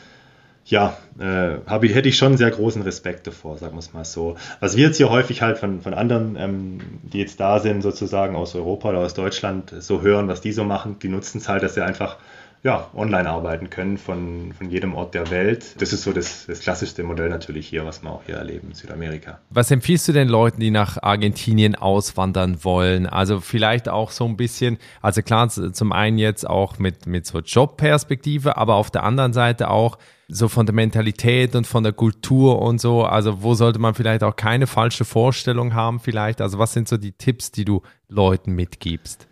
ja, 0.65 0.97
äh, 1.19 1.57
hab 1.65 1.83
hätte 1.83 2.09
ich 2.09 2.17
schon 2.17 2.37
sehr 2.37 2.51
großen 2.51 2.81
Respekt 2.81 3.27
davor, 3.27 3.57
sagen 3.57 3.75
wir 3.75 3.79
es 3.79 3.93
mal 3.93 4.05
so. 4.05 4.35
Was 4.59 4.77
wir 4.77 4.87
jetzt 4.87 4.97
hier 4.97 5.09
häufig 5.09 5.41
halt 5.41 5.57
von, 5.57 5.81
von 5.81 5.93
anderen, 5.93 6.35
ähm, 6.37 6.79
die 7.03 7.19
jetzt 7.19 7.39
da 7.39 7.59
sind, 7.59 7.81
sozusagen 7.81 8.35
aus 8.35 8.55
Europa 8.55 8.89
oder 8.89 8.99
aus 8.99 9.13
Deutschland, 9.13 9.73
so 9.79 10.01
hören, 10.01 10.27
was 10.27 10.41
die 10.41 10.51
so 10.51 10.63
machen, 10.63 10.97
die 10.99 11.09
nutzen 11.09 11.39
es 11.39 11.49
halt, 11.49 11.63
dass 11.63 11.75
sie 11.75 11.83
einfach 11.83 12.17
ja, 12.63 12.89
online 12.95 13.29
arbeiten 13.29 13.69
können 13.69 13.97
von, 13.97 14.53
von 14.53 14.69
jedem 14.69 14.95
Ort 14.95 15.13
der 15.13 15.29
Welt. 15.29 15.79
Das 15.79 15.93
ist 15.93 16.03
so 16.03 16.11
das, 16.11 16.45
das 16.47 16.59
klassischste 16.59 17.03
Modell 17.03 17.29
natürlich 17.29 17.67
hier, 17.67 17.85
was 17.85 18.03
wir 18.03 18.11
auch 18.11 18.23
hier 18.25 18.35
erleben 18.35 18.69
in 18.69 18.73
Südamerika. 18.73 19.39
Was 19.49 19.71
empfiehlst 19.71 20.07
du 20.07 20.13
den 20.13 20.27
Leuten, 20.27 20.59
die 20.59 20.71
nach 20.71 21.01
Argentinien 21.01 21.75
auswandern 21.75 22.63
wollen? 22.63 23.05
Also 23.05 23.39
vielleicht 23.39 23.89
auch 23.89 24.11
so 24.11 24.25
ein 24.25 24.37
bisschen, 24.37 24.77
also 25.01 25.21
klar, 25.21 25.49
zum 25.49 25.91
einen 25.91 26.17
jetzt 26.17 26.49
auch 26.49 26.79
mit, 26.79 27.05
mit 27.05 27.25
so 27.25 27.39
Jobperspektive, 27.39 28.57
aber 28.57 28.75
auf 28.75 28.91
der 28.91 29.03
anderen 29.03 29.33
Seite 29.33 29.69
auch 29.69 29.97
so 30.29 30.49
von 30.49 30.65
der 30.65 30.75
Mentalität 30.75 31.55
und 31.55 31.65
von 31.65 31.83
der 31.83 31.93
Kultur 31.93 32.61
und 32.61 32.81
so. 32.81 33.05
Also 33.05 33.43
wo 33.43 33.53
sollte 33.53 33.79
man 33.79 33.93
vielleicht 33.93 34.23
auch 34.23 34.35
keine 34.35 34.67
falsche 34.67 35.05
Vorstellung 35.05 35.73
haben 35.73 35.99
vielleicht? 35.99 36.41
Also 36.41 36.59
was 36.59 36.73
sind 36.73 36.87
so 36.87 36.97
die 36.97 37.13
Tipps, 37.13 37.51
die 37.51 37.65
du 37.65 37.81
Leuten 38.09 38.53
mitgibst? 38.53 39.27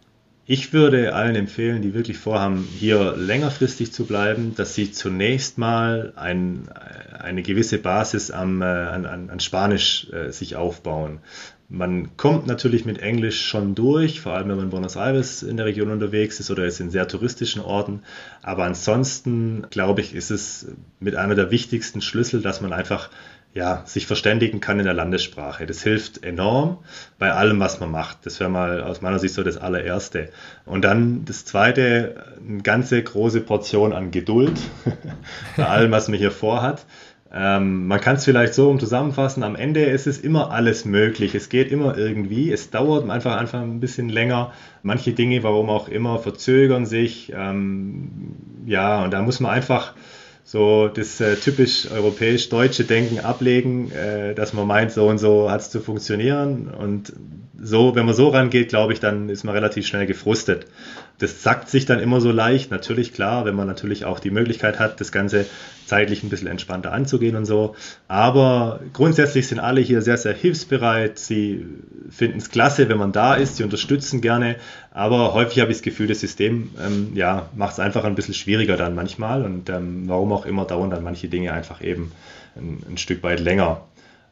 Ich 0.47 0.73
würde 0.73 1.15
allen 1.15 1.35
empfehlen, 1.35 1.81
die 1.81 1.95
wirklich 1.95 2.19
vorhaben, 2.19 2.67
hier 2.77 3.15
längerfristig 3.17 3.91
zu 3.91 4.05
bleiben, 4.05 4.53
dass 4.55 4.75
sie 4.75 4.91
zunächst 4.91 5.57
mal 5.57 6.13
ein, 6.15 6.69
eine 7.17 7.41
gewisse 7.41 7.79
Basis 7.79 8.29
am, 8.29 8.61
äh, 8.61 8.65
an, 8.65 9.07
an, 9.07 9.39
Spanisch 9.39 10.07
äh, 10.13 10.31
sich 10.31 10.55
aufbauen. 10.55 11.19
Man 11.67 12.15
kommt 12.15 12.45
natürlich 12.45 12.85
mit 12.85 12.99
Englisch 12.99 13.43
schon 13.43 13.73
durch, 13.73 14.21
vor 14.21 14.33
allem 14.33 14.49
wenn 14.49 14.57
man 14.57 14.65
in 14.65 14.69
Buenos 14.69 14.97
Aires 14.97 15.41
in 15.41 15.57
der 15.57 15.65
Region 15.65 15.89
unterwegs 15.89 16.39
ist 16.39 16.51
oder 16.51 16.63
ist 16.65 16.79
in 16.79 16.91
sehr 16.91 17.07
touristischen 17.07 17.63
Orten. 17.63 18.03
Aber 18.43 18.65
ansonsten, 18.65 19.65
glaube 19.71 20.01
ich, 20.01 20.13
ist 20.13 20.29
es 20.29 20.67
mit 20.99 21.15
einer 21.15 21.33
der 21.33 21.49
wichtigsten 21.49 22.01
Schlüssel, 22.01 22.43
dass 22.43 22.61
man 22.61 22.71
einfach 22.71 23.09
ja, 23.55 23.83
sich 23.85 24.05
verständigen 24.05 24.59
kann 24.59 24.79
in 24.79 24.85
der 24.85 24.93
Landessprache. 24.93 25.65
Das 25.65 25.81
hilft 25.81 26.25
enorm 26.25 26.79
bei 27.17 27.31
allem, 27.31 27.57
was 27.61 27.79
man 27.79 27.89
macht. 27.89 28.25
Das 28.25 28.41
wäre 28.41 28.49
mal 28.49 28.81
aus 28.81 29.01
meiner 29.01 29.17
Sicht 29.17 29.33
so 29.33 29.43
das 29.43 29.55
allererste. 29.55 30.27
Und 30.65 30.83
dann 30.83 31.23
das 31.23 31.45
zweite, 31.45 32.25
eine 32.45 32.61
ganze 32.61 33.01
große 33.01 33.39
Portion 33.39 33.93
an 33.93 34.11
Geduld 34.11 34.59
bei 35.57 35.65
allem, 35.65 35.89
was 35.91 36.09
man 36.09 36.19
hier 36.19 36.31
vorhat. 36.31 36.85
Ähm, 37.33 37.87
man 37.87 38.01
kann 38.01 38.17
es 38.17 38.25
vielleicht 38.25 38.53
so 38.53 38.69
um 38.69 38.77
zusammenfassen, 38.77 39.41
am 39.41 39.55
Ende 39.55 39.85
ist 39.85 40.05
es 40.05 40.19
immer 40.19 40.51
alles 40.51 40.83
möglich. 40.83 41.33
Es 41.33 41.47
geht 41.47 41.71
immer 41.71 41.97
irgendwie. 41.97 42.51
Es 42.51 42.71
dauert 42.71 43.09
einfach, 43.09 43.37
einfach 43.37 43.61
ein 43.61 43.79
bisschen 43.79 44.09
länger. 44.09 44.51
Manche 44.83 45.13
Dinge, 45.13 45.43
warum 45.43 45.69
auch 45.69 45.87
immer, 45.87 46.19
verzögern 46.19 46.85
sich. 46.85 47.31
Ähm, 47.33 48.35
ja, 48.65 49.05
und 49.05 49.11
da 49.11 49.21
muss 49.21 49.39
man 49.39 49.51
einfach 49.51 49.93
so 50.45 50.87
das 50.87 51.19
äh, 51.19 51.35
typisch 51.35 51.89
europäisch-deutsche 51.91 52.83
Denken 52.83 53.19
ablegen, 53.19 53.91
äh, 53.91 54.35
dass 54.35 54.53
man 54.53 54.67
meint, 54.67 54.91
so 54.91 55.07
und 55.07 55.17
so 55.17 55.49
hat 55.49 55.61
es 55.61 55.71
zu 55.71 55.81
funktionieren. 55.81 56.67
Und 56.67 57.11
so, 57.61 57.95
wenn 57.95 58.05
man 58.05 58.15
so 58.15 58.29
rangeht, 58.29 58.69
glaube 58.69 58.93
ich, 58.93 58.99
dann 58.99 59.29
ist 59.29 59.43
man 59.43 59.55
relativ 59.55 59.87
schnell 59.87 60.05
gefrustet. 60.05 60.67
Das 61.17 61.43
sagt 61.43 61.69
sich 61.69 61.85
dann 61.85 61.99
immer 61.99 62.19
so 62.19 62.31
leicht, 62.31 62.71
natürlich 62.71 63.13
klar, 63.13 63.45
wenn 63.45 63.55
man 63.55 63.67
natürlich 63.67 64.03
auch 64.03 64.19
die 64.19 64.31
Möglichkeit 64.31 64.79
hat, 64.79 64.99
das 64.99 65.11
Ganze 65.11 65.45
zeitlich 65.85 66.23
ein 66.23 66.29
bisschen 66.29 66.47
entspannter 66.47 66.91
anzugehen 66.91 67.35
und 67.35 67.45
so. 67.45 67.75
Aber 68.07 68.81
grundsätzlich 68.91 69.47
sind 69.47 69.59
alle 69.59 69.79
hier 69.79 70.01
sehr, 70.01 70.17
sehr 70.17 70.33
hilfsbereit. 70.33 71.17
Sie 71.17 71.65
finden 72.09 72.39
es 72.39 72.49
klasse, 72.49 72.89
wenn 72.89 72.97
man 72.97 73.13
da 73.13 73.35
ist. 73.35 73.57
Sie 73.57 73.63
unterstützen 73.63 74.19
gerne. 74.19 74.57
Aber 74.91 75.33
häufig 75.33 75.59
habe 75.59 75.71
ich 75.71 75.77
das 75.77 75.83
Gefühl, 75.83 76.07
das 76.07 76.19
System 76.19 76.71
ähm, 76.85 77.11
ja, 77.15 77.49
macht 77.55 77.73
es 77.73 77.79
einfach 77.79 78.03
ein 78.03 78.15
bisschen 78.15 78.33
schwieriger 78.33 78.75
dann 78.75 78.95
manchmal. 78.95 79.43
Und 79.43 79.69
ähm, 79.69 80.03
warum 80.07 80.33
auch 80.33 80.45
immer 80.45 80.65
dauern 80.65 80.89
dann 80.89 81.03
manche 81.03 81.29
Dinge 81.29 81.53
einfach 81.53 81.81
eben 81.81 82.11
ein, 82.55 82.83
ein 82.89 82.97
Stück 82.97 83.23
weit 83.23 83.39
länger. 83.39 83.81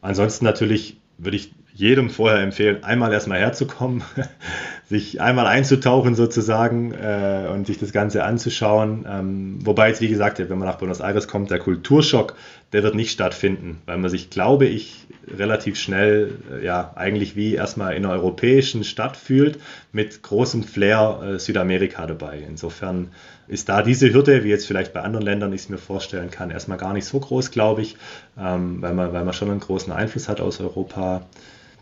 Ansonsten 0.02 0.44
natürlich 0.44 0.98
würde 1.16 1.36
ich 1.36 1.52
jedem 1.76 2.08
vorher 2.08 2.40
empfehlen, 2.40 2.84
einmal 2.84 3.12
erstmal 3.12 3.40
herzukommen, 3.40 4.04
sich 4.88 5.20
einmal 5.20 5.48
einzutauchen 5.48 6.14
sozusagen 6.14 6.92
äh, 6.92 7.48
und 7.52 7.66
sich 7.66 7.78
das 7.78 7.92
Ganze 7.92 8.22
anzuschauen. 8.22 9.04
Ähm, 9.10 9.58
wobei 9.64 9.88
jetzt, 9.88 10.00
wie 10.00 10.08
gesagt, 10.08 10.38
wenn 10.38 10.56
man 10.56 10.68
nach 10.68 10.78
Buenos 10.78 11.00
Aires 11.00 11.26
kommt, 11.26 11.50
der 11.50 11.58
Kulturschock, 11.58 12.36
der 12.72 12.84
wird 12.84 12.94
nicht 12.94 13.10
stattfinden, 13.10 13.82
weil 13.86 13.98
man 13.98 14.08
sich, 14.08 14.30
glaube 14.30 14.66
ich, 14.66 15.08
relativ 15.36 15.76
schnell, 15.76 16.38
äh, 16.52 16.64
ja, 16.64 16.92
eigentlich 16.94 17.34
wie 17.34 17.54
erstmal 17.54 17.96
in 17.96 18.04
einer 18.04 18.14
europäischen 18.14 18.84
Stadt 18.84 19.16
fühlt, 19.16 19.58
mit 19.90 20.22
großem 20.22 20.62
Flair 20.62 21.22
äh, 21.24 21.38
Südamerika 21.40 22.06
dabei. 22.06 22.38
Insofern 22.48 23.08
ist 23.48 23.68
da 23.68 23.82
diese 23.82 24.12
Hürde, 24.12 24.44
wie 24.44 24.48
jetzt 24.48 24.68
vielleicht 24.68 24.92
bei 24.92 25.00
anderen 25.00 25.26
Ländern 25.26 25.52
ich 25.52 25.62
es 25.62 25.68
mir 25.68 25.78
vorstellen 25.78 26.30
kann, 26.30 26.52
erstmal 26.52 26.78
gar 26.78 26.92
nicht 26.92 27.04
so 27.04 27.18
groß, 27.18 27.50
glaube 27.50 27.82
ich, 27.82 27.96
ähm, 28.38 28.80
weil, 28.80 28.94
man, 28.94 29.12
weil 29.12 29.24
man 29.24 29.34
schon 29.34 29.50
einen 29.50 29.58
großen 29.58 29.92
Einfluss 29.92 30.28
hat 30.28 30.40
aus 30.40 30.60
Europa 30.60 31.26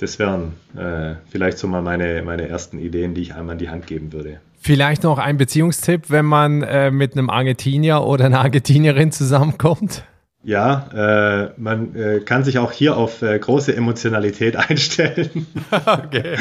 das 0.03 0.19
wären 0.19 0.55
äh, 0.77 1.15
vielleicht 1.31 1.59
so 1.59 1.69
mal 1.69 1.81
meine, 1.81 2.23
meine 2.23 2.49
ersten 2.49 2.79
Ideen, 2.79 3.15
die 3.15 3.23
ich 3.23 3.35
einmal 3.35 3.55
in 3.55 3.59
die 3.59 3.71
Hand 3.71 3.87
geben 3.87 4.13
würde. 4.13 4.41
Vielleicht 4.59 5.05
noch 5.05 5.19
ein 5.19 5.39
Beziehungstipp, 5.39 6.11
wenn 6.11 6.27
man 6.27 6.63
äh, 6.63 6.91
mit 6.91 7.17
einem 7.17 7.31
Argentinier 7.31 8.03
oder 8.03 8.27
einer 8.27 8.41
Argentinierin 8.41 9.13
zusammenkommt? 9.13 10.05
Ja, 10.45 10.89
äh, 10.93 11.51
man 11.57 11.95
äh, 11.95 12.21
kann 12.21 12.43
sich 12.43 12.59
auch 12.59 12.73
hier 12.73 12.97
auf 12.97 13.23
äh, 13.23 13.39
große 13.39 13.77
Emotionalität 13.77 14.57
einstellen. 14.71 15.47
okay. 15.71 16.37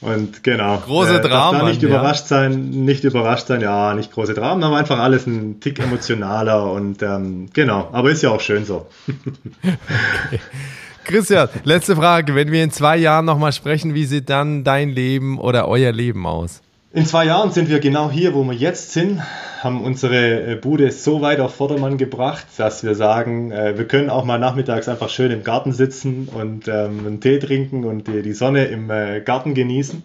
Und 0.00 0.42
genau. 0.42 0.78
Große 0.78 1.18
äh, 1.18 1.20
Dramen. 1.20 1.60
Da 1.60 1.68
nicht 1.68 1.82
ja. 1.82 1.88
überrascht 1.88 2.26
sein, 2.26 2.70
nicht 2.70 3.04
überrascht 3.04 3.46
sein, 3.46 3.60
ja, 3.60 3.94
nicht 3.94 4.10
große 4.10 4.34
Dramen, 4.34 4.64
aber 4.64 4.76
einfach 4.76 4.98
alles 4.98 5.28
ein 5.28 5.60
Tick 5.60 5.78
emotionaler 5.78 6.72
und 6.72 7.02
ähm, 7.02 7.46
genau, 7.52 7.88
aber 7.92 8.10
ist 8.10 8.22
ja 8.22 8.30
auch 8.30 8.40
schön 8.40 8.64
so. 8.64 8.88
okay. 9.62 10.40
Christian, 11.04 11.48
letzte 11.64 11.96
Frage. 11.96 12.34
Wenn 12.34 12.52
wir 12.52 12.62
in 12.62 12.70
zwei 12.70 12.96
Jahren 12.96 13.24
nochmal 13.24 13.52
sprechen, 13.52 13.94
wie 13.94 14.04
sieht 14.04 14.30
dann 14.30 14.64
dein 14.64 14.88
Leben 14.90 15.38
oder 15.38 15.66
euer 15.68 15.92
Leben 15.92 16.26
aus? 16.26 16.62
In 16.94 17.06
zwei 17.06 17.24
Jahren 17.24 17.50
sind 17.50 17.70
wir 17.70 17.80
genau 17.80 18.10
hier, 18.10 18.34
wo 18.34 18.44
wir 18.44 18.52
jetzt 18.52 18.92
sind, 18.92 19.22
haben 19.64 19.82
unsere 19.82 20.52
äh, 20.52 20.56
Bude 20.56 20.90
so 20.90 21.22
weit 21.22 21.40
auf 21.40 21.54
Vordermann 21.54 21.96
gebracht, 21.96 22.46
dass 22.58 22.84
wir 22.84 22.94
sagen, 22.94 23.50
äh, 23.50 23.78
wir 23.78 23.88
können 23.88 24.10
auch 24.10 24.24
mal 24.24 24.38
nachmittags 24.38 24.88
einfach 24.88 25.08
schön 25.08 25.30
im 25.30 25.42
Garten 25.42 25.72
sitzen 25.72 26.28
und 26.28 26.68
ähm, 26.68 27.06
einen 27.06 27.20
Tee 27.22 27.38
trinken 27.38 27.84
und 27.84 28.08
die, 28.08 28.32
Sonne 28.34 28.66
im 28.66 28.90
äh, 28.90 29.22
Garten 29.22 29.54
genießen. 29.54 30.02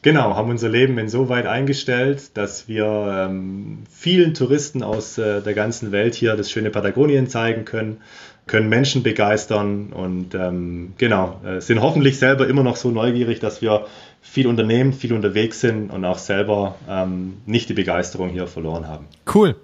Genau, 0.00 0.34
haben 0.34 0.48
unser 0.48 0.70
Leben 0.70 0.96
insoweit 0.96 1.44
eingestellt, 1.44 2.30
dass 2.34 2.66
wir 2.66 3.26
ähm, 3.28 3.84
vielen 3.90 4.32
Touristen 4.32 4.82
aus 4.82 5.14
der 5.14 5.42
ganzen 5.54 5.92
Welt 5.92 6.14
hier 6.14 6.34
das 6.34 6.50
schöne 6.50 6.70
Patagonien 6.70 7.28
zeigen 7.28 7.64
können 7.64 7.98
können 8.46 8.68
Menschen 8.68 9.02
begeistern 9.02 9.92
und 9.92 10.34
ähm, 10.34 10.94
genau, 10.98 11.40
äh, 11.44 11.60
sind 11.60 11.80
hoffentlich 11.80 12.18
selber 12.18 12.48
immer 12.48 12.62
noch 12.62 12.76
so 12.76 12.90
neugierig, 12.90 13.40
dass 13.40 13.62
wir 13.62 13.86
viel 14.20 14.46
unternehmen, 14.46 14.92
viel 14.92 15.12
unterwegs 15.12 15.60
sind 15.60 15.90
und 15.90 16.04
auch 16.04 16.18
selber 16.18 16.76
ähm, 16.88 17.38
nicht 17.46 17.68
die 17.68 17.74
Begeisterung 17.74 18.30
hier 18.30 18.46
verloren 18.46 18.88
haben. 18.88 19.06
Cool. 19.32 19.56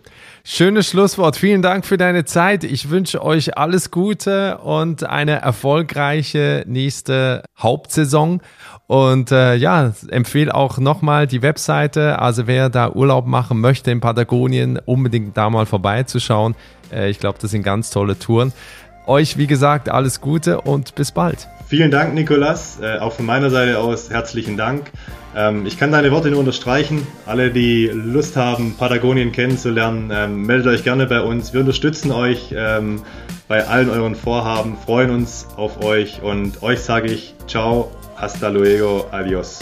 Schönes 0.50 0.88
Schlusswort. 0.88 1.36
Vielen 1.36 1.60
Dank 1.60 1.84
für 1.84 1.98
deine 1.98 2.24
Zeit. 2.24 2.64
Ich 2.64 2.88
wünsche 2.88 3.22
euch 3.22 3.58
alles 3.58 3.90
Gute 3.90 4.56
und 4.56 5.04
eine 5.04 5.42
erfolgreiche 5.42 6.64
nächste 6.66 7.42
Hauptsaison. 7.58 8.40
Und 8.86 9.30
äh, 9.30 9.56
ja, 9.56 9.92
empfehle 10.08 10.54
auch 10.54 10.78
nochmal 10.78 11.26
die 11.26 11.42
Webseite. 11.42 12.18
Also 12.18 12.46
wer 12.46 12.70
da 12.70 12.90
Urlaub 12.92 13.26
machen 13.26 13.60
möchte 13.60 13.90
in 13.90 14.00
Patagonien, 14.00 14.80
unbedingt 14.86 15.36
da 15.36 15.50
mal 15.50 15.66
vorbeizuschauen. 15.66 16.54
Äh, 16.90 17.10
ich 17.10 17.20
glaube, 17.20 17.36
das 17.42 17.50
sind 17.50 17.62
ganz 17.62 17.90
tolle 17.90 18.18
Touren. 18.18 18.54
Euch, 19.06 19.36
wie 19.36 19.46
gesagt, 19.46 19.90
alles 19.90 20.22
Gute 20.22 20.62
und 20.62 20.94
bis 20.94 21.12
bald. 21.12 21.46
Vielen 21.66 21.90
Dank, 21.90 22.14
Nikolas. 22.14 22.78
Äh, 22.80 23.00
auch 23.00 23.12
von 23.12 23.26
meiner 23.26 23.50
Seite 23.50 23.78
aus 23.78 24.08
herzlichen 24.08 24.56
Dank. 24.56 24.90
Ähm, 25.38 25.66
ich 25.66 25.78
kann 25.78 25.92
deine 25.92 26.10
Worte 26.10 26.30
nur 26.30 26.40
unterstreichen. 26.40 27.06
Alle, 27.24 27.52
die 27.52 27.86
Lust 27.86 28.36
haben, 28.36 28.74
Patagonien 28.76 29.30
kennenzulernen, 29.30 30.10
ähm, 30.12 30.42
meldet 30.42 30.66
euch 30.66 30.82
gerne 30.82 31.06
bei 31.06 31.20
uns. 31.20 31.52
Wir 31.52 31.60
unterstützen 31.60 32.10
euch 32.10 32.52
ähm, 32.56 33.02
bei 33.46 33.64
allen 33.64 33.88
euren 33.88 34.16
Vorhaben, 34.16 34.76
freuen 34.84 35.10
uns 35.10 35.46
auf 35.56 35.84
euch 35.84 36.22
und 36.22 36.60
euch 36.64 36.80
sage 36.80 37.12
ich 37.12 37.34
ciao, 37.46 37.92
hasta 38.16 38.48
luego, 38.48 39.06
adios. 39.12 39.60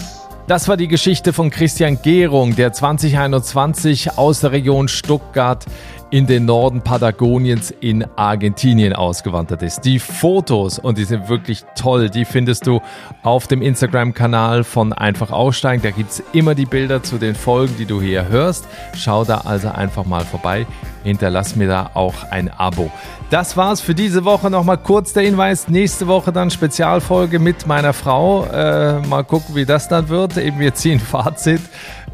Das 0.48 0.66
war 0.66 0.78
die 0.78 0.88
Geschichte 0.88 1.32
von 1.32 1.50
Christian 1.50 2.00
Gehrung, 2.00 2.56
der 2.56 2.72
2021 2.72 4.16
aus 4.16 4.40
der 4.40 4.52
Region 4.52 4.86
Stuttgart 4.88 5.66
in 6.10 6.26
den 6.26 6.44
Norden 6.44 6.82
Patagoniens 6.82 7.72
in 7.80 8.06
Argentinien 8.16 8.92
ausgewandert 8.92 9.62
ist. 9.62 9.80
Die 9.80 9.98
Fotos, 9.98 10.78
und 10.78 10.98
die 10.98 11.04
sind 11.04 11.28
wirklich 11.28 11.64
toll, 11.76 12.10
die 12.10 12.24
findest 12.24 12.66
du 12.66 12.80
auf 13.22 13.46
dem 13.48 13.60
Instagram-Kanal 13.60 14.64
von 14.64 14.92
Einfach 14.92 15.30
Aussteigen. 15.30 15.82
Da 15.82 15.90
gibt 15.90 16.10
es 16.10 16.22
immer 16.32 16.54
die 16.54 16.66
Bilder 16.66 17.02
zu 17.02 17.18
den 17.18 17.34
Folgen, 17.34 17.74
die 17.78 17.86
du 17.86 18.00
hier 18.00 18.28
hörst. 18.28 18.66
Schau 18.96 19.24
da 19.24 19.38
also 19.38 19.68
einfach 19.68 20.04
mal 20.04 20.24
vorbei. 20.24 20.66
Hinterlass 21.02 21.56
mir 21.56 21.68
da 21.68 21.90
auch 21.94 22.14
ein 22.30 22.50
Abo. 22.50 22.90
Das 23.30 23.56
war's 23.56 23.80
für 23.80 23.94
diese 23.94 24.24
Woche. 24.24 24.50
Nochmal 24.50 24.78
kurz 24.78 25.12
der 25.12 25.24
Hinweis. 25.24 25.68
Nächste 25.68 26.06
Woche 26.06 26.32
dann 26.32 26.50
Spezialfolge 26.50 27.38
mit 27.38 27.66
meiner 27.66 27.92
Frau. 27.92 28.44
Äh, 28.46 29.00
mal 29.06 29.24
gucken, 29.24 29.54
wie 29.54 29.64
das 29.64 29.88
dann 29.88 30.08
wird. 30.08 30.36
Eben 30.36 30.58
wir 30.60 30.74
ziehen 30.74 31.00
Fazit 31.00 31.60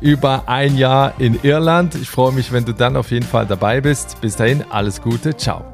über 0.03 0.44
ein 0.46 0.76
Jahr 0.76 1.14
in 1.18 1.38
Irland. 1.42 1.94
Ich 1.94 2.11
freue 2.11 2.32
mich, 2.32 2.53
wenn 2.53 2.64
du 2.64 2.74
dann 2.74 2.96
auf 2.96 3.11
jeden 3.11 3.26
Fall 3.26 3.46
dabei 3.46 3.80
bist. 3.80 4.20
Bis 4.20 4.36
dahin, 4.36 4.64
alles 4.68 5.00
Gute. 5.00 5.36
Ciao. 5.36 5.64